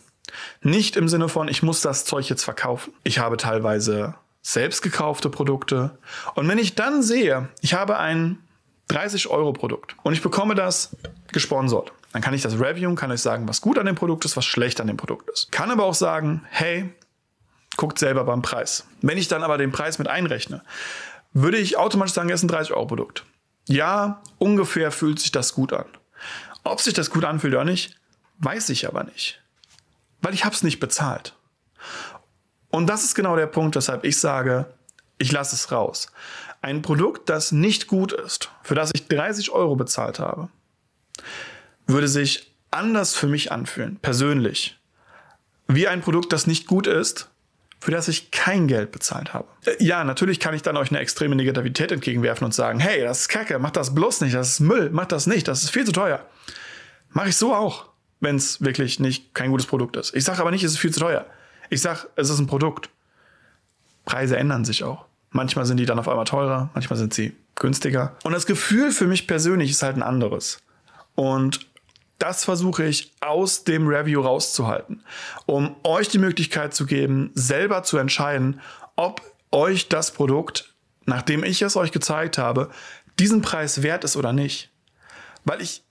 Nicht 0.63 0.97
im 0.97 1.09
Sinne 1.09 1.29
von, 1.29 1.49
ich 1.49 1.63
muss 1.63 1.81
das 1.81 2.05
Zeug 2.05 2.29
jetzt 2.29 2.45
verkaufen. 2.45 2.93
Ich 3.03 3.19
habe 3.19 3.37
teilweise 3.37 4.15
selbst 4.43 4.83
gekaufte 4.83 5.31
Produkte. 5.31 5.99
Und 6.35 6.49
wenn 6.49 6.59
ich 6.59 6.75
dann 6.75 7.03
sehe, 7.03 7.49
ich 7.61 7.75
habe 7.75 7.99
ein 7.99 8.39
30 8.89 9.29
Euro 9.29 9.53
Produkt 9.53 9.97
und 10.03 10.13
ich 10.15 10.23
bekomme 10.23 10.55
das 10.55 10.97
gesponsert. 11.33 11.93
Dann 12.13 12.23
kann 12.23 12.33
ich 12.33 12.43
das 12.43 12.59
reviewen, 12.59 12.97
kann 12.97 13.11
ich 13.11 13.21
sagen, 13.21 13.47
was 13.47 13.61
gut 13.61 13.79
an 13.79 13.87
dem 13.87 13.95
Produkt 13.95 14.25
ist, 14.25 14.37
was 14.37 14.47
schlecht 14.47 14.81
an 14.81 14.87
dem 14.87 14.97
Produkt 14.97 15.29
ist. 15.31 15.53
Kann 15.53 15.71
aber 15.71 15.85
auch 15.85 15.95
sagen, 15.95 16.43
hey, 16.49 16.91
guckt 17.77 17.99
selber 17.99 18.25
beim 18.25 18.41
Preis. 18.41 18.87
Wenn 19.03 19.19
ich 19.19 19.29
dann 19.29 19.43
aber 19.43 19.59
den 19.59 19.73
Preis 19.73 19.99
mit 19.99 20.09
einrechne, 20.09 20.63
würde 21.35 21.59
ich 21.59 21.77
automatisch 21.77 22.15
sagen, 22.15 22.31
es 22.31 22.41
ist 22.41 22.45
ein 22.45 22.49
30 22.49 22.73
Euro 22.73 22.87
Produkt. 22.87 23.25
Ja, 23.67 24.23
ungefähr 24.39 24.91
fühlt 24.91 25.21
sich 25.21 25.31
das 25.31 25.55
gut 25.55 25.75
an. 25.75 25.85
Ob 26.65 26.81
sich 26.81 26.95
das 26.95 27.11
gut 27.11 27.25
anfühlt 27.25 27.53
oder 27.53 27.65
nicht, 27.65 27.98
weiß 28.39 28.71
ich 28.71 28.87
aber 28.87 29.05
nicht. 29.05 29.41
Weil 30.21 30.35
ich 30.35 30.45
habe 30.45 30.55
es 30.55 30.63
nicht 30.63 30.81
bezahlt. 30.81 31.35
Und 32.71 32.87
das 32.87 33.05
ist 33.05 33.15
genau 33.15 33.37
der 33.37 33.47
Punkt, 33.47 33.77
weshalb 33.77 34.05
ich 34.05 34.19
sage, 34.19 34.67
ich 35.19 35.33
lasse 35.33 35.55
es 35.55 35.73
raus. 35.73 36.09
Ein 36.61 36.83
Produkt, 36.83 37.29
das 37.29 37.53
nicht 37.53 37.87
gut 37.87 38.13
ist, 38.13 38.51
für 38.63 38.75
das 38.75 38.91
ich 38.95 39.07
30 39.09 39.51
Euro 39.51 39.77
bezahlt 39.77 40.19
habe, 40.19 40.49
würde 41.87 42.09
sich 42.09 42.55
anders 42.71 43.15
für 43.15 43.29
mich 43.29 43.53
anfühlen, 43.53 43.97
persönlich, 43.97 44.79
wie 45.69 45.89
ein 45.89 46.01
Produkt, 46.01 46.33
das 46.33 46.47
nicht 46.47 46.67
gut 46.67 46.87
ist, 46.87 47.29
für 47.81 47.91
das 47.91 48.09
ich 48.09 48.31
kein 48.31 48.67
Geld 48.67 48.91
bezahlt 48.91 49.33
habe. 49.33 49.47
Äh, 49.65 49.83
ja, 49.83 50.03
natürlich 50.03 50.41
kann 50.41 50.55
ich 50.55 50.63
dann 50.63 50.77
euch 50.77 50.91
eine 50.91 50.99
extreme 50.99 51.37
Negativität 51.37 51.93
entgegenwerfen 51.93 52.45
und 52.45 52.53
sagen, 52.53 52.81
hey, 52.81 53.03
das 53.03 53.21
ist 53.21 53.29
Kacke, 53.29 53.59
mach 53.59 53.71
das 53.71 53.95
bloß 53.95 54.23
nicht, 54.23 54.35
das 54.35 54.49
ist 54.51 54.61
Müll, 54.61 54.91
mach 54.93 55.07
das 55.07 55.27
nicht, 55.27 55.47
das 55.47 55.63
ist 55.63 55.71
viel 55.71 55.85
zu 55.85 55.93
teuer. 55.93 56.25
Mache 57.11 57.29
ich 57.29 57.37
so 57.37 57.55
auch, 57.55 57.87
wenn 58.21 58.37
es 58.37 58.61
wirklich 58.61 59.01
nicht 59.01 59.35
kein 59.35 59.51
gutes 59.51 59.67
Produkt 59.67 59.97
ist. 59.97 60.15
Ich 60.15 60.25
sage 60.25 60.41
aber 60.41 60.51
nicht, 60.51 60.65
es 60.65 60.73
ist 60.73 60.79
viel 60.79 60.93
zu 60.93 61.01
teuer. 61.01 61.27
Ich 61.71 61.81
sage, 61.81 62.09
es 62.17 62.31
ist 62.31 62.39
ein 62.39 62.47
Produkt. 62.47 62.91
Preise 64.05 64.37
ändern 64.37 64.65
sich 64.65 64.85
auch. 64.85 65.05
Manchmal 65.31 65.67
sind 65.67 65.77
die 65.77 65.87
dann 65.87 65.99
auf 65.99 66.09
einmal 66.09 66.25
teurer, 66.25 66.71
manchmal 66.75 66.99
sind 66.99 67.13
sie 67.13 67.37
günstiger. 67.55 68.17
Und 68.25 68.33
das 68.33 68.47
Gefühl 68.47 68.91
für 68.91 69.07
mich 69.07 69.27
persönlich 69.27 69.71
ist 69.71 69.83
halt 69.83 69.97
ein 69.97 70.03
anderes. 70.03 70.63
Und 71.15 71.67
das 72.19 72.45
versuche 72.45 72.85
ich 72.85 73.13
aus 73.21 73.65
dem 73.65 73.87
Review 73.87 74.21
rauszuhalten, 74.21 75.05
um 75.47 75.77
euch 75.85 76.09
die 76.09 76.19
Möglichkeit 76.19 76.75
zu 76.75 76.87
geben, 76.87 77.31
selber 77.35 77.83
zu 77.83 77.99
entscheiden, 77.99 78.61
ob 78.97 79.23
euch 79.53 79.89
das 79.89 80.13
Produkt, 80.13 80.75
nachdem 81.05 81.45
ich 81.45 81.63
es 81.63 81.77
euch 81.77 81.93
gezeigt 81.93 82.39
habe, 82.39 82.71
diesen 83.19 83.43
Preis 83.43 83.83
wert 83.83 84.05
ist 84.05 84.17
oder 84.17 84.33
nicht. 84.33 84.71
Weil 85.45 85.61
ich 85.61 85.83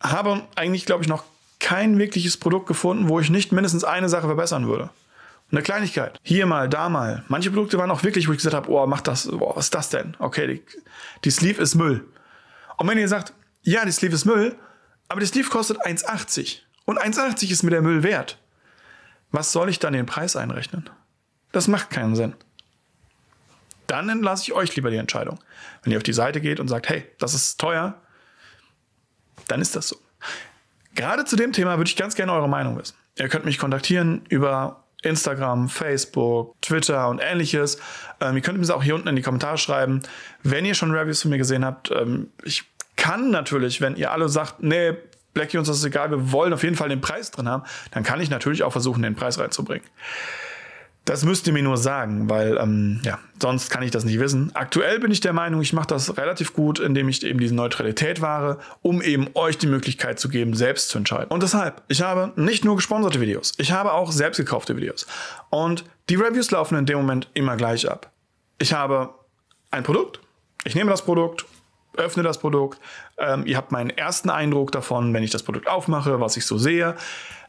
habe 0.00 0.42
eigentlich, 0.54 0.86
glaube 0.86 1.02
ich, 1.02 1.08
noch 1.08 1.24
kein 1.62 1.96
wirkliches 1.98 2.36
Produkt 2.36 2.66
gefunden, 2.66 3.08
wo 3.08 3.20
ich 3.20 3.30
nicht 3.30 3.52
mindestens 3.52 3.84
eine 3.84 4.08
Sache 4.08 4.26
verbessern 4.26 4.66
würde. 4.66 4.90
Eine 5.50 5.62
Kleinigkeit. 5.62 6.18
Hier 6.22 6.44
mal, 6.46 6.68
da 6.68 6.88
mal. 6.88 7.24
Manche 7.28 7.50
Produkte 7.50 7.78
waren 7.78 7.90
auch 7.90 8.02
wirklich, 8.02 8.26
wo 8.26 8.32
ich 8.32 8.38
gesagt 8.38 8.54
habe, 8.56 8.70
oh, 8.70 8.86
mach 8.86 9.00
das, 9.00 9.30
oh, 9.30 9.52
was 9.54 9.66
ist 9.66 9.74
das 9.74 9.88
denn? 9.88 10.16
Okay, 10.18 10.46
die, 10.46 10.62
die 11.24 11.30
Sleeve 11.30 11.62
ist 11.62 11.74
Müll. 11.74 12.04
Und 12.78 12.88
wenn 12.88 12.98
ihr 12.98 13.08
sagt, 13.08 13.32
ja, 13.62 13.84
die 13.84 13.92
Sleeve 13.92 14.14
ist 14.14 14.24
Müll, 14.24 14.56
aber 15.08 15.20
die 15.20 15.26
Sleeve 15.26 15.48
kostet 15.48 15.78
1,80 15.80 16.58
und 16.84 17.00
1,80 17.00 17.50
ist 17.50 17.62
mir 17.62 17.70
der 17.70 17.82
Müll 17.82 18.02
wert. 18.02 18.38
Was 19.30 19.52
soll 19.52 19.68
ich 19.68 19.78
dann 19.78 19.92
den 19.92 20.06
Preis 20.06 20.36
einrechnen? 20.36 20.90
Das 21.52 21.68
macht 21.68 21.90
keinen 21.90 22.16
Sinn. 22.16 22.34
Dann 23.86 24.08
entlasse 24.08 24.44
ich 24.44 24.52
euch 24.52 24.74
lieber 24.74 24.90
die 24.90 24.96
Entscheidung. 24.96 25.38
Wenn 25.82 25.92
ihr 25.92 25.98
auf 25.98 26.02
die 26.02 26.12
Seite 26.12 26.40
geht 26.40 26.60
und 26.60 26.68
sagt, 26.68 26.88
hey, 26.88 27.06
das 27.18 27.34
ist 27.34 27.60
teuer, 27.60 28.00
dann 29.48 29.60
ist 29.60 29.76
das 29.76 29.88
so. 29.88 29.96
Gerade 30.94 31.24
zu 31.24 31.36
dem 31.36 31.52
Thema 31.52 31.78
würde 31.78 31.88
ich 31.88 31.96
ganz 31.96 32.14
gerne 32.14 32.32
eure 32.32 32.48
Meinung 32.48 32.78
wissen. 32.78 32.96
Ihr 33.18 33.28
könnt 33.28 33.44
mich 33.44 33.58
kontaktieren 33.58 34.22
über 34.28 34.84
Instagram, 35.02 35.68
Facebook, 35.68 36.60
Twitter 36.60 37.08
und 37.08 37.20
ähnliches. 37.20 37.78
Ähm, 38.20 38.36
ihr 38.36 38.42
könnt 38.42 38.58
mir 38.58 38.62
das 38.62 38.70
auch 38.70 38.82
hier 38.82 38.94
unten 38.94 39.08
in 39.08 39.16
die 39.16 39.22
Kommentare 39.22 39.58
schreiben, 39.58 40.00
wenn 40.42 40.64
ihr 40.64 40.74
schon 40.74 40.92
Reviews 40.92 41.22
von 41.22 41.30
mir 41.30 41.38
gesehen 41.38 41.64
habt. 41.64 41.90
Ähm, 41.90 42.30
ich 42.44 42.64
kann 42.96 43.30
natürlich, 43.30 43.80
wenn 43.80 43.96
ihr 43.96 44.12
alle 44.12 44.28
sagt, 44.28 44.62
nee, 44.62 44.94
Blackie, 45.34 45.58
uns 45.58 45.68
das 45.68 45.78
ist 45.78 45.84
egal, 45.84 46.10
wir 46.10 46.32
wollen 46.32 46.52
auf 46.52 46.62
jeden 46.62 46.76
Fall 46.76 46.88
den 46.88 47.00
Preis 47.00 47.30
drin 47.30 47.48
haben, 47.48 47.64
dann 47.90 48.02
kann 48.02 48.20
ich 48.20 48.30
natürlich 48.30 48.62
auch 48.62 48.72
versuchen, 48.72 49.02
den 49.02 49.14
Preis 49.14 49.38
reinzubringen. 49.38 49.86
Das 51.04 51.24
müsst 51.24 51.48
ihr 51.48 51.52
mir 51.52 51.64
nur 51.64 51.76
sagen, 51.76 52.30
weil 52.30 52.56
ähm, 52.58 53.00
ja, 53.02 53.18
sonst 53.40 53.70
kann 53.70 53.82
ich 53.82 53.90
das 53.90 54.04
nicht 54.04 54.20
wissen. 54.20 54.52
Aktuell 54.54 55.00
bin 55.00 55.10
ich 55.10 55.20
der 55.20 55.32
Meinung, 55.32 55.60
ich 55.60 55.72
mache 55.72 55.88
das 55.88 56.16
relativ 56.16 56.52
gut, 56.52 56.78
indem 56.78 57.08
ich 57.08 57.24
eben 57.24 57.40
diese 57.40 57.56
Neutralität 57.56 58.20
wahre, 58.20 58.58
um 58.82 59.02
eben 59.02 59.28
euch 59.34 59.58
die 59.58 59.66
Möglichkeit 59.66 60.20
zu 60.20 60.28
geben, 60.28 60.54
selbst 60.54 60.90
zu 60.90 60.98
entscheiden. 60.98 61.28
Und 61.30 61.42
deshalb, 61.42 61.82
ich 61.88 62.02
habe 62.02 62.32
nicht 62.36 62.64
nur 62.64 62.76
gesponserte 62.76 63.20
Videos, 63.20 63.52
ich 63.58 63.72
habe 63.72 63.92
auch 63.92 64.12
selbst 64.12 64.36
gekaufte 64.36 64.76
Videos. 64.76 65.06
Und 65.50 65.84
die 66.08 66.14
Reviews 66.14 66.52
laufen 66.52 66.78
in 66.78 66.86
dem 66.86 66.98
Moment 66.98 67.28
immer 67.34 67.56
gleich 67.56 67.90
ab. 67.90 68.10
Ich 68.58 68.72
habe 68.72 69.10
ein 69.72 69.82
Produkt, 69.82 70.20
ich 70.64 70.76
nehme 70.76 70.90
das 70.90 71.02
Produkt 71.02 71.46
öffne 71.96 72.22
das 72.22 72.38
Produkt. 72.38 72.80
Ähm, 73.18 73.46
ihr 73.46 73.56
habt 73.56 73.72
meinen 73.72 73.90
ersten 73.90 74.30
Eindruck 74.30 74.72
davon, 74.72 75.12
wenn 75.14 75.22
ich 75.22 75.30
das 75.30 75.42
Produkt 75.42 75.68
aufmache, 75.68 76.20
was 76.20 76.36
ich 76.36 76.46
so 76.46 76.58
sehe. 76.58 76.96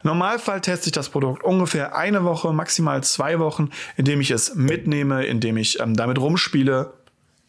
Normalfall 0.02 0.60
teste 0.60 0.88
ich 0.88 0.92
das 0.92 1.08
Produkt 1.08 1.42
ungefähr 1.42 1.96
eine 1.96 2.24
Woche, 2.24 2.52
maximal 2.52 3.02
zwei 3.02 3.38
Wochen, 3.38 3.70
indem 3.96 4.20
ich 4.20 4.30
es 4.30 4.54
mitnehme, 4.54 5.24
indem 5.24 5.56
ich 5.56 5.80
ähm, 5.80 5.94
damit 5.96 6.18
rumspiele. 6.18 6.92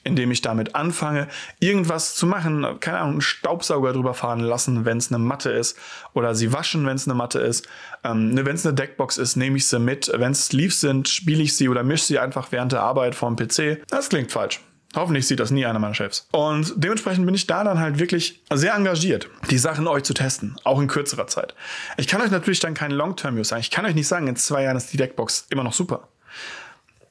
indem 0.08 0.30
ich 0.30 0.42
damit 0.42 0.76
anfange, 0.76 1.28
irgendwas 1.60 2.14
zu 2.14 2.28
machen, 2.28 2.80
keine 2.80 3.00
Ahnung, 3.00 3.14
einen 3.14 3.22
Staubsauger 3.22 3.92
drüber 3.92 4.14
fahren 4.14 4.40
lassen, 4.40 4.86
wenn 4.86 4.98
es 5.00 5.12
eine 5.12 5.18
Matte 5.18 5.50
ist, 5.50 5.80
oder 6.14 6.36
sie 6.36 6.54
waschen, 6.54 6.86
wenn 6.86 6.96
es 6.96 7.08
eine 7.08 7.16
Matte 7.16 7.40
ist. 7.40 7.68
Ähm, 8.04 8.36
ne, 8.36 8.46
wenn 8.46 8.54
es 8.54 8.64
eine 8.68 8.76
Deckbox 8.76 9.18
ist, 9.18 9.36
nehme 9.36 9.58
ich 9.58 9.68
sie 9.68 9.80
mit. 9.80 10.12
Wenn 10.14 10.32
es 10.32 10.54
Leaves 10.54 10.80
sind, 10.80 11.10
spiele 11.10 11.42
ich 11.42 11.58
sie 11.58 11.70
oder 11.70 11.82
mische 11.82 12.06
sie 12.06 12.20
einfach 12.20 12.52
während 12.52 12.72
der 12.72 12.84
Arbeit 12.84 13.16
vom 13.16 13.36
PC. 13.36 13.82
Das 13.88 14.10
klingt 14.10 14.32
falsch. 14.32 14.62
Hoffentlich 14.96 15.28
sieht 15.28 15.40
das 15.40 15.52
nie 15.52 15.66
einer 15.66 15.80
meiner 15.80 15.94
Chefs. 15.94 16.28
Und 16.32 16.74
dementsprechend 16.78 17.26
bin 17.26 17.36
ich 17.36 17.48
da 17.48 17.64
dann 17.64 17.80
halt 17.80 18.00
wirklich 18.00 18.42
sehr 18.52 18.74
engagiert, 18.74 19.30
die 19.50 19.58
Sachen 19.58 19.88
euch 19.88 20.04
zu 20.04 20.14
testen, 20.14 20.56
auch 20.64 20.80
in 20.80 20.88
kürzerer 20.88 21.28
Zeit. 21.28 21.54
Ich 21.98 22.08
kann 22.08 22.22
euch 22.22 22.32
natürlich 22.32 22.62
dann 22.62 22.74
keinen 22.74 22.92
Long-Term-Use 22.92 23.50
sagen. 23.50 23.62
Ich 23.62 23.72
kann 23.72 23.86
euch 23.86 23.96
nicht 23.96 24.08
sagen, 24.08 24.28
in 24.28 24.36
zwei 24.36 24.64
Jahren 24.64 24.78
ist 24.78 24.94
die 24.94 24.98
Deckbox 24.98 25.48
immer 25.50 25.64
noch 25.64 25.74
super. 25.74 26.08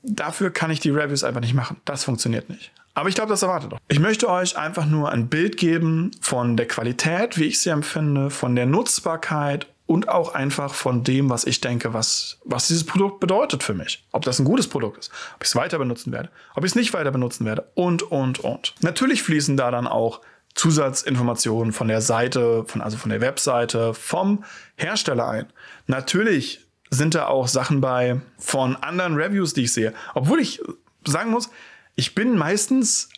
Dafür 0.02 0.50
kann 0.50 0.70
ich 0.70 0.80
die 0.80 0.90
Reviews 0.90 1.24
einfach 1.24 1.40
nicht 1.40 1.54
machen. 1.54 1.76
Das 1.84 2.04
funktioniert 2.04 2.48
nicht. 2.48 2.72
Aber 2.94 3.08
ich 3.08 3.14
glaube, 3.16 3.30
das 3.30 3.42
erwartet 3.42 3.72
doch. 3.72 3.78
Ich 3.88 3.98
möchte 3.98 4.28
euch 4.28 4.56
einfach 4.56 4.86
nur 4.86 5.10
ein 5.10 5.28
Bild 5.28 5.56
geben 5.56 6.12
von 6.20 6.56
der 6.56 6.68
Qualität, 6.68 7.38
wie 7.38 7.44
ich 7.44 7.58
sie 7.58 7.70
empfinde, 7.70 8.30
von 8.30 8.54
der 8.54 8.66
Nutzbarkeit 8.66 9.66
und 9.86 10.08
auch 10.08 10.34
einfach 10.34 10.74
von 10.74 11.04
dem, 11.04 11.28
was 11.28 11.44
ich 11.44 11.60
denke, 11.60 11.92
was, 11.92 12.38
was 12.44 12.68
dieses 12.68 12.84
Produkt 12.84 13.20
bedeutet 13.20 13.62
für 13.62 13.74
mich. 13.74 14.06
Ob 14.12 14.24
das 14.24 14.38
ein 14.38 14.44
gutes 14.44 14.66
Produkt 14.66 14.98
ist, 14.98 15.10
ob 15.34 15.42
ich 15.42 15.48
es 15.48 15.56
weiter 15.56 15.78
benutzen 15.78 16.12
werde, 16.12 16.30
ob 16.54 16.64
ich 16.64 16.70
es 16.70 16.74
nicht 16.74 16.94
weiter 16.94 17.10
benutzen 17.10 17.44
werde 17.44 17.70
und, 17.74 18.02
und, 18.02 18.40
und. 18.40 18.74
Natürlich 18.80 19.22
fließen 19.22 19.56
da 19.56 19.70
dann 19.70 19.86
auch 19.86 20.20
Zusatzinformationen 20.54 21.72
von 21.72 21.88
der 21.88 22.00
Seite, 22.00 22.64
von, 22.66 22.80
also 22.80 22.96
von 22.96 23.10
der 23.10 23.20
Webseite, 23.20 23.92
vom 23.92 24.44
Hersteller 24.76 25.28
ein. 25.28 25.46
Natürlich 25.86 26.60
sind 26.90 27.14
da 27.14 27.26
auch 27.26 27.48
Sachen 27.48 27.80
bei 27.80 28.20
von 28.38 28.76
anderen 28.76 29.16
Reviews, 29.16 29.52
die 29.52 29.64
ich 29.64 29.72
sehe. 29.72 29.92
Obwohl 30.14 30.40
ich 30.40 30.62
sagen 31.04 31.30
muss, 31.30 31.50
ich 31.96 32.14
bin 32.14 32.36
meistens 32.38 33.08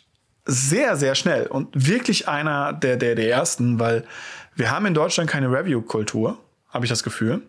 sehr, 0.45 0.97
sehr 0.97 1.15
schnell 1.15 1.47
und 1.47 1.69
wirklich 1.73 2.27
einer 2.27 2.73
der, 2.73 2.97
der, 2.97 3.15
der 3.15 3.29
ersten, 3.29 3.79
weil 3.79 4.05
wir 4.55 4.71
haben 4.71 4.85
in 4.85 4.93
Deutschland 4.93 5.29
keine 5.29 5.51
Review-Kultur, 5.51 6.39
habe 6.77 6.85
ich 6.85 6.91
das 6.91 7.01
Gefühl. 7.01 7.41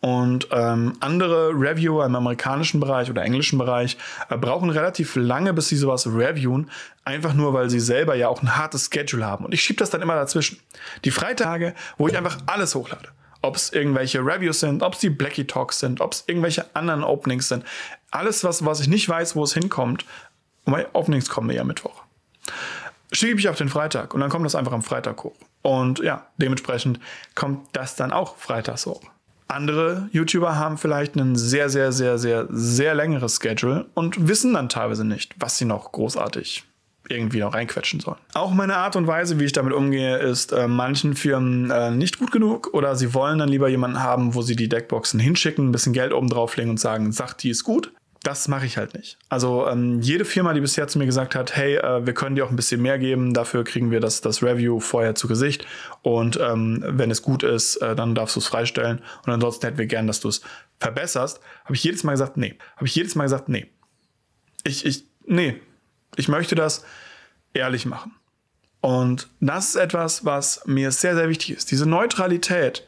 Und 0.00 0.48
ähm, 0.50 0.94
andere 0.98 1.50
Reviewer 1.50 2.04
im 2.04 2.16
amerikanischen 2.16 2.80
Bereich 2.80 3.08
oder 3.08 3.22
englischen 3.22 3.56
Bereich 3.56 3.96
äh, 4.28 4.36
brauchen 4.36 4.68
relativ 4.68 5.14
lange, 5.14 5.54
bis 5.54 5.68
sie 5.68 5.76
sowas 5.76 6.08
reviewen, 6.08 6.70
einfach 7.04 7.34
nur, 7.34 7.54
weil 7.54 7.70
sie 7.70 7.78
selber 7.78 8.16
ja 8.16 8.28
auch 8.28 8.42
ein 8.42 8.56
hartes 8.56 8.90
Schedule 8.92 9.24
haben. 9.24 9.44
Und 9.44 9.54
ich 9.54 9.62
schiebe 9.62 9.78
das 9.78 9.90
dann 9.90 10.02
immer 10.02 10.16
dazwischen. 10.16 10.58
Die 11.04 11.12
Freitage, 11.12 11.72
wo 11.96 12.08
ich 12.08 12.16
einfach 12.18 12.36
alles 12.46 12.74
hochlade. 12.74 13.08
Ob 13.42 13.54
es 13.54 13.72
irgendwelche 13.72 14.18
Reviews 14.18 14.60
sind, 14.60 14.82
ob 14.82 14.94
es 14.94 14.98
die 14.98 15.10
Blackie 15.10 15.46
Talks 15.46 15.78
sind, 15.78 16.00
ob 16.00 16.12
es 16.12 16.24
irgendwelche 16.26 16.66
anderen 16.74 17.04
Openings 17.04 17.48
sind. 17.48 17.64
Alles, 18.10 18.42
was, 18.42 18.64
was 18.66 18.80
ich 18.80 18.88
nicht 18.88 19.08
weiß, 19.08 19.36
wo 19.36 19.44
es 19.44 19.54
hinkommt, 19.54 20.04
meine 20.64 20.88
Openings 20.94 21.30
kommen 21.30 21.48
ja 21.50 21.62
Mittwoch. 21.62 22.02
Schiebe 23.14 23.38
ich 23.38 23.48
auf 23.48 23.56
den 23.56 23.68
Freitag 23.68 24.12
und 24.12 24.20
dann 24.20 24.30
kommt 24.30 24.44
das 24.44 24.56
einfach 24.56 24.72
am 24.72 24.82
Freitag 24.82 25.22
hoch. 25.22 25.36
Und 25.62 26.00
ja, 26.00 26.26
dementsprechend 26.36 26.98
kommt 27.34 27.68
das 27.72 27.94
dann 27.94 28.12
auch 28.12 28.36
freitags 28.36 28.86
hoch. 28.86 29.02
Andere 29.46 30.08
YouTuber 30.10 30.56
haben 30.56 30.78
vielleicht 30.78 31.14
ein 31.14 31.36
sehr, 31.36 31.68
sehr, 31.68 31.92
sehr, 31.92 32.18
sehr, 32.18 32.46
sehr 32.50 32.94
längeres 32.94 33.38
Schedule 33.40 33.86
und 33.94 34.26
wissen 34.26 34.54
dann 34.54 34.68
teilweise 34.68 35.04
nicht, 35.04 35.34
was 35.38 35.58
sie 35.58 35.64
noch 35.64 35.92
großartig 35.92 36.64
irgendwie 37.08 37.40
noch 37.40 37.54
reinquetschen 37.54 38.00
sollen. 38.00 38.16
Auch 38.32 38.52
meine 38.52 38.76
Art 38.76 38.96
und 38.96 39.06
Weise, 39.06 39.38
wie 39.38 39.44
ich 39.44 39.52
damit 39.52 39.74
umgehe, 39.74 40.16
ist 40.16 40.52
äh, 40.52 40.66
manchen 40.66 41.14
Firmen 41.14 41.70
äh, 41.70 41.90
nicht 41.90 42.18
gut 42.18 42.32
genug 42.32 42.72
oder 42.72 42.96
sie 42.96 43.14
wollen 43.14 43.38
dann 43.38 43.50
lieber 43.50 43.68
jemanden 43.68 44.02
haben, 44.02 44.34
wo 44.34 44.42
sie 44.42 44.56
die 44.56 44.70
Deckboxen 44.70 45.20
hinschicken, 45.20 45.68
ein 45.68 45.72
bisschen 45.72 45.92
Geld 45.92 46.12
oben 46.12 46.28
drauflegen 46.28 46.70
und 46.70 46.80
sagen, 46.80 47.12
sagt, 47.12 47.42
die 47.42 47.50
ist 47.50 47.62
gut 47.62 47.92
das 48.24 48.48
mache 48.48 48.66
ich 48.66 48.76
halt 48.76 48.94
nicht. 48.94 49.18
Also 49.28 49.68
ähm, 49.68 50.00
jede 50.00 50.24
Firma, 50.24 50.54
die 50.54 50.60
bisher 50.60 50.88
zu 50.88 50.98
mir 50.98 51.06
gesagt 51.06 51.34
hat, 51.34 51.54
hey, 51.54 51.76
äh, 51.76 52.04
wir 52.04 52.14
können 52.14 52.34
dir 52.34 52.44
auch 52.44 52.50
ein 52.50 52.56
bisschen 52.56 52.82
mehr 52.82 52.98
geben, 52.98 53.34
dafür 53.34 53.64
kriegen 53.64 53.90
wir 53.90 54.00
das, 54.00 54.20
das 54.22 54.42
Review 54.42 54.80
vorher 54.80 55.14
zu 55.14 55.28
Gesicht 55.28 55.66
und 56.02 56.38
ähm, 56.40 56.82
wenn 56.86 57.10
es 57.10 57.22
gut 57.22 57.42
ist, 57.42 57.76
äh, 57.76 57.94
dann 57.94 58.14
darfst 58.14 58.34
du 58.34 58.40
es 58.40 58.46
freistellen 58.46 59.02
und 59.24 59.32
ansonsten 59.32 59.66
hätten 59.66 59.78
wir 59.78 59.86
gern, 59.86 60.06
dass 60.06 60.20
du 60.20 60.28
es 60.28 60.40
verbesserst, 60.80 61.40
habe 61.64 61.74
ich 61.74 61.84
jedes 61.84 62.02
Mal 62.02 62.12
gesagt, 62.12 62.36
nee. 62.36 62.56
Habe 62.76 62.86
ich 62.86 62.94
jedes 62.94 63.14
Mal 63.14 63.24
gesagt, 63.24 63.48
nee. 63.48 63.66
Ich, 64.64 64.84
ich, 64.84 65.04
nee. 65.26 65.60
Ich 66.16 66.28
möchte 66.28 66.54
das 66.54 66.84
ehrlich 67.52 67.86
machen. 67.86 68.12
Und 68.80 69.28
das 69.40 69.70
ist 69.70 69.76
etwas, 69.76 70.24
was 70.24 70.62
mir 70.66 70.90
sehr, 70.90 71.14
sehr 71.14 71.28
wichtig 71.28 71.52
ist. 71.52 71.70
Diese 71.70 71.86
Neutralität 71.86 72.86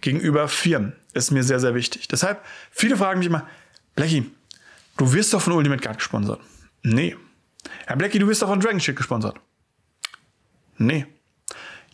gegenüber 0.00 0.48
Firmen 0.48 0.94
ist 1.14 1.30
mir 1.30 1.42
sehr, 1.42 1.60
sehr 1.60 1.74
wichtig. 1.74 2.08
Deshalb, 2.08 2.44
viele 2.70 2.96
fragen 2.96 3.18
mich 3.18 3.28
immer, 3.28 3.46
Blechi, 3.94 4.30
Du 5.00 5.10
wirst 5.14 5.32
doch 5.32 5.40
von 5.40 5.54
Ultimate 5.54 5.82
Guard 5.82 5.96
gesponsert. 5.96 6.42
Nee. 6.82 7.16
Herr 7.86 7.96
Blackie, 7.96 8.18
du 8.18 8.26
wirst 8.28 8.42
doch 8.42 8.48
von 8.48 8.60
Dragon 8.60 8.78
Shit 8.78 8.96
gesponsert. 8.96 9.40
Nee. 10.76 11.06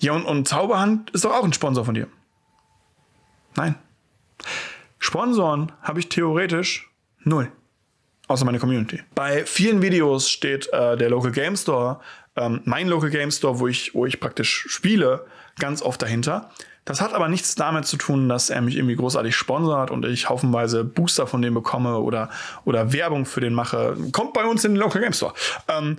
Ja, 0.01 0.11
und, 0.11 0.25
und 0.25 0.49
Zauberhand 0.49 1.11
ist 1.11 1.25
doch 1.25 1.33
auch 1.33 1.45
ein 1.45 1.53
Sponsor 1.53 1.85
von 1.85 1.95
dir. 1.95 2.09
Nein. 3.55 3.77
Sponsoren 4.99 5.71
habe 5.83 6.01
ich 6.01 6.09
theoretisch 6.09 6.91
null. 7.21 7.53
Außer 8.27 8.45
meine 8.45 8.59
Community. 8.59 9.01
Bei 9.15 9.47
vielen 9.47 9.83
Videos 9.83 10.29
steht 10.29 10.69
äh, 10.73 10.97
der 10.97 11.09
Local 11.09 11.31
Game 11.31 11.57
Store, 11.57 12.01
ähm, 12.37 12.61
mein 12.65 12.89
Local 12.89 13.11
Game 13.11 13.31
Store, 13.31 13.59
wo 13.61 13.69
ich, 13.69 13.95
wo 13.95 14.07
ich 14.07 14.21
praktisch 14.21 14.67
spiele, 14.69 15.27
ganz 15.59 15.83
oft 15.83 16.01
dahinter. 16.03 16.51
Das 16.85 17.01
hat 17.01 17.15
aber 17.15 17.29
nichts 17.29 17.57
damit 17.57 17.85
zu 17.85 17.97
tun, 17.97 18.29
dass 18.29 18.49
er 18.49 18.61
mich 18.61 18.77
irgendwie 18.77 18.95
großartig 18.95 19.35
sponsert 19.35 19.91
und 19.91 20.05
ich 20.05 20.29
haufenweise 20.29 20.85
Booster 20.85 21.27
von 21.27 21.43
dem 21.43 21.55
bekomme 21.55 21.99
oder, 21.99 22.31
oder 22.65 22.93
Werbung 22.93 23.27
für 23.27 23.41
den 23.41 23.55
mache. 23.55 23.97
Kommt 24.13 24.35
bei 24.35 24.45
uns 24.45 24.65
in 24.65 24.75
den 24.75 24.81
Local 24.81 25.03
Game 25.03 25.13
Store. 25.13 25.35
Ähm, 25.67 25.99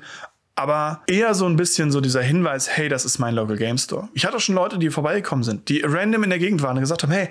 aber 0.56 1.02
eher 1.08 1.36
so 1.36 1.45
ein 1.45 1.58
bisschen 1.58 1.91
so 1.91 2.02
dieser 2.02 2.21
Hinweis, 2.21 2.69
hey, 2.69 2.88
das 2.89 3.06
ist 3.06 3.19
mein 3.19 3.36
Local 3.36 3.58
Game 3.58 3.78
Store. 3.78 4.08
Ich 4.13 4.26
hatte 4.26 4.39
schon 4.39 4.56
Leute, 4.56 4.80
die 4.80 4.89
vorbeigekommen 4.89 5.43
sind, 5.43 5.67
die 5.69 5.82
random 5.82 6.23
in 6.23 6.30
der 6.30 6.39
Gegend 6.39 6.63
waren 6.63 6.78
und 6.78 6.82
gesagt 6.82 7.04
haben, 7.04 7.12
hey, 7.12 7.30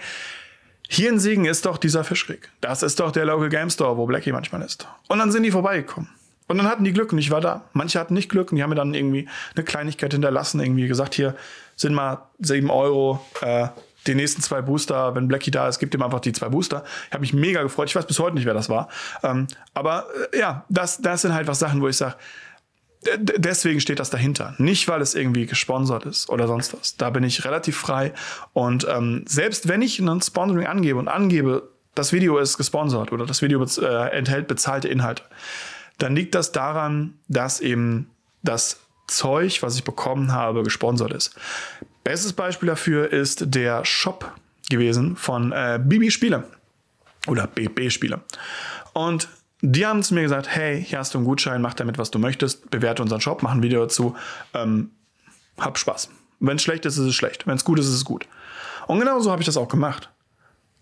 hier 0.88 1.08
in 1.08 1.18
Siegen 1.18 1.46
ist 1.46 1.66
doch 1.66 1.78
dieser 1.78 2.04
Fischkrieg. 2.04 2.50
Das 2.60 2.82
ist 2.82 3.00
doch 3.00 3.10
der 3.10 3.24
Local 3.24 3.48
Game 3.48 3.70
Store, 3.70 3.96
wo 3.96 4.06
Blackie 4.06 4.32
manchmal 4.32 4.62
ist. 4.62 4.86
Und 5.08 5.18
dann 5.18 5.32
sind 5.32 5.42
die 5.42 5.50
vorbeigekommen. 5.50 6.08
Und 6.48 6.58
dann 6.58 6.68
hatten 6.68 6.84
die 6.84 6.92
Glück 6.92 7.12
und 7.12 7.18
ich 7.18 7.30
war 7.30 7.40
da. 7.40 7.62
Manche 7.72 7.98
hatten 7.98 8.14
nicht 8.14 8.28
Glück 8.28 8.52
und 8.52 8.56
die 8.56 8.62
haben 8.62 8.70
mir 8.70 8.76
dann 8.76 8.94
irgendwie 8.94 9.28
eine 9.54 9.64
Kleinigkeit 9.64 10.12
hinterlassen, 10.12 10.60
irgendwie 10.60 10.86
gesagt, 10.86 11.14
hier 11.14 11.34
sind 11.74 11.94
mal 11.94 12.28
sieben 12.38 12.70
Euro, 12.70 13.20
äh, 13.40 13.68
die 14.06 14.14
nächsten 14.14 14.40
zwei 14.42 14.62
Booster, 14.62 15.14
wenn 15.14 15.28
Blackie 15.28 15.50
da 15.50 15.68
ist, 15.68 15.78
gibt 15.78 15.94
ihm 15.94 16.02
einfach 16.02 16.20
die 16.20 16.32
zwei 16.32 16.48
Booster. 16.48 16.84
Ich 17.08 17.12
habe 17.12 17.22
mich 17.22 17.32
mega 17.32 17.62
gefreut. 17.62 17.88
Ich 17.88 17.96
weiß 17.96 18.06
bis 18.06 18.18
heute 18.18 18.36
nicht, 18.36 18.46
wer 18.46 18.54
das 18.54 18.68
war. 18.68 18.88
Ähm, 19.22 19.48
aber 19.74 20.06
äh, 20.32 20.38
ja, 20.38 20.64
das, 20.68 21.00
das 21.02 21.22
sind 21.22 21.34
halt 21.34 21.48
was 21.48 21.58
Sachen, 21.58 21.80
wo 21.80 21.88
ich 21.88 21.96
sage, 21.96 22.14
deswegen 23.18 23.80
steht 23.80 24.00
das 24.00 24.10
dahinter. 24.10 24.54
Nicht, 24.58 24.88
weil 24.88 25.00
es 25.00 25.14
irgendwie 25.14 25.46
gesponsert 25.46 26.06
ist 26.06 26.28
oder 26.28 26.46
sonst 26.46 26.74
was. 26.74 26.96
Da 26.96 27.10
bin 27.10 27.24
ich 27.24 27.44
relativ 27.44 27.76
frei. 27.76 28.12
Und 28.52 28.86
ähm, 28.88 29.24
selbst 29.26 29.68
wenn 29.68 29.82
ich 29.82 29.98
ein 29.98 30.22
Sponsoring 30.22 30.66
angebe 30.66 30.98
und 30.98 31.08
angebe, 31.08 31.68
das 31.94 32.12
Video 32.12 32.38
ist 32.38 32.56
gesponsert 32.56 33.12
oder 33.12 33.26
das 33.26 33.42
Video 33.42 33.64
äh, 33.64 34.10
enthält 34.10 34.48
bezahlte 34.48 34.88
Inhalte, 34.88 35.22
dann 35.98 36.14
liegt 36.14 36.34
das 36.34 36.52
daran, 36.52 37.14
dass 37.28 37.60
eben 37.60 38.10
das 38.42 38.80
Zeug, 39.06 39.62
was 39.62 39.76
ich 39.76 39.84
bekommen 39.84 40.32
habe, 40.32 40.62
gesponsert 40.62 41.12
ist. 41.12 41.34
Bestes 42.04 42.32
Beispiel 42.32 42.68
dafür 42.68 43.12
ist 43.12 43.54
der 43.54 43.84
Shop 43.84 44.32
gewesen 44.68 45.16
von 45.16 45.52
äh, 45.52 45.80
Bibi 45.82 46.10
Spiele 46.10 46.44
oder 47.26 47.46
BB 47.46 47.90
Spiele. 47.90 48.20
Und 48.92 49.28
die 49.62 49.86
haben 49.86 50.02
zu 50.02 50.14
mir 50.14 50.22
gesagt, 50.22 50.48
hey, 50.48 50.82
hier 50.84 50.98
hast 50.98 51.14
du 51.14 51.18
einen 51.18 51.24
Gutschein, 51.26 51.62
mach 51.62 51.74
damit, 51.74 51.98
was 51.98 52.10
du 52.10 52.18
möchtest, 52.18 52.70
bewerte 52.70 53.02
unseren 53.02 53.20
Shop, 53.20 53.42
mach 53.42 53.52
ein 53.52 53.62
Video 53.62 53.80
dazu, 53.80 54.16
ähm, 54.54 54.90
hab 55.58 55.78
Spaß. 55.78 56.10
Wenn 56.40 56.56
es 56.56 56.62
schlecht 56.62 56.84
ist, 56.84 56.98
ist 56.98 57.06
es 57.06 57.14
schlecht. 57.14 57.46
Wenn 57.46 57.56
es 57.56 57.64
gut 57.64 57.78
ist, 57.78 57.86
ist 57.86 57.94
es 57.94 58.04
gut. 58.04 58.26
Und 58.86 58.98
genau 59.00 59.20
so 59.20 59.30
habe 59.30 59.40
ich 59.40 59.46
das 59.46 59.56
auch 59.56 59.68
gemacht. 59.68 60.10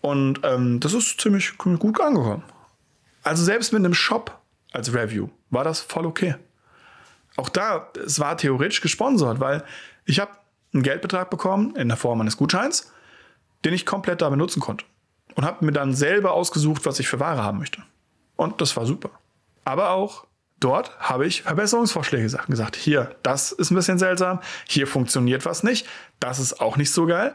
Und 0.00 0.40
ähm, 0.42 0.80
das 0.80 0.92
ist 0.92 1.20
ziemlich 1.20 1.56
gut 1.56 2.00
angekommen. 2.00 2.42
Also 3.22 3.44
selbst 3.44 3.72
mit 3.72 3.80
einem 3.80 3.94
Shop 3.94 4.38
als 4.74 4.92
Review 4.92 5.28
war 5.50 5.64
das 5.64 5.80
voll 5.80 6.04
okay. 6.04 6.34
Auch 7.36 7.48
da, 7.48 7.90
es 8.04 8.20
war 8.20 8.36
theoretisch 8.36 8.80
gesponsert, 8.80 9.40
weil 9.40 9.64
ich 10.04 10.20
habe 10.20 10.32
einen 10.72 10.82
Geldbetrag 10.82 11.30
bekommen 11.30 11.74
in 11.76 11.88
der 11.88 11.96
Form 11.96 12.20
eines 12.20 12.36
Gutscheins, 12.36 12.92
den 13.64 13.72
ich 13.72 13.86
komplett 13.86 14.20
da 14.20 14.28
benutzen 14.28 14.60
konnte. 14.60 14.84
Und 15.34 15.44
habe 15.44 15.64
mir 15.64 15.72
dann 15.72 15.94
selber 15.94 16.32
ausgesucht, 16.32 16.86
was 16.86 17.00
ich 17.00 17.08
für 17.08 17.18
Ware 17.18 17.42
haben 17.42 17.58
möchte. 17.58 17.82
Und 18.36 18.60
das 18.60 18.76
war 18.76 18.86
super. 18.86 19.10
Aber 19.64 19.90
auch 19.90 20.26
dort 20.60 20.96
habe 20.98 21.26
ich 21.26 21.42
Verbesserungsvorschläge 21.42 22.24
gesagt. 22.46 22.76
Hier, 22.76 23.16
das 23.22 23.52
ist 23.52 23.70
ein 23.70 23.74
bisschen 23.76 23.98
seltsam. 23.98 24.40
Hier 24.68 24.86
funktioniert 24.86 25.44
was 25.44 25.62
nicht. 25.62 25.86
Das 26.20 26.38
ist 26.38 26.60
auch 26.60 26.76
nicht 26.76 26.92
so 26.92 27.06
geil. 27.06 27.34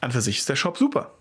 An 0.00 0.12
für 0.12 0.20
sich 0.20 0.38
ist 0.38 0.48
der 0.48 0.56
Shop 0.56 0.76
super. 0.76 1.12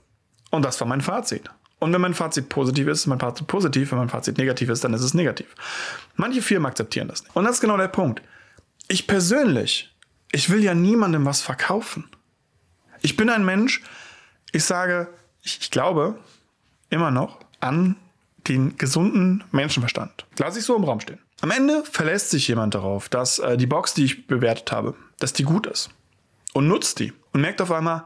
Und 0.49 0.63
das 0.63 0.79
war 0.79 0.87
mein 0.87 1.01
Fazit. 1.01 1.49
Und 1.79 1.93
wenn 1.93 2.01
mein 2.01 2.13
Fazit 2.13 2.49
positiv 2.49 2.87
ist, 2.87 3.01
ist 3.01 3.07
mein 3.07 3.19
Fazit 3.19 3.47
positiv. 3.47 3.91
Wenn 3.91 3.99
mein 3.99 4.09
Fazit 4.09 4.37
negativ 4.37 4.69
ist, 4.69 4.83
dann 4.83 4.93
ist 4.93 5.01
es 5.01 5.13
negativ. 5.13 5.47
Manche 6.15 6.41
Firmen 6.41 6.65
akzeptieren 6.65 7.07
das 7.07 7.23
nicht. 7.23 7.35
Und 7.35 7.43
das 7.43 7.55
ist 7.55 7.61
genau 7.61 7.77
der 7.77 7.87
Punkt. 7.87 8.21
Ich 8.87 9.05
persönlich, 9.05 9.95
ich 10.31 10.49
will 10.49 10.63
ja 10.63 10.73
niemandem 10.73 11.25
was 11.25 11.41
verkaufen. 11.41 12.09
Ich 13.01 13.15
bin 13.15 13.29
ein 13.29 13.45
Mensch, 13.45 13.83
ich 14.51 14.63
sage, 14.63 15.09
ich, 15.43 15.59
ich 15.61 15.71
glaube 15.71 16.17
immer 16.89 17.11
noch 17.11 17.39
an 17.59 17.95
den 18.47 18.77
gesunden 18.77 19.43
Menschenverstand. 19.51 20.25
Lass 20.39 20.57
ich 20.57 20.63
so 20.63 20.75
im 20.75 20.83
Raum 20.83 20.99
stehen. 20.99 21.19
Am 21.41 21.51
Ende 21.51 21.83
verlässt 21.83 22.31
sich 22.31 22.47
jemand 22.47 22.73
darauf, 22.73 23.09
dass 23.09 23.39
äh, 23.39 23.57
die 23.57 23.67
Box, 23.67 23.93
die 23.93 24.05
ich 24.05 24.25
bewertet 24.25 24.71
habe, 24.71 24.95
dass 25.19 25.33
die 25.33 25.43
gut 25.43 25.67
ist. 25.67 25.89
Und 26.53 26.67
nutzt 26.67 26.99
die. 26.99 27.13
Und 27.33 27.41
merkt 27.41 27.61
auf 27.61 27.71
einmal, 27.71 28.05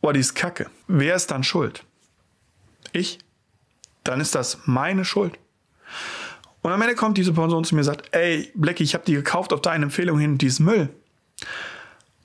oh, 0.00 0.12
die 0.12 0.20
ist 0.20 0.34
kacke. 0.34 0.70
Wer 0.86 1.16
ist 1.16 1.30
dann 1.30 1.44
schuld? 1.44 1.84
Ich? 2.92 3.18
Dann 4.04 4.20
ist 4.20 4.34
das 4.34 4.58
meine 4.66 5.04
Schuld. 5.04 5.38
Und 6.62 6.72
am 6.72 6.82
Ende 6.82 6.94
kommt 6.94 7.16
diese 7.16 7.32
Person 7.32 7.64
zu 7.64 7.74
mir 7.74 7.80
und 7.80 7.84
sagt, 7.86 8.14
ey, 8.14 8.50
Blackie, 8.54 8.84
ich 8.84 8.94
habe 8.94 9.04
die 9.04 9.14
gekauft 9.14 9.52
auf 9.52 9.62
deine 9.62 9.84
Empfehlung 9.84 10.18
hin, 10.18 10.38
die 10.38 10.46
ist 10.46 10.60
Müll. 10.60 10.90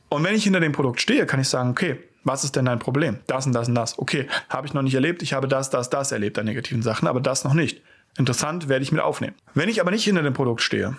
Und 0.09 0.23
wenn 0.23 0.35
ich 0.35 0.43
hinter 0.43 0.59
dem 0.59 0.71
Produkt 0.71 1.01
stehe, 1.01 1.25
kann 1.25 1.39
ich 1.39 1.49
sagen, 1.49 1.69
okay, 1.69 1.97
was 2.23 2.43
ist 2.43 2.55
denn 2.55 2.65
dein 2.65 2.79
Problem? 2.79 3.19
Das 3.27 3.45
und 3.45 3.53
das 3.53 3.67
und 3.67 3.75
das. 3.75 3.97
Okay, 3.99 4.27
habe 4.49 4.67
ich 4.67 4.73
noch 4.73 4.81
nicht 4.81 4.95
erlebt. 4.95 5.21
Ich 5.21 5.33
habe 5.33 5.47
das, 5.47 5.69
das, 5.69 5.89
das 5.89 6.11
erlebt 6.11 6.37
an 6.39 6.45
negativen 6.45 6.81
Sachen, 6.81 7.07
aber 7.07 7.21
das 7.21 7.43
noch 7.43 7.53
nicht. 7.53 7.81
Interessant, 8.17 8.67
werde 8.67 8.83
ich 8.83 8.91
mit 8.91 9.01
aufnehmen. 9.01 9.35
Wenn 9.53 9.69
ich 9.69 9.79
aber 9.81 9.91
nicht 9.91 10.03
hinter 10.03 10.23
dem 10.23 10.33
Produkt 10.33 10.61
stehe, 10.61 10.95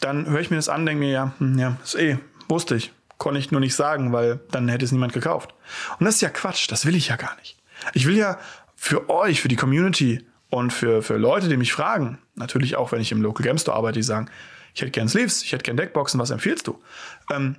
dann 0.00 0.28
höre 0.28 0.40
ich 0.40 0.50
mir 0.50 0.56
das 0.56 0.68
an, 0.68 0.86
denke 0.86 1.00
mir, 1.00 1.10
ja, 1.10 1.32
hm, 1.38 1.58
ja, 1.58 1.76
ist 1.82 1.94
eh, 1.94 2.18
wusste 2.48 2.76
ich. 2.76 2.92
Konnte 3.18 3.40
ich 3.40 3.50
nur 3.50 3.60
nicht 3.60 3.74
sagen, 3.74 4.12
weil 4.12 4.40
dann 4.50 4.68
hätte 4.68 4.84
es 4.84 4.92
niemand 4.92 5.12
gekauft. 5.12 5.54
Und 5.98 6.06
das 6.06 6.16
ist 6.16 6.20
ja 6.20 6.30
Quatsch, 6.30 6.70
das 6.70 6.86
will 6.86 6.94
ich 6.94 7.08
ja 7.08 7.16
gar 7.16 7.36
nicht. 7.36 7.57
Ich 7.94 8.06
will 8.06 8.16
ja 8.16 8.38
für 8.76 9.08
euch, 9.10 9.40
für 9.40 9.48
die 9.48 9.56
Community 9.56 10.26
und 10.50 10.72
für, 10.72 11.02
für 11.02 11.16
Leute, 11.16 11.48
die 11.48 11.56
mich 11.56 11.72
fragen, 11.72 12.18
natürlich 12.34 12.76
auch, 12.76 12.92
wenn 12.92 13.00
ich 13.00 13.12
im 13.12 13.22
Local 13.22 13.44
Game 13.44 13.58
Store 13.58 13.76
arbeite, 13.76 13.98
die 13.98 14.02
sagen, 14.02 14.30
ich 14.74 14.80
hätte 14.80 14.92
gern 14.92 15.08
Sleeves, 15.08 15.42
ich 15.42 15.52
hätte 15.52 15.64
gern 15.64 15.76
Deckboxen, 15.76 16.20
was 16.20 16.30
empfiehlst 16.30 16.66
du? 16.66 16.80
Ähm, 17.30 17.56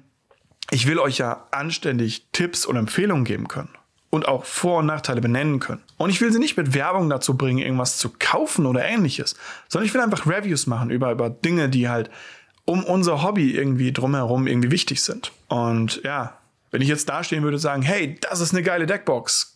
ich 0.71 0.87
will 0.87 0.99
euch 0.99 1.17
ja 1.17 1.47
anständig 1.51 2.27
Tipps 2.31 2.65
und 2.65 2.75
Empfehlungen 2.75 3.25
geben 3.25 3.47
können 3.47 3.69
und 4.09 4.27
auch 4.27 4.45
Vor- 4.45 4.79
und 4.79 4.85
Nachteile 4.85 5.21
benennen 5.21 5.59
können. 5.59 5.83
Und 5.97 6.09
ich 6.09 6.21
will 6.21 6.31
sie 6.31 6.39
nicht 6.39 6.57
mit 6.57 6.73
Werbung 6.73 7.09
dazu 7.09 7.37
bringen, 7.37 7.59
irgendwas 7.59 7.97
zu 7.97 8.13
kaufen 8.17 8.65
oder 8.65 8.85
ähnliches, 8.85 9.35
sondern 9.67 9.87
ich 9.87 9.93
will 9.93 10.01
einfach 10.01 10.25
Reviews 10.25 10.67
machen 10.67 10.89
über, 10.89 11.11
über 11.11 11.29
Dinge, 11.29 11.69
die 11.69 11.89
halt 11.89 12.09
um 12.65 12.83
unser 12.83 13.23
Hobby 13.23 13.55
irgendwie 13.55 13.91
drumherum 13.91 14.47
irgendwie 14.47 14.71
wichtig 14.71 15.01
sind. 15.01 15.31
Und 15.47 16.01
ja, 16.03 16.37
wenn 16.71 16.81
ich 16.81 16.87
jetzt 16.87 17.09
dastehen 17.09 17.43
würde 17.43 17.55
und 17.55 17.61
sagen, 17.61 17.81
hey, 17.81 18.17
das 18.21 18.41
ist 18.41 18.53
eine 18.53 18.63
geile 18.63 18.85
Deckbox, 18.85 19.55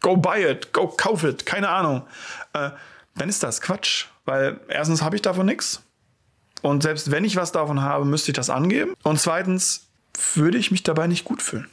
go 0.00 0.16
buy 0.16 0.42
it, 0.44 0.72
go 0.72 0.88
kauf 0.88 1.24
it, 1.24 1.46
keine 1.46 1.68
Ahnung, 1.68 2.02
äh, 2.52 2.70
dann 3.16 3.28
ist 3.28 3.42
das 3.42 3.60
Quatsch, 3.60 4.06
weil 4.24 4.60
erstens 4.68 5.02
habe 5.02 5.16
ich 5.16 5.22
davon 5.22 5.46
nichts 5.46 5.82
und 6.62 6.82
selbst 6.82 7.10
wenn 7.10 7.24
ich 7.24 7.36
was 7.36 7.52
davon 7.52 7.82
habe, 7.82 8.04
müsste 8.04 8.30
ich 8.30 8.36
das 8.36 8.50
angeben 8.50 8.94
und 9.02 9.18
zweitens 9.18 9.88
würde 10.34 10.58
ich 10.58 10.70
mich 10.70 10.82
dabei 10.82 11.06
nicht 11.06 11.24
gut 11.24 11.42
fühlen. 11.42 11.68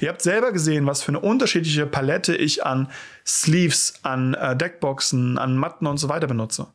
Ihr 0.00 0.08
habt 0.08 0.22
selber 0.22 0.52
gesehen, 0.52 0.86
was 0.86 1.02
für 1.02 1.10
eine 1.10 1.20
unterschiedliche 1.20 1.86
Palette 1.86 2.34
ich 2.34 2.64
an 2.64 2.90
Sleeves, 3.24 3.94
an 4.02 4.34
äh, 4.34 4.56
Deckboxen, 4.56 5.38
an 5.38 5.56
Matten 5.56 5.86
und 5.86 5.98
so 5.98 6.08
weiter 6.08 6.26
benutze. 6.26 6.66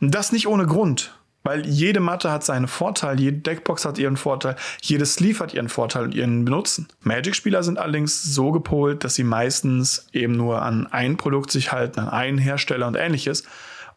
Und 0.00 0.14
das 0.14 0.32
nicht 0.32 0.46
ohne 0.46 0.66
Grund. 0.66 1.14
Weil 1.44 1.66
jede 1.66 2.00
Matte 2.00 2.32
hat 2.32 2.42
seinen 2.42 2.66
Vorteil, 2.66 3.20
jede 3.20 3.36
Deckbox 3.38 3.84
hat 3.84 3.98
ihren 3.98 4.16
Vorteil, 4.16 4.56
jedes 4.80 5.14
Sleeve 5.14 5.40
hat 5.40 5.52
ihren 5.52 5.68
Vorteil 5.68 6.04
und 6.04 6.14
ihren 6.14 6.46
Benutzen. 6.46 6.88
Magic-Spieler 7.02 7.62
sind 7.62 7.78
allerdings 7.78 8.22
so 8.22 8.50
gepolt, 8.50 9.04
dass 9.04 9.14
sie 9.14 9.24
meistens 9.24 10.06
eben 10.12 10.32
nur 10.32 10.62
an 10.62 10.86
ein 10.90 11.18
Produkt 11.18 11.50
sich 11.50 11.70
halten, 11.70 12.00
an 12.00 12.08
einen 12.08 12.38
Hersteller 12.38 12.86
und 12.86 12.96
ähnliches. 12.96 13.44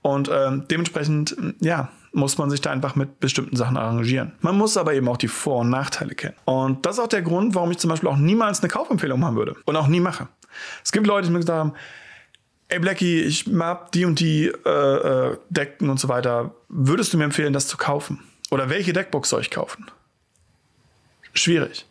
Und 0.02 0.30
ähm, 0.32 0.66
dementsprechend, 0.70 1.38
ja, 1.62 1.90
muss 2.12 2.38
man 2.38 2.50
sich 2.50 2.62
da 2.62 2.72
einfach 2.72 2.96
mit 2.96 3.20
bestimmten 3.20 3.56
Sachen 3.56 3.78
arrangieren. 3.78 4.34
Man 4.42 4.58
muss 4.58 4.76
aber 4.76 4.94
eben 4.94 5.08
auch 5.08 5.18
die 5.18 5.28
Vor- 5.28 5.60
und 5.60 5.70
Nachteile 5.70 6.16
kennen. 6.16 6.36
Und 6.46 6.86
das 6.86 6.98
ist 6.98 7.04
auch 7.04 7.08
der 7.08 7.22
Grund, 7.22 7.56
warum 7.56 7.72
ich 7.72 7.78
zum 7.78 7.90
Beispiel 7.90 8.10
auch 8.10 8.18
niemals 8.18 8.60
eine 8.60 8.70
Kaufempfehlung 8.70 9.20
machen 9.20 9.36
würde 9.36 9.56
und 9.66 9.76
auch 9.76 9.88
nie 9.88 10.00
mache. 10.00 10.28
Es 10.84 10.92
gibt 10.92 11.08
Leute, 11.08 11.28
die 11.28 11.34
mir 11.34 11.40
gesagt 11.40 11.60
haben, 11.60 11.74
ey 12.70 12.80
Blackie, 12.80 13.22
ich 13.22 13.46
hab 13.60 13.92
die 13.92 14.06
und 14.06 14.20
die 14.20 14.48
äh, 14.66 14.70
äh, 14.70 15.38
Decken 15.50 15.90
und 15.90 16.00
so 16.00 16.10
weiter. 16.10 16.56
Würdest 16.70 17.14
du 17.14 17.18
mir 17.18 17.24
empfehlen, 17.24 17.54
das 17.54 17.68
zu 17.68 17.78
kaufen? 17.78 18.24
Oder 18.50 18.70
welche 18.70 18.94
Deckbox 18.94 19.30
soll 19.30 19.42
ich 19.42 19.52
kaufen? 19.52 19.86
Schwierig. 21.34 21.86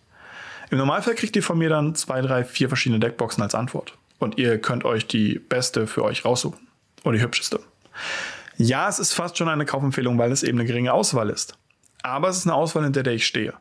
Im 0.71 0.79
Normalfall 0.79 1.15
kriegt 1.15 1.37
ihr 1.37 1.43
von 1.43 1.59
mir 1.59 1.69
dann 1.69 1.95
zwei, 1.95 2.21
drei, 2.21 2.45
vier 2.45 2.69
verschiedene 2.69 3.01
Deckboxen 3.01 3.43
als 3.43 3.55
Antwort. 3.55 3.97
Und 4.19 4.39
ihr 4.39 4.59
könnt 4.59 4.85
euch 4.85 5.07
die 5.07 5.39
beste 5.39 5.87
für 5.87 6.03
euch 6.03 6.25
raussuchen. 6.25 6.67
Oder 7.05 7.19
die 7.19 7.23
hübscheste. 7.23 7.61
Ja, 8.57 8.89
es 8.89 8.99
ist 8.99 9.13
fast 9.13 9.37
schon 9.37 9.49
eine 9.49 9.67
Kaufempfehlung, 9.67 10.19
weil 10.19 10.33
es 10.33 10.43
eben 10.43 10.59
eine 10.59 10.67
geringe 10.67 10.93
Auswahl 10.93 11.31
ist. 11.31 11.57
Aber 12.03 12.29
es 12.29 12.39
ist 12.39 12.47
eine 12.47 12.55
Auswahl, 12.55 12.85
hinter 12.85 13.03
der 13.03 13.13
ich 13.13 13.27
stehe. 13.27 13.55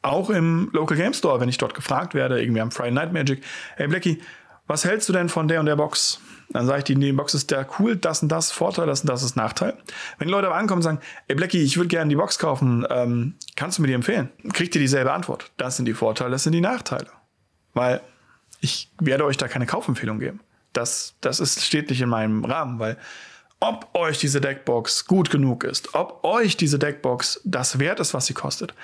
Auch 0.00 0.30
im 0.30 0.70
Local 0.72 0.96
Game 0.96 1.12
Store, 1.12 1.38
wenn 1.38 1.48
ich 1.48 1.58
dort 1.58 1.74
gefragt 1.74 2.14
werde, 2.14 2.42
irgendwie 2.42 2.60
am 2.60 2.72
Friday 2.72 2.92
Night 2.92 3.12
Magic, 3.12 3.44
hey 3.76 3.86
Blackie, 3.86 4.20
was 4.66 4.84
hältst 4.84 5.08
du 5.08 5.12
denn 5.12 5.28
von 5.28 5.48
der 5.48 5.60
und 5.60 5.66
der 5.66 5.76
Box? 5.76 6.20
Dann 6.50 6.66
sage 6.66 6.78
ich, 6.78 6.84
die, 6.84 6.94
die 6.94 7.12
Box 7.12 7.34
ist 7.34 7.50
der 7.50 7.66
cool, 7.78 7.96
das 7.96 8.22
und 8.22 8.28
das 8.28 8.52
Vorteil, 8.52 8.86
das 8.86 9.00
und 9.00 9.08
das 9.08 9.22
ist 9.22 9.36
Nachteil. 9.36 9.76
Wenn 10.18 10.28
die 10.28 10.32
Leute 10.32 10.48
aber 10.48 10.56
ankommen 10.56 10.78
und 10.78 10.82
sagen, 10.82 11.00
ey 11.28 11.34
Blackie, 11.34 11.62
ich 11.62 11.76
würde 11.76 11.88
gerne 11.88 12.08
die 12.08 12.16
Box 12.16 12.38
kaufen, 12.38 12.86
ähm, 12.90 13.34
kannst 13.56 13.78
du 13.78 13.82
mir 13.82 13.88
die 13.88 13.94
empfehlen? 13.94 14.30
Kriegt 14.52 14.74
ihr 14.74 14.80
dieselbe 14.80 15.12
Antwort. 15.12 15.50
Das 15.56 15.76
sind 15.76 15.86
die 15.86 15.94
Vorteile, 15.94 16.30
das 16.30 16.44
sind 16.44 16.52
die 16.52 16.60
Nachteile. 16.60 17.08
Weil 17.74 18.00
ich 18.60 18.90
werde 19.00 19.24
euch 19.24 19.36
da 19.36 19.48
keine 19.48 19.66
Kaufempfehlung 19.66 20.18
geben. 20.18 20.40
Das, 20.72 21.14
das 21.20 21.40
ist, 21.40 21.64
steht 21.64 21.90
nicht 21.90 22.00
in 22.00 22.08
meinem 22.08 22.44
Rahmen, 22.44 22.78
weil 22.78 22.96
ob 23.60 23.88
euch 23.94 24.18
diese 24.18 24.40
Deckbox 24.40 25.06
gut 25.06 25.30
genug 25.30 25.64
ist, 25.64 25.94
ob 25.94 26.24
euch 26.24 26.56
diese 26.56 26.78
Deckbox 26.78 27.40
das 27.44 27.78
wert 27.78 28.00
ist, 28.00 28.12
was 28.12 28.26
sie 28.26 28.34
kostet, 28.34 28.74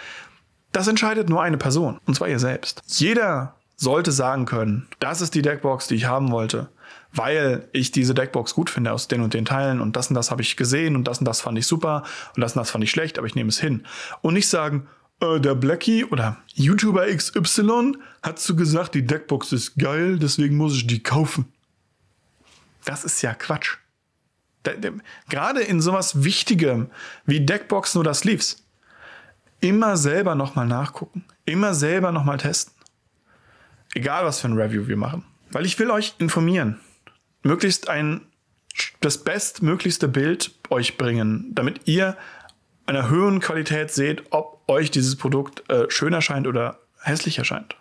das 0.73 0.87
entscheidet 0.87 1.29
nur 1.29 1.43
eine 1.43 1.57
Person, 1.57 1.99
und 2.07 2.15
zwar 2.15 2.29
ihr 2.29 2.39
selbst. 2.39 2.83
Jeder 2.87 3.58
sollte 3.79 4.11
sagen 4.11 4.45
können, 4.45 4.89
das 4.99 5.21
ist 5.21 5.35
die 5.35 5.43
Deckbox, 5.43 5.87
die 5.87 5.95
ich 5.95 6.07
haben 6.07 6.33
wollte, 6.33 6.69
weil 7.13 7.69
ich 7.73 7.93
diese 7.93 8.13
Deckbox 8.13 8.55
gut 8.55 8.71
finde 8.71 8.93
aus 8.93 9.07
den 9.09 9.23
und 9.23 9.35
den 9.35 9.45
Teilen 9.45 9.81
und 9.81 9.97
das 9.97 10.09
und 10.09 10.15
das 10.15 10.31
habe 10.31 10.43
ich 10.43 10.57
gesehen 10.57 10.97
und 10.97 11.05
das 11.05 11.21
und 11.21 11.25
das 11.25 11.41
fand 11.41 11.57
ich 11.57 11.67
super 11.67 12.03
und 12.35 12.41
das 12.43 12.55
und 12.55 12.61
das 12.61 12.71
fand 12.71 12.85
ich 12.85 12.91
schlecht, 12.91 13.19
aber 13.19 13.29
ich 13.29 13.37
nehme 13.37 13.49
es 13.49 13.61
hin. 13.61 13.87
Und 14.21 14.35
nicht 14.35 14.49
sagen, 14.49 14.89
äh, 15.21 15.39
der 15.39 15.55
Blackie 15.55 16.05
oder 16.05 16.39
YouTuber 16.55 17.07
XY 17.07 17.97
hat 18.23 18.41
so 18.41 18.57
gesagt, 18.57 18.97
die 18.97 19.07
Deckbox 19.07 19.53
ist 19.53 19.77
geil, 19.77 20.19
deswegen 20.19 20.57
muss 20.57 20.75
ich 20.75 20.87
die 20.87 21.03
kaufen. 21.03 21.47
Das 22.85 23.05
ist 23.05 23.23
ja 23.23 23.33
Quatsch. 23.33 23.77
Gerade 25.29 25.61
in 25.61 25.81
sowas 25.81 26.25
Wichtigem 26.25 26.91
wie 27.25 27.41
Deckboxen 27.41 28.01
oder 28.01 28.13
Sleeves. 28.13 28.65
Immer 29.61 29.97
selber 29.97 30.35
nochmal 30.35 30.67
nachgucken. 30.67 31.25
Immer 31.45 31.75
selber 31.75 32.13
nochmal 32.13 32.39
testen. 32.39 32.75
Egal, 33.99 34.25
was 34.25 34.39
für 34.39 34.47
ein 34.47 34.57
Review 34.57 34.87
wir 34.87 34.97
machen. 34.97 35.25
Weil 35.51 35.67
ich 35.67 35.77
will 35.81 35.91
euch 35.91 36.15
informieren. 36.19 36.79
Möglichst 37.43 37.89
ein, 37.89 38.21
das 39.01 39.19
bestmöglichste 39.19 40.07
Bild 40.07 40.53
euch 40.71 40.97
bringen, 40.97 41.51
damit 41.53 41.81
ihr 41.87 42.17
einer 42.87 43.11
höheren 43.11 43.41
Qualität 43.41 43.91
seht, 43.91 44.23
ob 44.31 44.63
euch 44.69 44.93
dieses 44.93 45.17
Produkt 45.17 45.69
äh, 45.69 45.91
schön 45.91 46.13
erscheint 46.13 46.47
oder 46.47 46.79
hässlich 47.01 47.39
erscheint. 47.39 47.75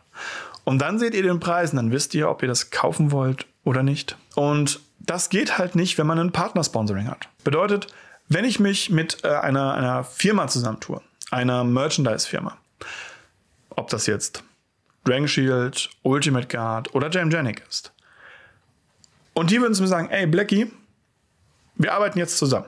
Und 0.63 0.79
dann 0.79 0.97
seht 0.97 1.13
ihr 1.13 1.21
den 1.21 1.39
Preis 1.39 1.69
und 1.69 1.75
dann 1.75 1.91
wisst 1.91 2.15
ihr, 2.15 2.31
ob 2.31 2.41
ihr 2.41 2.47
das 2.47 2.71
kaufen 2.71 3.11
wollt 3.11 3.45
oder 3.63 3.83
nicht. 3.83 4.17
Und 4.33 4.79
das 4.97 5.29
geht 5.29 5.59
halt 5.59 5.75
nicht, 5.75 5.99
wenn 5.99 6.07
man 6.07 6.17
ein 6.17 6.31
Partner-Sponsoring 6.31 7.11
hat. 7.11 7.29
Bedeutet, 7.43 7.93
wenn 8.27 8.43
ich 8.43 8.59
mich 8.59 8.89
mit 8.89 9.23
äh, 9.23 9.27
einer, 9.27 9.75
einer 9.75 10.03
Firma 10.03 10.47
zusammentue, 10.47 10.99
einer 11.29 11.63
Merchandise-Firma, 11.63 12.57
ob 13.69 13.91
das 13.91 14.07
jetzt 14.07 14.43
Dragon 15.07 15.27
Shield, 15.27 15.89
Ultimate 16.03 16.47
Guard 16.47 16.93
oder 16.93 17.09
Jam 17.09 17.31
Janik 17.31 17.63
ist, 17.67 17.91
und 19.37 19.51
die 19.51 19.61
würden 19.61 19.75
zu 19.75 19.83
mir 19.83 19.87
sagen, 19.87 20.09
ey 20.09 20.25
Blackie, 20.25 20.71
wir 21.75 21.93
arbeiten 21.93 22.17
jetzt 22.17 22.39
zusammen. 22.39 22.65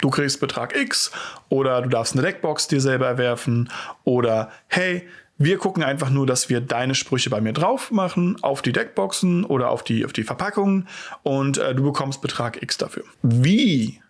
Du 0.00 0.10
kriegst 0.10 0.40
Betrag 0.40 0.76
X 0.76 1.12
oder 1.48 1.82
du 1.82 1.88
darfst 1.88 2.14
eine 2.14 2.22
Deckbox 2.22 2.66
dir 2.66 2.80
selber 2.80 3.06
erwerfen 3.06 3.70
oder 4.02 4.50
hey, 4.66 5.08
wir 5.38 5.58
gucken 5.58 5.84
einfach 5.84 6.10
nur, 6.10 6.26
dass 6.26 6.48
wir 6.48 6.60
deine 6.60 6.96
Sprüche 6.96 7.30
bei 7.30 7.40
mir 7.40 7.52
drauf 7.52 7.92
machen, 7.92 8.42
auf 8.42 8.60
die 8.60 8.72
Deckboxen 8.72 9.44
oder 9.44 9.70
auf 9.70 9.84
die, 9.84 10.04
auf 10.04 10.12
die 10.12 10.24
Verpackungen 10.24 10.88
und 11.22 11.58
äh, 11.58 11.76
du 11.76 11.84
bekommst 11.84 12.20
Betrag 12.20 12.60
X 12.60 12.76
dafür. 12.76 13.04
Wie 13.22 14.02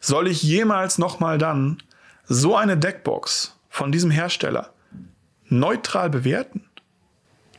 soll 0.00 0.28
ich 0.28 0.42
jemals 0.42 0.98
nochmal 0.98 1.38
dann 1.38 1.78
so 2.24 2.54
eine 2.54 2.76
Deckbox 2.76 3.58
von 3.70 3.90
diesem 3.90 4.10
Hersteller 4.10 4.73
neutral 5.48 6.10
bewerten? 6.10 6.64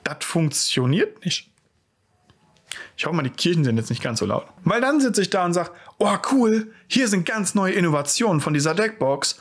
Das 0.03 0.17
funktioniert 0.21 1.23
nicht. 1.25 1.49
Ich 2.97 3.05
hoffe 3.05 3.15
mal, 3.15 3.23
die 3.23 3.29
Kirchen 3.29 3.63
sind 3.63 3.77
jetzt 3.77 3.89
nicht 3.89 4.03
ganz 4.03 4.19
so 4.19 4.25
laut. 4.25 4.45
Weil 4.63 4.81
dann 4.81 5.01
sitze 5.01 5.21
ich 5.21 5.29
da 5.29 5.45
und 5.45 5.53
sage, 5.53 5.71
oh 5.97 6.15
cool, 6.31 6.71
hier 6.87 7.07
sind 7.07 7.25
ganz 7.25 7.55
neue 7.55 7.73
Innovationen 7.73 8.41
von 8.41 8.53
dieser 8.53 8.73
Deckbox. 8.73 9.39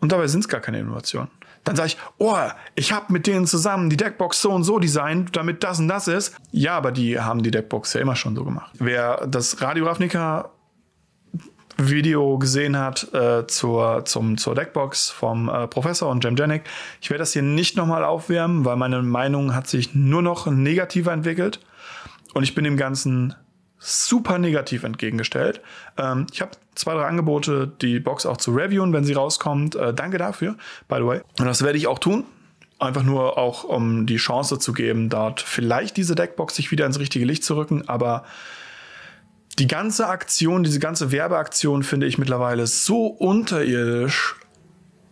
Und 0.00 0.12
dabei 0.12 0.26
sind 0.26 0.40
es 0.40 0.48
gar 0.48 0.60
keine 0.60 0.80
Innovationen. 0.80 1.30
Dann 1.64 1.76
sage 1.76 1.88
ich, 1.88 1.98
oh, 2.18 2.38
ich 2.74 2.92
habe 2.92 3.12
mit 3.12 3.26
denen 3.26 3.46
zusammen 3.46 3.90
die 3.90 3.96
Deckbox 3.96 4.40
so 4.40 4.50
und 4.50 4.64
so 4.64 4.78
designt, 4.78 5.36
damit 5.36 5.62
das 5.62 5.78
und 5.78 5.88
das 5.88 6.08
ist. 6.08 6.34
Ja, 6.52 6.76
aber 6.76 6.90
die 6.90 7.20
haben 7.20 7.42
die 7.42 7.50
Deckbox 7.50 7.92
ja 7.92 8.00
immer 8.00 8.16
schon 8.16 8.34
so 8.34 8.44
gemacht. 8.44 8.72
Wer 8.78 9.26
das 9.26 9.60
Radio 9.60 9.86
Ravnica 9.86 10.50
Video 11.78 12.38
gesehen 12.38 12.78
hat 12.78 13.12
äh, 13.14 13.46
zur, 13.46 14.04
zum, 14.04 14.36
zur 14.36 14.54
Deckbox 14.54 15.10
vom 15.10 15.48
äh, 15.48 15.66
Professor 15.66 16.10
und 16.10 16.22
Jamgenic. 16.22 16.62
Ich 17.00 17.10
werde 17.10 17.20
das 17.20 17.32
hier 17.32 17.42
nicht 17.42 17.76
nochmal 17.76 18.04
aufwärmen, 18.04 18.64
weil 18.64 18.76
meine 18.76 19.02
Meinung 19.02 19.54
hat 19.54 19.66
sich 19.66 19.94
nur 19.94 20.22
noch 20.22 20.46
negativer 20.46 21.12
entwickelt. 21.12 21.60
Und 22.34 22.42
ich 22.42 22.54
bin 22.54 22.64
dem 22.64 22.76
Ganzen 22.76 23.34
super 23.78 24.38
negativ 24.38 24.84
entgegengestellt. 24.84 25.60
Ähm, 25.96 26.26
ich 26.32 26.40
habe 26.40 26.52
zwei, 26.74 26.94
drei 26.94 27.06
Angebote, 27.06 27.72
die 27.80 27.98
Box 27.98 28.26
auch 28.26 28.36
zu 28.36 28.52
reviewen, 28.52 28.92
wenn 28.92 29.04
sie 29.04 29.14
rauskommt. 29.14 29.74
Äh, 29.74 29.94
danke 29.94 30.18
dafür, 30.18 30.56
by 30.88 30.96
the 30.96 31.06
way. 31.06 31.20
Und 31.38 31.46
das 31.46 31.62
werde 31.62 31.78
ich 31.78 31.86
auch 31.86 31.98
tun. 31.98 32.24
Einfach 32.78 33.02
nur 33.02 33.36
auch, 33.36 33.64
um 33.64 34.06
die 34.06 34.16
Chance 34.16 34.58
zu 34.58 34.72
geben, 34.72 35.10
dort 35.10 35.40
vielleicht 35.40 35.96
diese 35.96 36.14
Deckbox 36.14 36.56
sich 36.56 36.70
wieder 36.70 36.86
ins 36.86 36.98
richtige 36.98 37.24
Licht 37.24 37.44
zu 37.44 37.56
rücken. 37.56 37.88
Aber 37.88 38.24
die 39.60 39.66
ganze 39.66 40.08
Aktion, 40.08 40.64
diese 40.64 40.80
ganze 40.80 41.12
Werbeaktion 41.12 41.82
finde 41.82 42.06
ich 42.06 42.16
mittlerweile 42.16 42.66
so 42.66 43.06
unterirdisch. 43.06 44.34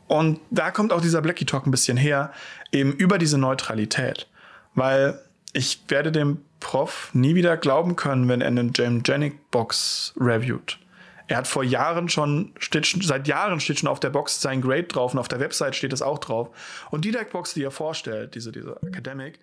Und 0.07 0.41
da 0.51 0.71
kommt 0.71 0.91
auch 0.91 1.03
dieser 1.03 1.21
Blackie 1.21 1.45
Talk 1.45 1.67
ein 1.67 1.71
bisschen 1.71 1.99
her, 1.99 2.33
eben 2.73 2.93
über 2.93 3.19
diese 3.19 3.37
Neutralität. 3.37 4.27
Weil 4.75 5.21
ich 5.53 5.83
werde 5.89 6.11
dem 6.11 6.39
Prof 6.61 7.11
nie 7.13 7.35
wieder 7.35 7.59
glauben 7.59 7.95
können, 7.95 8.27
wenn 8.29 8.41
er 8.41 8.49
eine 8.49 8.71
James 8.75 9.03
Janik 9.07 9.51
Box 9.51 10.15
reviewt. 10.19 10.79
Er 11.27 11.37
hat 11.37 11.47
vor 11.47 11.63
Jahren 11.63 12.09
schon, 12.09 12.55
steht, 12.59 12.87
seit 13.03 13.29
Jahren 13.29 13.61
steht 13.61 13.81
schon 13.81 13.89
auf 13.89 14.01
der 14.01 14.09
Box 14.09 14.41
sein 14.41 14.63
Grade 14.63 14.85
drauf 14.85 15.13
und 15.13 15.19
auf 15.19 15.29
der 15.29 15.41
Website 15.41 15.77
steht 15.77 15.93
es 15.93 16.01
auch 16.01 16.19
drauf. 16.19 16.49
Und 16.91 17.05
die 17.05 17.11
Deckbox, 17.11 17.53
die 17.53 17.63
er 17.63 17.71
vorstellt, 17.71 18.35
diese, 18.35 18.51
diese 18.51 18.81
Academic, 18.81 19.39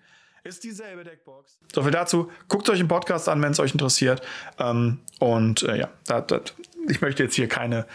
ist 0.46 0.64
dieselbe 0.64 1.04
Deckbox. 1.04 1.58
So 1.74 1.82
viel 1.82 1.90
dazu. 1.90 2.30
Guckt 2.48 2.68
euch 2.70 2.78
den 2.78 2.88
Podcast 2.88 3.28
an, 3.28 3.42
wenn 3.42 3.52
es 3.52 3.60
euch 3.60 3.72
interessiert. 3.72 4.22
Ähm, 4.58 5.00
und 5.18 5.62
äh, 5.64 5.78
ja, 5.78 5.88
dat, 6.06 6.30
dat, 6.30 6.54
ich 6.88 7.00
möchte 7.00 7.22
jetzt 7.22 7.34
hier 7.34 7.48
keine, 7.48 7.86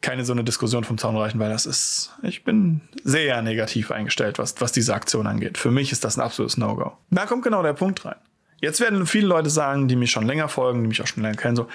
keine 0.00 0.24
so 0.24 0.32
eine 0.32 0.44
Diskussion 0.44 0.84
vom 0.84 0.98
Zaun 0.98 1.16
reichen, 1.16 1.38
weil 1.38 1.50
das 1.50 1.66
ist, 1.66 2.12
ich 2.22 2.44
bin 2.44 2.80
sehr 3.04 3.42
negativ 3.42 3.90
eingestellt, 3.90 4.38
was, 4.38 4.60
was 4.60 4.72
diese 4.72 4.94
Aktion 4.94 5.26
angeht. 5.26 5.58
Für 5.58 5.70
mich 5.70 5.92
ist 5.92 6.04
das 6.04 6.16
ein 6.16 6.22
absolutes 6.22 6.56
No-Go. 6.56 6.96
Da 7.10 7.26
kommt 7.26 7.44
genau 7.44 7.62
der 7.62 7.74
Punkt 7.74 8.04
rein. 8.04 8.16
Jetzt 8.60 8.80
werden 8.80 9.06
viele 9.06 9.26
Leute 9.26 9.50
sagen, 9.50 9.86
die 9.86 9.96
mich 9.96 10.10
schon 10.10 10.26
länger 10.26 10.48
folgen, 10.48 10.82
die 10.82 10.88
mich 10.88 11.00
auch 11.00 11.06
schon 11.06 11.22
länger 11.22 11.36
kennen, 11.36 11.56
so, 11.56 11.68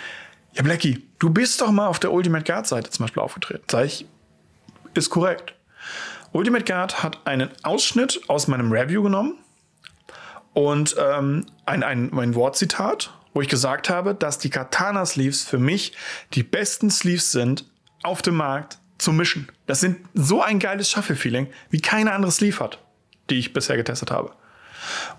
ja, 0.53 0.61
Blackie, 0.61 1.01
du 1.17 1.29
bist 1.29 1.61
doch 1.61 1.71
mal 1.71 1.87
auf 1.87 1.99
der 1.99 2.11
Ultimate 2.11 2.43
Guard 2.43 2.67
Seite 2.67 2.89
zum 2.91 3.05
Beispiel 3.05 3.23
aufgetreten. 3.23 3.63
Sag 3.71 3.85
ich, 3.85 4.05
ist 4.93 5.09
korrekt. 5.09 5.55
Ultimate 6.31 6.65
Guard 6.65 7.01
hat 7.01 7.25
einen 7.25 7.49
Ausschnitt 7.63 8.21
aus 8.27 8.47
meinem 8.47 8.71
Review 8.71 9.01
genommen 9.01 9.42
und 10.53 10.95
ähm, 10.99 11.45
ein, 11.65 11.83
ein, 11.83 12.13
ein 12.17 12.35
Wortzitat, 12.35 13.13
wo 13.33 13.41
ich 13.41 13.49
gesagt 13.49 13.89
habe, 13.89 14.13
dass 14.13 14.37
die 14.37 14.49
Katana 14.49 15.05
Sleeves 15.05 15.43
für 15.43 15.57
mich 15.57 15.93
die 16.33 16.43
besten 16.43 16.89
Sleeves 16.89 17.31
sind 17.31 17.65
auf 18.03 18.21
dem 18.21 18.35
Markt 18.35 18.77
zu 18.97 19.11
mischen. 19.11 19.51
Das 19.65 19.79
sind 19.79 19.97
so 20.13 20.41
ein 20.41 20.59
geiles 20.59 20.89
Shuffle-Feeling, 20.89 21.47
wie 21.69 21.81
keine 21.81 22.13
andere 22.13 22.31
Sleeve 22.31 22.59
hat, 22.59 22.79
die 23.29 23.39
ich 23.39 23.53
bisher 23.53 23.77
getestet 23.77 24.11
habe. 24.11 24.31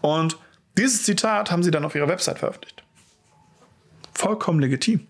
Und 0.01 0.39
dieses 0.79 1.03
Zitat 1.05 1.51
haben 1.51 1.63
sie 1.63 1.71
dann 1.71 1.85
auf 1.85 1.95
ihrer 1.95 2.09
Website 2.09 2.39
veröffentlicht. 2.39 2.85
Vollkommen 4.13 4.61
legitim. 4.61 5.07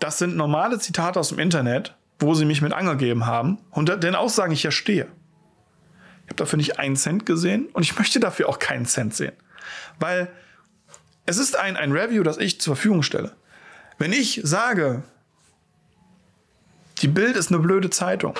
Das 0.00 0.18
sind 0.18 0.36
normale 0.36 0.78
Zitate 0.78 1.20
aus 1.20 1.28
dem 1.28 1.38
Internet, 1.38 1.94
wo 2.18 2.34
sie 2.34 2.44
mich 2.44 2.60
mit 2.60 2.72
angegeben 2.72 3.26
haben 3.26 3.58
und 3.70 3.88
den 4.02 4.14
Aussagen 4.14 4.52
ich 4.52 4.62
ja 4.62 4.70
stehe. 4.70 5.08
Habe 6.32 6.38
dafür 6.38 6.56
nicht 6.56 6.78
einen 6.78 6.96
Cent 6.96 7.26
gesehen 7.26 7.66
und 7.74 7.82
ich 7.82 7.98
möchte 7.98 8.18
dafür 8.18 8.48
auch 8.48 8.58
keinen 8.58 8.86
Cent 8.86 9.14
sehen. 9.14 9.34
Weil 9.98 10.32
es 11.26 11.36
ist 11.36 11.58
ein, 11.58 11.76
ein 11.76 11.92
Review, 11.92 12.22
das 12.22 12.38
ich 12.38 12.58
zur 12.58 12.74
Verfügung 12.74 13.02
stelle. 13.02 13.36
Wenn 13.98 14.14
ich 14.14 14.40
sage, 14.42 15.02
die 17.02 17.08
Bild 17.08 17.36
ist 17.36 17.52
eine 17.52 17.58
blöde 17.58 17.90
Zeitung 17.90 18.34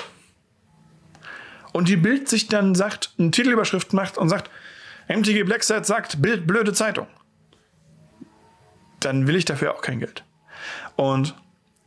und 1.71 1.87
die 1.87 1.95
Bild 1.95 2.27
sich 2.27 2.47
dann 2.47 2.73
sagt, 2.73 3.13
eine 3.19 3.29
Titelüberschrift 3.29 3.93
macht 3.93 4.17
und 4.17 4.27
sagt, 4.27 4.49
MTG 5.07 5.43
Blackset 5.43 5.85
sagt, 5.85 6.19
Bild 6.19 6.47
blöde 6.47 6.73
Zeitung, 6.73 7.05
dann 9.01 9.27
will 9.27 9.35
ich 9.35 9.45
dafür 9.45 9.75
auch 9.75 9.83
kein 9.83 9.99
Geld. 9.99 10.23
Und 10.95 11.35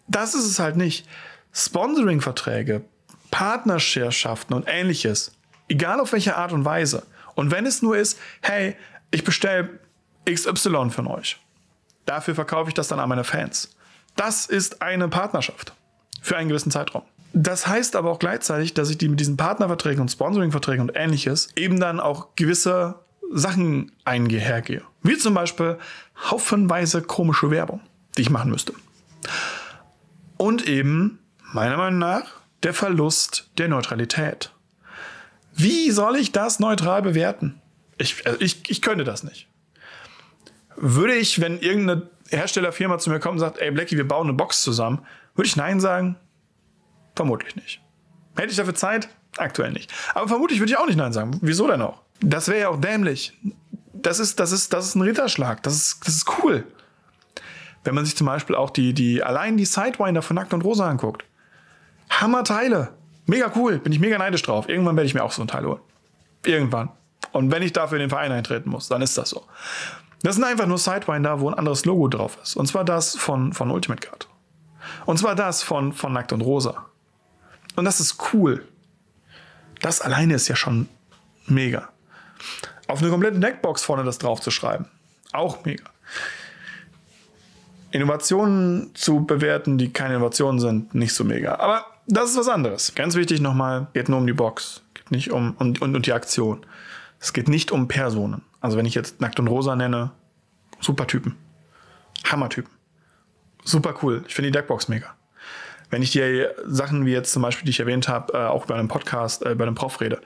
das 0.07 0.37
ist 0.37 0.45
es 0.45 0.61
halt 0.61 0.77
nicht. 0.77 1.09
Sponsoring-Verträge, 1.53 2.85
Partnerschaften 3.33 4.55
und 4.55 4.67
ähnliches, 4.69 5.36
egal 5.69 6.01
auf 6.01 6.13
welche 6.13 6.37
Art 6.37 6.53
und 6.53 6.65
Weise. 6.65 7.07
Und 7.35 7.51
wenn 7.51 7.67
es 7.67 7.83
nur 7.83 7.97
ist, 7.97 8.19
hey, 8.43 8.77
ich 9.11 9.25
bestelle 9.25 9.79
XY 10.29 10.91
von 10.91 11.07
euch. 11.07 11.39
Dafür 12.05 12.35
verkaufe 12.35 12.69
ich 12.69 12.75
das 12.75 12.89
dann 12.89 13.01
an 13.01 13.09
meine 13.09 13.25
Fans. 13.25 13.77
Das 14.17 14.47
ist 14.47 14.83
eine 14.83 15.09
Partnerschaft 15.09 15.75
für 16.23 16.37
einen 16.37 16.49
gewissen 16.49 16.71
Zeitraum. 16.71 17.03
Das 17.33 17.67
heißt 17.67 17.97
aber 17.97 18.11
auch 18.11 18.19
gleichzeitig, 18.19 18.73
dass 18.73 18.89
ich 18.89 18.97
die 18.97 19.09
mit 19.09 19.21
diesen 19.21 19.37
Partnerverträgen 19.37 20.01
und 20.01 20.09
Sponsoring-Verträgen 20.09 20.89
und 20.89 20.97
ähnliches 20.97 21.49
eben 21.55 21.79
dann 21.79 22.01
auch 22.01 22.29
gewisse 22.35 23.01
Sachen 23.31 23.93
eingehergehe. 24.05 24.83
Wie 25.03 25.19
zum 25.19 25.35
Beispiel 25.35 25.79
haufenweise 26.31 27.03
komische 27.03 27.51
Werbung, 27.51 27.81
die 28.17 28.23
ich 28.23 28.31
machen 28.31 28.51
müsste. 28.51 28.73
Und 30.39 30.67
eben, 30.67 31.19
meiner 31.53 31.77
Meinung 31.77 31.99
nach, 31.99 32.25
der 32.63 32.73
Verlust 32.73 33.51
der 33.59 33.69
Neutralität. 33.69 34.51
Wie 35.57 35.91
soll 35.91 36.17
ich 36.17 36.33
das 36.33 36.61
neutral 36.61 37.03
bewerten? 37.03 37.61
Ich, 37.99 38.27
also 38.27 38.41
ich, 38.41 38.69
ich 38.69 38.83
könnte 38.83 39.05
das 39.05 39.25
nicht. 39.25 39.49
Würde 40.77 41.15
ich, 41.15 41.41
wenn 41.41 41.59
irgendeine 41.59 42.11
Herstellerfirma 42.29 42.99
zu 42.99 43.11
mir 43.11 43.21
kommt 43.21 43.35
und 43.35 43.39
sagt, 43.41 43.59
ey 43.59 43.71
Blackie, 43.71 43.97
wir 43.97 44.07
bauen 44.07 44.27
eine 44.29 44.37
Box 44.37 44.63
zusammen, 44.63 45.01
würde 45.35 45.49
ich 45.49 45.57
Nein 45.57 45.81
sagen? 45.81 46.17
Vermutlich 47.15 47.57
nicht. 47.57 47.81
Hätte 48.37 48.51
ich 48.51 48.57
dafür 48.57 48.75
Zeit? 48.75 49.09
Aktuell 49.39 49.73
nicht. 49.73 49.93
Aber 50.15 50.29
vermutlich 50.29 50.61
würde 50.61 50.73
ich 50.73 50.79
auch 50.79 50.87
nicht 50.87 50.97
Nein 50.97 51.13
sagen. 51.13 51.39
Wieso 51.41 51.67
denn 51.67 51.81
auch? 51.81 52.03
Das 52.21 52.49
wäre 52.49 52.61
ja 52.61 52.69
auch 52.69 52.81
dämlich. 52.81 53.33
Das 53.95 54.19
ist, 54.19 54.39
das 54.39 54.53
ist, 54.53 54.73
das 54.73 54.87
ist 54.87 54.95
ein 54.95 55.03
Ritterschlag. 55.03 55.63
Das 55.63 55.75
ist, 55.75 56.07
das 56.07 56.17
ist 56.17 56.27
cool. 56.43 56.65
Wenn 57.85 57.95
man 57.95 58.05
sich 58.05 58.17
zum 58.17 58.27
Beispiel 58.27 58.57
auch 58.57 58.71
die, 58.71 58.93
die, 58.93 59.23
allein 59.23 59.57
die 59.57 59.65
Sidewinder 59.65 60.21
von 60.21 60.35
Nackt 60.35 60.53
und 60.53 60.63
Rosa 60.63 60.89
anguckt. 60.89 61.25
Hammer-Teile. 62.11 62.93
Mega 63.27 63.53
cool. 63.57 63.79
Bin 63.79 63.93
ich 63.93 64.01
mega 64.01 64.19
neidisch 64.19 64.43
drauf. 64.43 64.69
Irgendwann 64.69 64.97
werde 64.97 65.07
ich 65.07 65.15
mir 65.15 65.25
auch 65.25 65.33
so 65.33 65.43
ein 65.43 65.49
Teil 65.49 65.67
holen. 65.67 65.81
Irgendwann. 66.45 66.91
Und 67.33 67.51
wenn 67.51 67.63
ich 67.63 67.73
dafür 67.73 67.99
in 67.99 68.03
den 68.05 68.11
Verein 68.11 68.33
eintreten 68.33 68.71
muss, 68.71 68.89
dann 68.89 69.03
ist 69.03 69.19
das 69.19 69.31
so. 69.31 69.45
Das 70.23 70.37
sind 70.37 70.45
einfach 70.45 70.67
nur 70.67 70.79
Sidewinder, 70.79 71.41
wo 71.41 71.49
ein 71.49 71.55
anderes 71.55 71.85
Logo 71.85 72.09
drauf 72.09 72.39
ist. 72.43 72.57
Und 72.57 72.67
zwar 72.67 72.85
das 72.85 73.17
von, 73.17 73.53
von 73.53 73.71
Ultimate 73.71 74.07
Guard. 74.07 74.29
Und 75.05 75.19
zwar 75.19 75.35
das 75.35 75.63
von, 75.63 75.93
von 75.93 76.13
Nackt 76.13 76.33
und 76.33 76.41
Rosa. 76.41 76.87
Und 77.75 77.85
das 77.85 78.01
ist 78.01 78.33
cool. 78.33 78.67
Das 79.83 80.01
alleine 80.01 80.35
ist 80.35 80.49
ja 80.49 80.57
schon 80.57 80.89
mega. 81.47 81.89
Auf 82.89 83.01
eine 83.01 83.11
komplette 83.11 83.39
Deckbox 83.39 83.83
vorne 83.85 84.05
das 84.05 84.19
drauf 84.19 84.41
zu 84.41 84.51
schreiben. 84.51 84.87
Auch 85.33 85.65
mega. 85.65 85.85
Innovationen 87.91 88.95
zu 88.95 89.25
bewerten, 89.25 89.79
die 89.79 89.93
keine 89.93 90.15
Innovationen 90.15 90.61
sind, 90.61 90.95
nicht 90.95 91.15
so 91.15 91.25
mega. 91.25 91.57
Aber 91.57 91.87
das 92.07 92.31
ist 92.31 92.37
was 92.37 92.49
anderes. 92.49 92.95
Ganz 92.95 93.15
wichtig 93.15 93.41
nochmal, 93.41 93.89
geht 93.93 94.09
nur 94.09 94.19
um 94.19 94.27
die 94.27 94.33
Box, 94.33 94.83
geht 94.95 95.11
nicht 95.11 95.31
um, 95.31 95.57
um 95.59 95.75
und, 95.81 95.81
und 95.81 96.07
die 96.07 96.13
Aktion. 96.13 96.65
Es 97.21 97.33
geht 97.33 97.49
nicht 97.49 97.73
um 97.73 97.89
Personen. 97.89 98.43
Also 98.61 98.77
wenn 98.77 98.87
ich 98.87 98.95
jetzt 98.95 99.21
Nackt 99.21 99.39
und 99.41 99.49
Rosa 99.49 99.77
nenne, 99.77 100.13
super 100.81 101.07
Typen. 101.07 101.37
Hammertypen. 102.25 102.71
Super 103.65 103.95
cool. 104.03 104.25
Ich 104.29 104.35
finde 104.35 104.51
die 104.51 104.53
Deckbox 104.53 104.89
mega. 104.89 105.15
Wenn 105.91 106.03
ich 106.03 106.13
dir 106.13 106.55
Sachen 106.67 107.07
wie 107.07 107.13
jetzt 107.13 107.33
zum 107.33 107.43
Beispiel, 107.43 107.65
die 107.65 107.71
ich 107.71 107.81
erwähnt 107.81 108.09
habe, 108.09 108.33
äh, 108.33 108.47
auch 108.47 108.67
bei 108.67 108.75
einem 108.75 108.89
Podcast, 108.89 109.45
äh, 109.45 109.55
bei 109.55 109.65
einem 109.65 109.75
Prof 109.75 110.01
rede, 110.01 110.21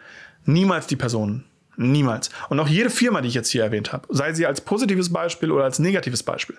niemals 0.45 0.87
die 0.87 0.97
Personen 0.97 1.45
Niemals. 1.81 2.29
Und 2.51 2.61
auch 2.61 2.69
jede 2.69 2.91
Firma, 2.91 3.23
die 3.23 3.29
ich 3.29 3.35
jetzt 3.35 3.49
hier 3.49 3.63
erwähnt 3.63 3.91
habe, 3.93 4.07
sei 4.11 4.35
sie 4.35 4.45
als 4.45 4.61
positives 4.61 5.11
Beispiel 5.11 5.51
oder 5.51 5.65
als 5.65 5.79
negatives 5.79 6.23
Beispiel, 6.23 6.59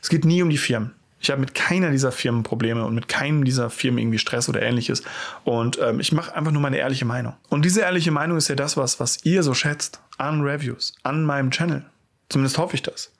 es 0.00 0.08
geht 0.08 0.24
nie 0.24 0.42
um 0.42 0.48
die 0.48 0.56
Firmen. 0.56 0.94
Ich 1.22 1.30
habe 1.30 1.40
mit 1.40 1.54
keiner 1.54 1.90
dieser 1.92 2.10
Firmen 2.10 2.42
Probleme 2.42 2.84
und 2.84 2.96
mit 2.96 3.06
keinem 3.06 3.44
dieser 3.44 3.70
Firmen 3.70 3.98
irgendwie 3.98 4.18
Stress 4.18 4.48
oder 4.48 4.60
ähnliches. 4.60 5.04
Und 5.44 5.78
ähm, 5.80 6.00
ich 6.00 6.10
mache 6.10 6.34
einfach 6.34 6.50
nur 6.50 6.60
meine 6.60 6.78
ehrliche 6.78 7.04
Meinung. 7.04 7.34
Und 7.48 7.64
diese 7.64 7.82
ehrliche 7.82 8.10
Meinung 8.10 8.36
ist 8.36 8.48
ja 8.48 8.56
das, 8.56 8.76
was, 8.76 8.98
was 8.98 9.24
ihr 9.24 9.44
so 9.44 9.54
schätzt 9.54 10.00
an 10.18 10.40
Reviews, 10.42 10.94
an 11.04 11.24
meinem 11.24 11.52
Channel. 11.52 11.84
Zumindest 12.28 12.58
hoffe 12.58 12.74
ich 12.74 12.82
das. 12.82 13.12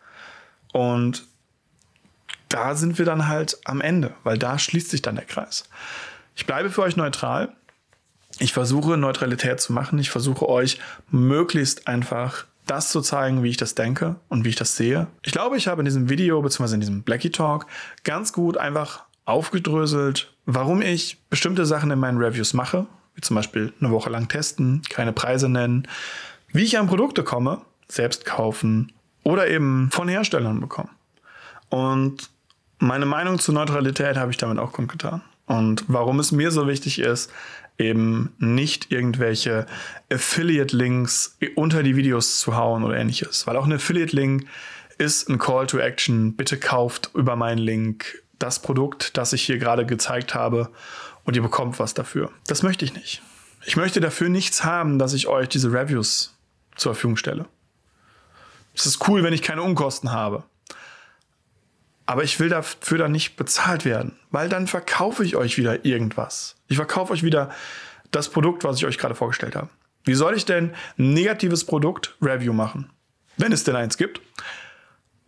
Und 0.72 1.26
da 2.48 2.74
sind 2.74 2.98
wir 2.98 3.06
dann 3.06 3.28
halt 3.28 3.56
am 3.64 3.80
Ende, 3.80 4.12
weil 4.24 4.36
da 4.36 4.58
schließt 4.58 4.90
sich 4.90 5.00
dann 5.00 5.14
der 5.14 5.24
Kreis. 5.24 5.68
Ich 6.34 6.44
bleibe 6.44 6.70
für 6.70 6.82
euch 6.82 6.96
neutral. 6.96 7.54
Ich 8.40 8.52
versuche 8.52 8.96
Neutralität 8.96 9.60
zu 9.60 9.72
machen. 9.72 10.00
Ich 10.00 10.10
versuche 10.10 10.48
euch 10.48 10.80
möglichst 11.08 11.86
einfach 11.86 12.46
das 12.66 12.90
zu 12.90 13.00
zeigen, 13.00 13.42
wie 13.42 13.50
ich 13.50 13.56
das 13.56 13.74
denke 13.74 14.16
und 14.28 14.44
wie 14.44 14.50
ich 14.50 14.56
das 14.56 14.76
sehe. 14.76 15.08
Ich 15.22 15.32
glaube, 15.32 15.56
ich 15.56 15.68
habe 15.68 15.80
in 15.80 15.84
diesem 15.84 16.08
Video 16.08 16.40
bzw. 16.40 16.74
in 16.74 16.80
diesem 16.80 17.02
Blackie 17.02 17.30
Talk 17.30 17.66
ganz 18.04 18.32
gut 18.32 18.56
einfach 18.56 19.04
aufgedröselt, 19.24 20.32
warum 20.46 20.82
ich 20.82 21.18
bestimmte 21.30 21.66
Sachen 21.66 21.90
in 21.90 21.98
meinen 21.98 22.18
Reviews 22.18 22.54
mache, 22.54 22.86
wie 23.14 23.20
zum 23.20 23.36
Beispiel 23.36 23.72
eine 23.80 23.90
Woche 23.90 24.10
lang 24.10 24.28
testen, 24.28 24.82
keine 24.88 25.12
Preise 25.12 25.48
nennen, 25.48 25.88
wie 26.52 26.62
ich 26.62 26.78
an 26.78 26.86
Produkte 26.86 27.22
komme, 27.22 27.62
selbst 27.88 28.24
kaufen 28.24 28.92
oder 29.22 29.48
eben 29.48 29.90
von 29.92 30.08
Herstellern 30.08 30.60
bekommen. 30.60 30.90
Und 31.68 32.30
meine 32.78 33.06
Meinung 33.06 33.38
zur 33.38 33.54
Neutralität 33.54 34.16
habe 34.16 34.30
ich 34.30 34.36
damit 34.36 34.58
auch 34.58 34.72
kundgetan. 34.72 35.22
Und 35.46 35.84
warum 35.88 36.18
es 36.18 36.32
mir 36.32 36.50
so 36.50 36.66
wichtig 36.66 36.98
ist, 36.98 37.30
eben 37.78 38.34
nicht 38.38 38.92
irgendwelche 38.92 39.66
Affiliate-Links 40.10 41.38
unter 41.54 41.82
die 41.82 41.96
Videos 41.96 42.38
zu 42.38 42.56
hauen 42.56 42.84
oder 42.84 42.96
ähnliches. 42.96 43.46
Weil 43.46 43.56
auch 43.56 43.66
ein 43.66 43.72
Affiliate-Link 43.72 44.46
ist 44.98 45.28
ein 45.28 45.38
Call 45.38 45.66
to 45.66 45.78
Action. 45.78 46.36
Bitte 46.36 46.58
kauft 46.58 47.10
über 47.14 47.36
meinen 47.36 47.58
Link 47.58 48.22
das 48.38 48.60
Produkt, 48.60 49.16
das 49.16 49.32
ich 49.32 49.42
hier 49.42 49.58
gerade 49.58 49.86
gezeigt 49.86 50.34
habe 50.34 50.70
und 51.24 51.36
ihr 51.36 51.42
bekommt 51.42 51.78
was 51.78 51.94
dafür. 51.94 52.30
Das 52.46 52.62
möchte 52.62 52.84
ich 52.84 52.94
nicht. 52.94 53.22
Ich 53.64 53.76
möchte 53.76 54.00
dafür 54.00 54.28
nichts 54.28 54.64
haben, 54.64 54.98
dass 54.98 55.12
ich 55.12 55.28
euch 55.28 55.48
diese 55.48 55.72
Reviews 55.72 56.36
zur 56.74 56.94
Verfügung 56.94 57.16
stelle. 57.16 57.46
Es 58.74 58.86
ist 58.86 59.06
cool, 59.08 59.22
wenn 59.22 59.32
ich 59.32 59.42
keine 59.42 59.62
Unkosten 59.62 60.10
habe. 60.10 60.44
Aber 62.12 62.24
ich 62.24 62.38
will 62.38 62.50
dafür 62.50 62.98
dann 62.98 63.10
nicht 63.10 63.36
bezahlt 63.36 63.86
werden, 63.86 64.18
weil 64.30 64.50
dann 64.50 64.66
verkaufe 64.66 65.24
ich 65.24 65.34
euch 65.34 65.56
wieder 65.56 65.86
irgendwas. 65.86 66.56
Ich 66.68 66.76
verkaufe 66.76 67.14
euch 67.14 67.22
wieder 67.22 67.48
das 68.10 68.28
Produkt, 68.28 68.64
was 68.64 68.76
ich 68.76 68.84
euch 68.84 68.98
gerade 68.98 69.14
vorgestellt 69.14 69.56
habe. 69.56 69.70
Wie 70.04 70.12
soll 70.12 70.36
ich 70.36 70.44
denn 70.44 70.74
ein 70.98 71.14
negatives 71.14 71.64
Produkt 71.64 72.14
Review 72.20 72.52
machen? 72.52 72.90
Wenn 73.38 73.50
es 73.50 73.64
denn 73.64 73.76
eins 73.76 73.96
gibt. 73.96 74.20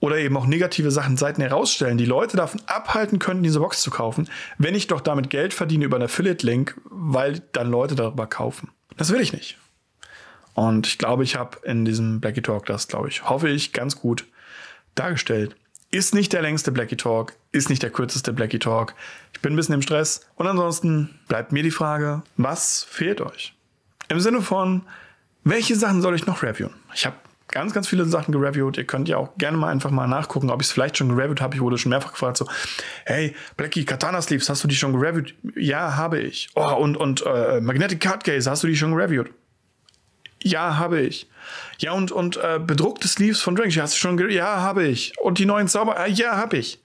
Oder 0.01 0.19
eben 0.19 0.37
auch 0.37 0.45
negative 0.45 0.91
Sachen 0.91 1.17
Seiten 1.17 1.41
herausstellen, 1.41 1.97
die 1.97 2.05
Leute 2.05 2.37
davon 2.37 2.61
abhalten 2.67 3.19
können, 3.19 3.43
diese 3.43 3.61
Box 3.61 3.81
zu 3.81 3.91
kaufen, 3.91 4.29
wenn 4.59 4.75
ich 4.75 4.87
doch 4.87 5.01
damit 5.01 5.31
Geld 5.31 5.55
verdiene 5.55 5.87
über 5.87 5.97
einen 5.97 6.05
Affiliate-Link, 6.05 6.79
weil 6.85 7.41
dann 7.53 7.71
Leute 7.71 7.95
darüber 7.95 8.27
kaufen. 8.27 8.69
Das 8.99 9.11
will 9.11 9.23
ich 9.23 9.33
nicht. 9.33 9.57
Und 10.53 10.87
ich 10.87 10.99
glaube, 10.99 11.25
ich 11.25 11.35
habe 11.35 11.57
in 11.65 11.87
diesem 11.87 12.21
Blackie 12.21 12.43
Talk 12.43 12.67
das, 12.67 12.89
glaube 12.89 13.09
ich, 13.09 13.27
hoffe 13.27 13.49
ich, 13.49 13.73
ganz 13.73 13.99
gut 13.99 14.27
dargestellt. 14.95 15.57
Ist 15.95 16.13
nicht 16.13 16.33
der 16.33 16.43
längste 16.43 16.73
Blackie 16.73 16.97
Talk, 16.97 17.35
ist 17.53 17.71
nicht 17.71 17.81
der 17.81 17.91
kürzeste 17.91 18.33
Blackie 18.33 18.59
Talk. 18.59 18.95
Ich 19.33 19.41
bin 19.41 19.53
ein 19.53 19.57
bisschen 19.57 19.77
im 19.77 19.83
Stress. 19.83 20.27
Und 20.35 20.49
ansonsten 20.49 21.21
bleibt 21.29 21.53
mir 21.53 21.63
die 21.63 21.71
Frage, 21.71 22.25
was 22.37 22.83
fehlt 22.83 23.21
euch? 23.21 23.55
Im 24.09 24.19
Sinne 24.19 24.43
von, 24.43 24.83
welche 25.45 25.77
Sachen 25.77 26.03
soll 26.03 26.17
ich 26.17 26.27
noch 26.27 26.43
reviewen? 26.43 26.75
Ich 26.95 27.07
habe 27.07 27.15
ganz, 27.47 27.73
ganz 27.73 27.87
viele 27.87 28.07
Sachen 28.07 28.33
gereviewt. 28.33 28.77
Ihr 28.77 28.89
könnt 28.89 29.09
ja 29.09 29.19
auch 29.19 29.39
gerne 29.39 29.57
mal 29.57 29.69
einfach 29.69 29.93
mal 29.93 30.09
nachgucken, 30.09 30.51
ob 30.51 30.61
ich 30.63 30.67
es 30.67 30.73
vielleicht 30.73 30.99
schon 30.99 31.11
gereviewt 31.11 31.41
habe. 31.41 31.55
Ich 31.55 31.63
wurde 31.63 31.79
schon 31.79 31.91
mehrfach 31.91 32.11
gefragt, 32.11 32.39
so, 32.39 32.49
hey, 33.07 33.37
Blackie, 33.57 33.85
Katana 33.85 34.21
Sleeves, 34.21 34.49
hast 34.49 34.65
du 34.65 34.67
die 34.67 34.75
schon 34.75 34.99
gereviewt? 34.99 35.37
Ja, 35.55 35.95
habe 35.95 36.19
ich. 36.19 36.49
Oh, 36.57 36.75
und, 36.75 36.97
und 36.97 37.23
äh, 37.25 37.61
Magnetic 37.61 38.01
Card 38.01 38.25
Case, 38.25 38.51
hast 38.51 38.65
du 38.65 38.67
die 38.67 38.75
schon 38.75 38.97
gereviewt? 38.97 39.31
Ja, 40.45 40.77
habe 40.77 41.01
ich. 41.01 41.27
Ja, 41.79 41.93
und, 41.93 42.13
und 42.13 42.37
äh, 42.37 42.61
bedruckte 42.65 43.09
Sleeves 43.09 43.41
von 43.41 43.57
Drink, 43.57 43.75
hast 43.79 43.95
du 43.95 43.99
schon 43.99 44.31
Ja, 44.31 44.61
habe 44.61 44.87
ich. 44.87 45.19
Und 45.19 45.39
die 45.39 45.47
neuen 45.47 45.69
Zauber? 45.69 45.99
Äh, 45.99 46.11
ja, 46.11 46.37
habe 46.37 46.59
ich. 46.59 46.79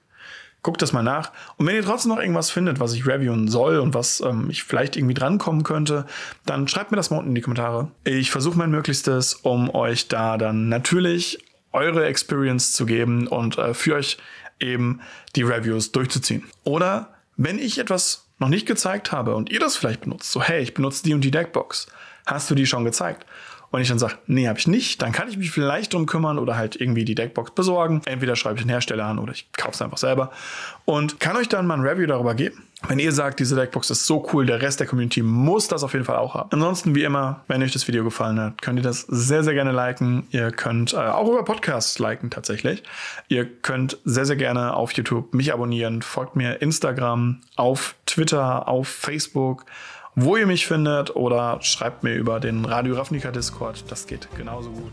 Guckt 0.63 0.81
das 0.81 0.93
mal 0.93 1.03
nach. 1.03 1.31
Und 1.57 1.67
wenn 1.67 1.75
ihr 1.75 1.83
trotzdem 1.83 2.09
noch 2.09 2.19
irgendwas 2.19 2.51
findet, 2.51 2.79
was 2.79 2.93
ich 2.93 3.05
reviewen 3.05 3.49
soll 3.49 3.79
und 3.79 3.93
was 3.93 4.21
ähm, 4.21 4.47
ich 4.49 4.63
vielleicht 4.63 4.95
irgendwie 4.95 5.13
drankommen 5.13 5.63
könnte, 5.63 6.05
dann 6.45 6.69
schreibt 6.69 6.91
mir 6.91 6.97
das 6.97 7.11
mal 7.11 7.17
unten 7.17 7.29
in 7.29 7.35
die 7.35 7.41
Kommentare. 7.41 7.91
Ich 8.05 8.31
versuche 8.31 8.57
mein 8.57 8.71
Möglichstes, 8.71 9.33
um 9.33 9.73
euch 9.73 10.07
da 10.07 10.37
dann 10.37 10.69
natürlich 10.69 11.39
eure 11.73 12.05
Experience 12.05 12.71
zu 12.71 12.85
geben 12.85 13.27
und 13.27 13.57
äh, 13.57 13.73
für 13.73 13.95
euch 13.95 14.17
eben 14.59 15.01
die 15.35 15.43
Reviews 15.43 15.91
durchzuziehen. 15.91 16.45
Oder 16.63 17.13
wenn 17.35 17.59
ich 17.59 17.77
etwas 17.77 18.25
noch 18.39 18.49
nicht 18.49 18.65
gezeigt 18.65 19.11
habe 19.11 19.35
und 19.35 19.49
ihr 19.49 19.59
das 19.59 19.75
vielleicht 19.75 20.01
benutzt, 20.01 20.31
so 20.31 20.41
hey, 20.41 20.61
ich 20.61 20.73
benutze 20.73 21.03
die 21.03 21.13
und 21.13 21.21
die 21.21 21.31
Deckbox, 21.31 21.87
hast 22.29 22.49
du 22.49 22.55
die 22.55 22.65
schon 22.65 22.85
gezeigt? 22.85 23.25
Und 23.71 23.81
ich 23.81 23.87
dann 23.87 23.99
sage, 23.99 24.15
nee, 24.25 24.47
habe 24.47 24.57
ich 24.57 24.67
nicht, 24.67 25.01
dann 25.01 25.11
kann 25.11 25.29
ich 25.29 25.37
mich 25.37 25.51
vielleicht 25.51 25.93
drum 25.93 26.07
kümmern 26.07 26.39
oder 26.39 26.57
halt 26.57 26.75
irgendwie 26.81 27.05
die 27.05 27.13
Deckbox 27.13 27.51
besorgen. 27.51 28.01
Entweder 28.05 28.35
schreibe 28.35 28.55
ich 28.55 28.63
den 28.63 28.69
Hersteller 28.69 29.05
an 29.05 29.19
oder 29.19 29.31
ich 29.31 29.51
kaufe 29.53 29.73
es 29.73 29.81
einfach 29.81 29.99
selber 29.99 30.31
und 30.85 31.19
kann 31.19 31.37
euch 31.37 31.49
dann 31.49 31.67
mal 31.67 31.75
ein 31.75 31.81
Review 31.81 32.07
darüber 32.07 32.33
geben. 32.33 32.63
Wenn 32.87 32.97
ihr 32.97 33.11
sagt, 33.11 33.39
diese 33.41 33.55
Deckbox 33.55 33.89
ist 33.89 34.05
so 34.05 34.27
cool, 34.31 34.45
der 34.45 34.61
Rest 34.61 34.79
der 34.79 34.87
Community 34.87 35.21
muss 35.21 35.67
das 35.67 35.83
auf 35.83 35.93
jeden 35.93 36.05
Fall 36.05 36.15
auch 36.15 36.33
haben. 36.33 36.49
Ansonsten, 36.51 36.95
wie 36.95 37.03
immer, 37.03 37.41
wenn 37.47 37.61
euch 37.61 37.73
das 37.73 37.87
Video 37.87 38.05
gefallen 38.05 38.39
hat, 38.39 38.61
könnt 38.61 38.79
ihr 38.79 38.83
das 38.83 39.01
sehr, 39.01 39.43
sehr 39.43 39.53
gerne 39.53 39.73
liken. 39.73 40.25
Ihr 40.31 40.51
könnt 40.51 40.93
äh, 40.93 40.97
auch 40.97 41.27
über 41.27 41.43
Podcasts 41.43 41.99
liken 41.99 42.29
tatsächlich. 42.29 42.81
Ihr 43.27 43.45
könnt 43.45 43.97
sehr, 44.05 44.25
sehr 44.25 44.37
gerne 44.37 44.73
auf 44.73 44.93
YouTube 44.93 45.33
mich 45.33 45.53
abonnieren. 45.53 46.01
Folgt 46.01 46.37
mir 46.37 46.61
Instagram, 46.61 47.41
auf 47.57 47.95
Twitter, 48.05 48.67
auf 48.69 48.87
Facebook 48.87 49.65
wo 50.15 50.37
ihr 50.37 50.47
mich 50.47 50.67
findet 50.67 51.15
oder 51.15 51.59
schreibt 51.61 52.03
mir 52.03 52.15
über 52.15 52.39
den 52.39 52.65
Radio 52.65 52.95
Ravnica 52.95 53.31
Discord. 53.31 53.89
Das 53.89 54.07
geht 54.07 54.27
genauso 54.35 54.71
gut. 54.71 54.91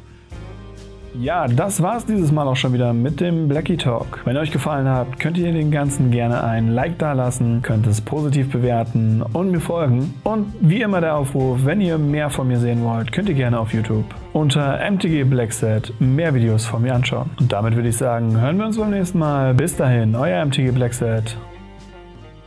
Ja, 1.19 1.47
das 1.49 1.83
war's 1.83 2.05
dieses 2.05 2.31
Mal 2.31 2.47
auch 2.47 2.57
schon 2.57 2.75
wieder 2.75 2.93
mit 2.93 3.21
dem 3.21 3.49
Blackie 3.49 3.79
Talk. 3.79 4.21
Wenn 4.27 4.37
euch 4.37 4.51
gefallen 4.51 4.87
hat, 4.87 5.19
könnt 5.19 5.39
ihr 5.39 5.51
den 5.51 5.71
Ganzen 5.71 6.11
gerne 6.11 6.45
ein 6.45 6.75
Like 6.75 6.99
da 6.99 7.15
lassen, 7.15 7.63
könnt 7.63 7.87
es 7.87 8.03
positiv 8.03 8.51
bewerten 8.51 9.23
und 9.33 9.51
mir 9.51 9.61
folgen. 9.61 10.15
Und 10.25 10.53
wie 10.61 10.83
immer 10.83 11.01
der 11.01 11.17
Aufruf, 11.17 11.61
wenn 11.65 11.81
ihr 11.81 11.97
mehr 11.97 12.29
von 12.29 12.49
mir 12.49 12.59
sehen 12.59 12.85
wollt, 12.85 13.13
könnt 13.13 13.31
ihr 13.31 13.35
gerne 13.35 13.59
auf 13.59 13.73
YouTube 13.73 14.05
unter 14.35 14.79
MTG 14.91 15.25
Blackset 15.25 15.93
mehr 16.01 16.35
Videos 16.35 16.67
von 16.67 16.83
mir 16.83 16.95
anschauen. 16.95 17.31
Und 17.41 17.51
damit 17.51 17.75
würde 17.77 17.89
ich 17.89 17.97
sagen, 17.97 18.39
hören 18.39 18.59
wir 18.59 18.67
uns 18.67 18.77
beim 18.77 18.91
nächsten 18.91 19.19
Mal. 19.19 19.55
Bis 19.55 19.75
dahin, 19.75 20.15
euer 20.15 20.45
MTG 20.45 20.73
Blackset. 20.73 21.39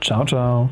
Ciao, 0.01 0.25
ciao. 0.25 0.69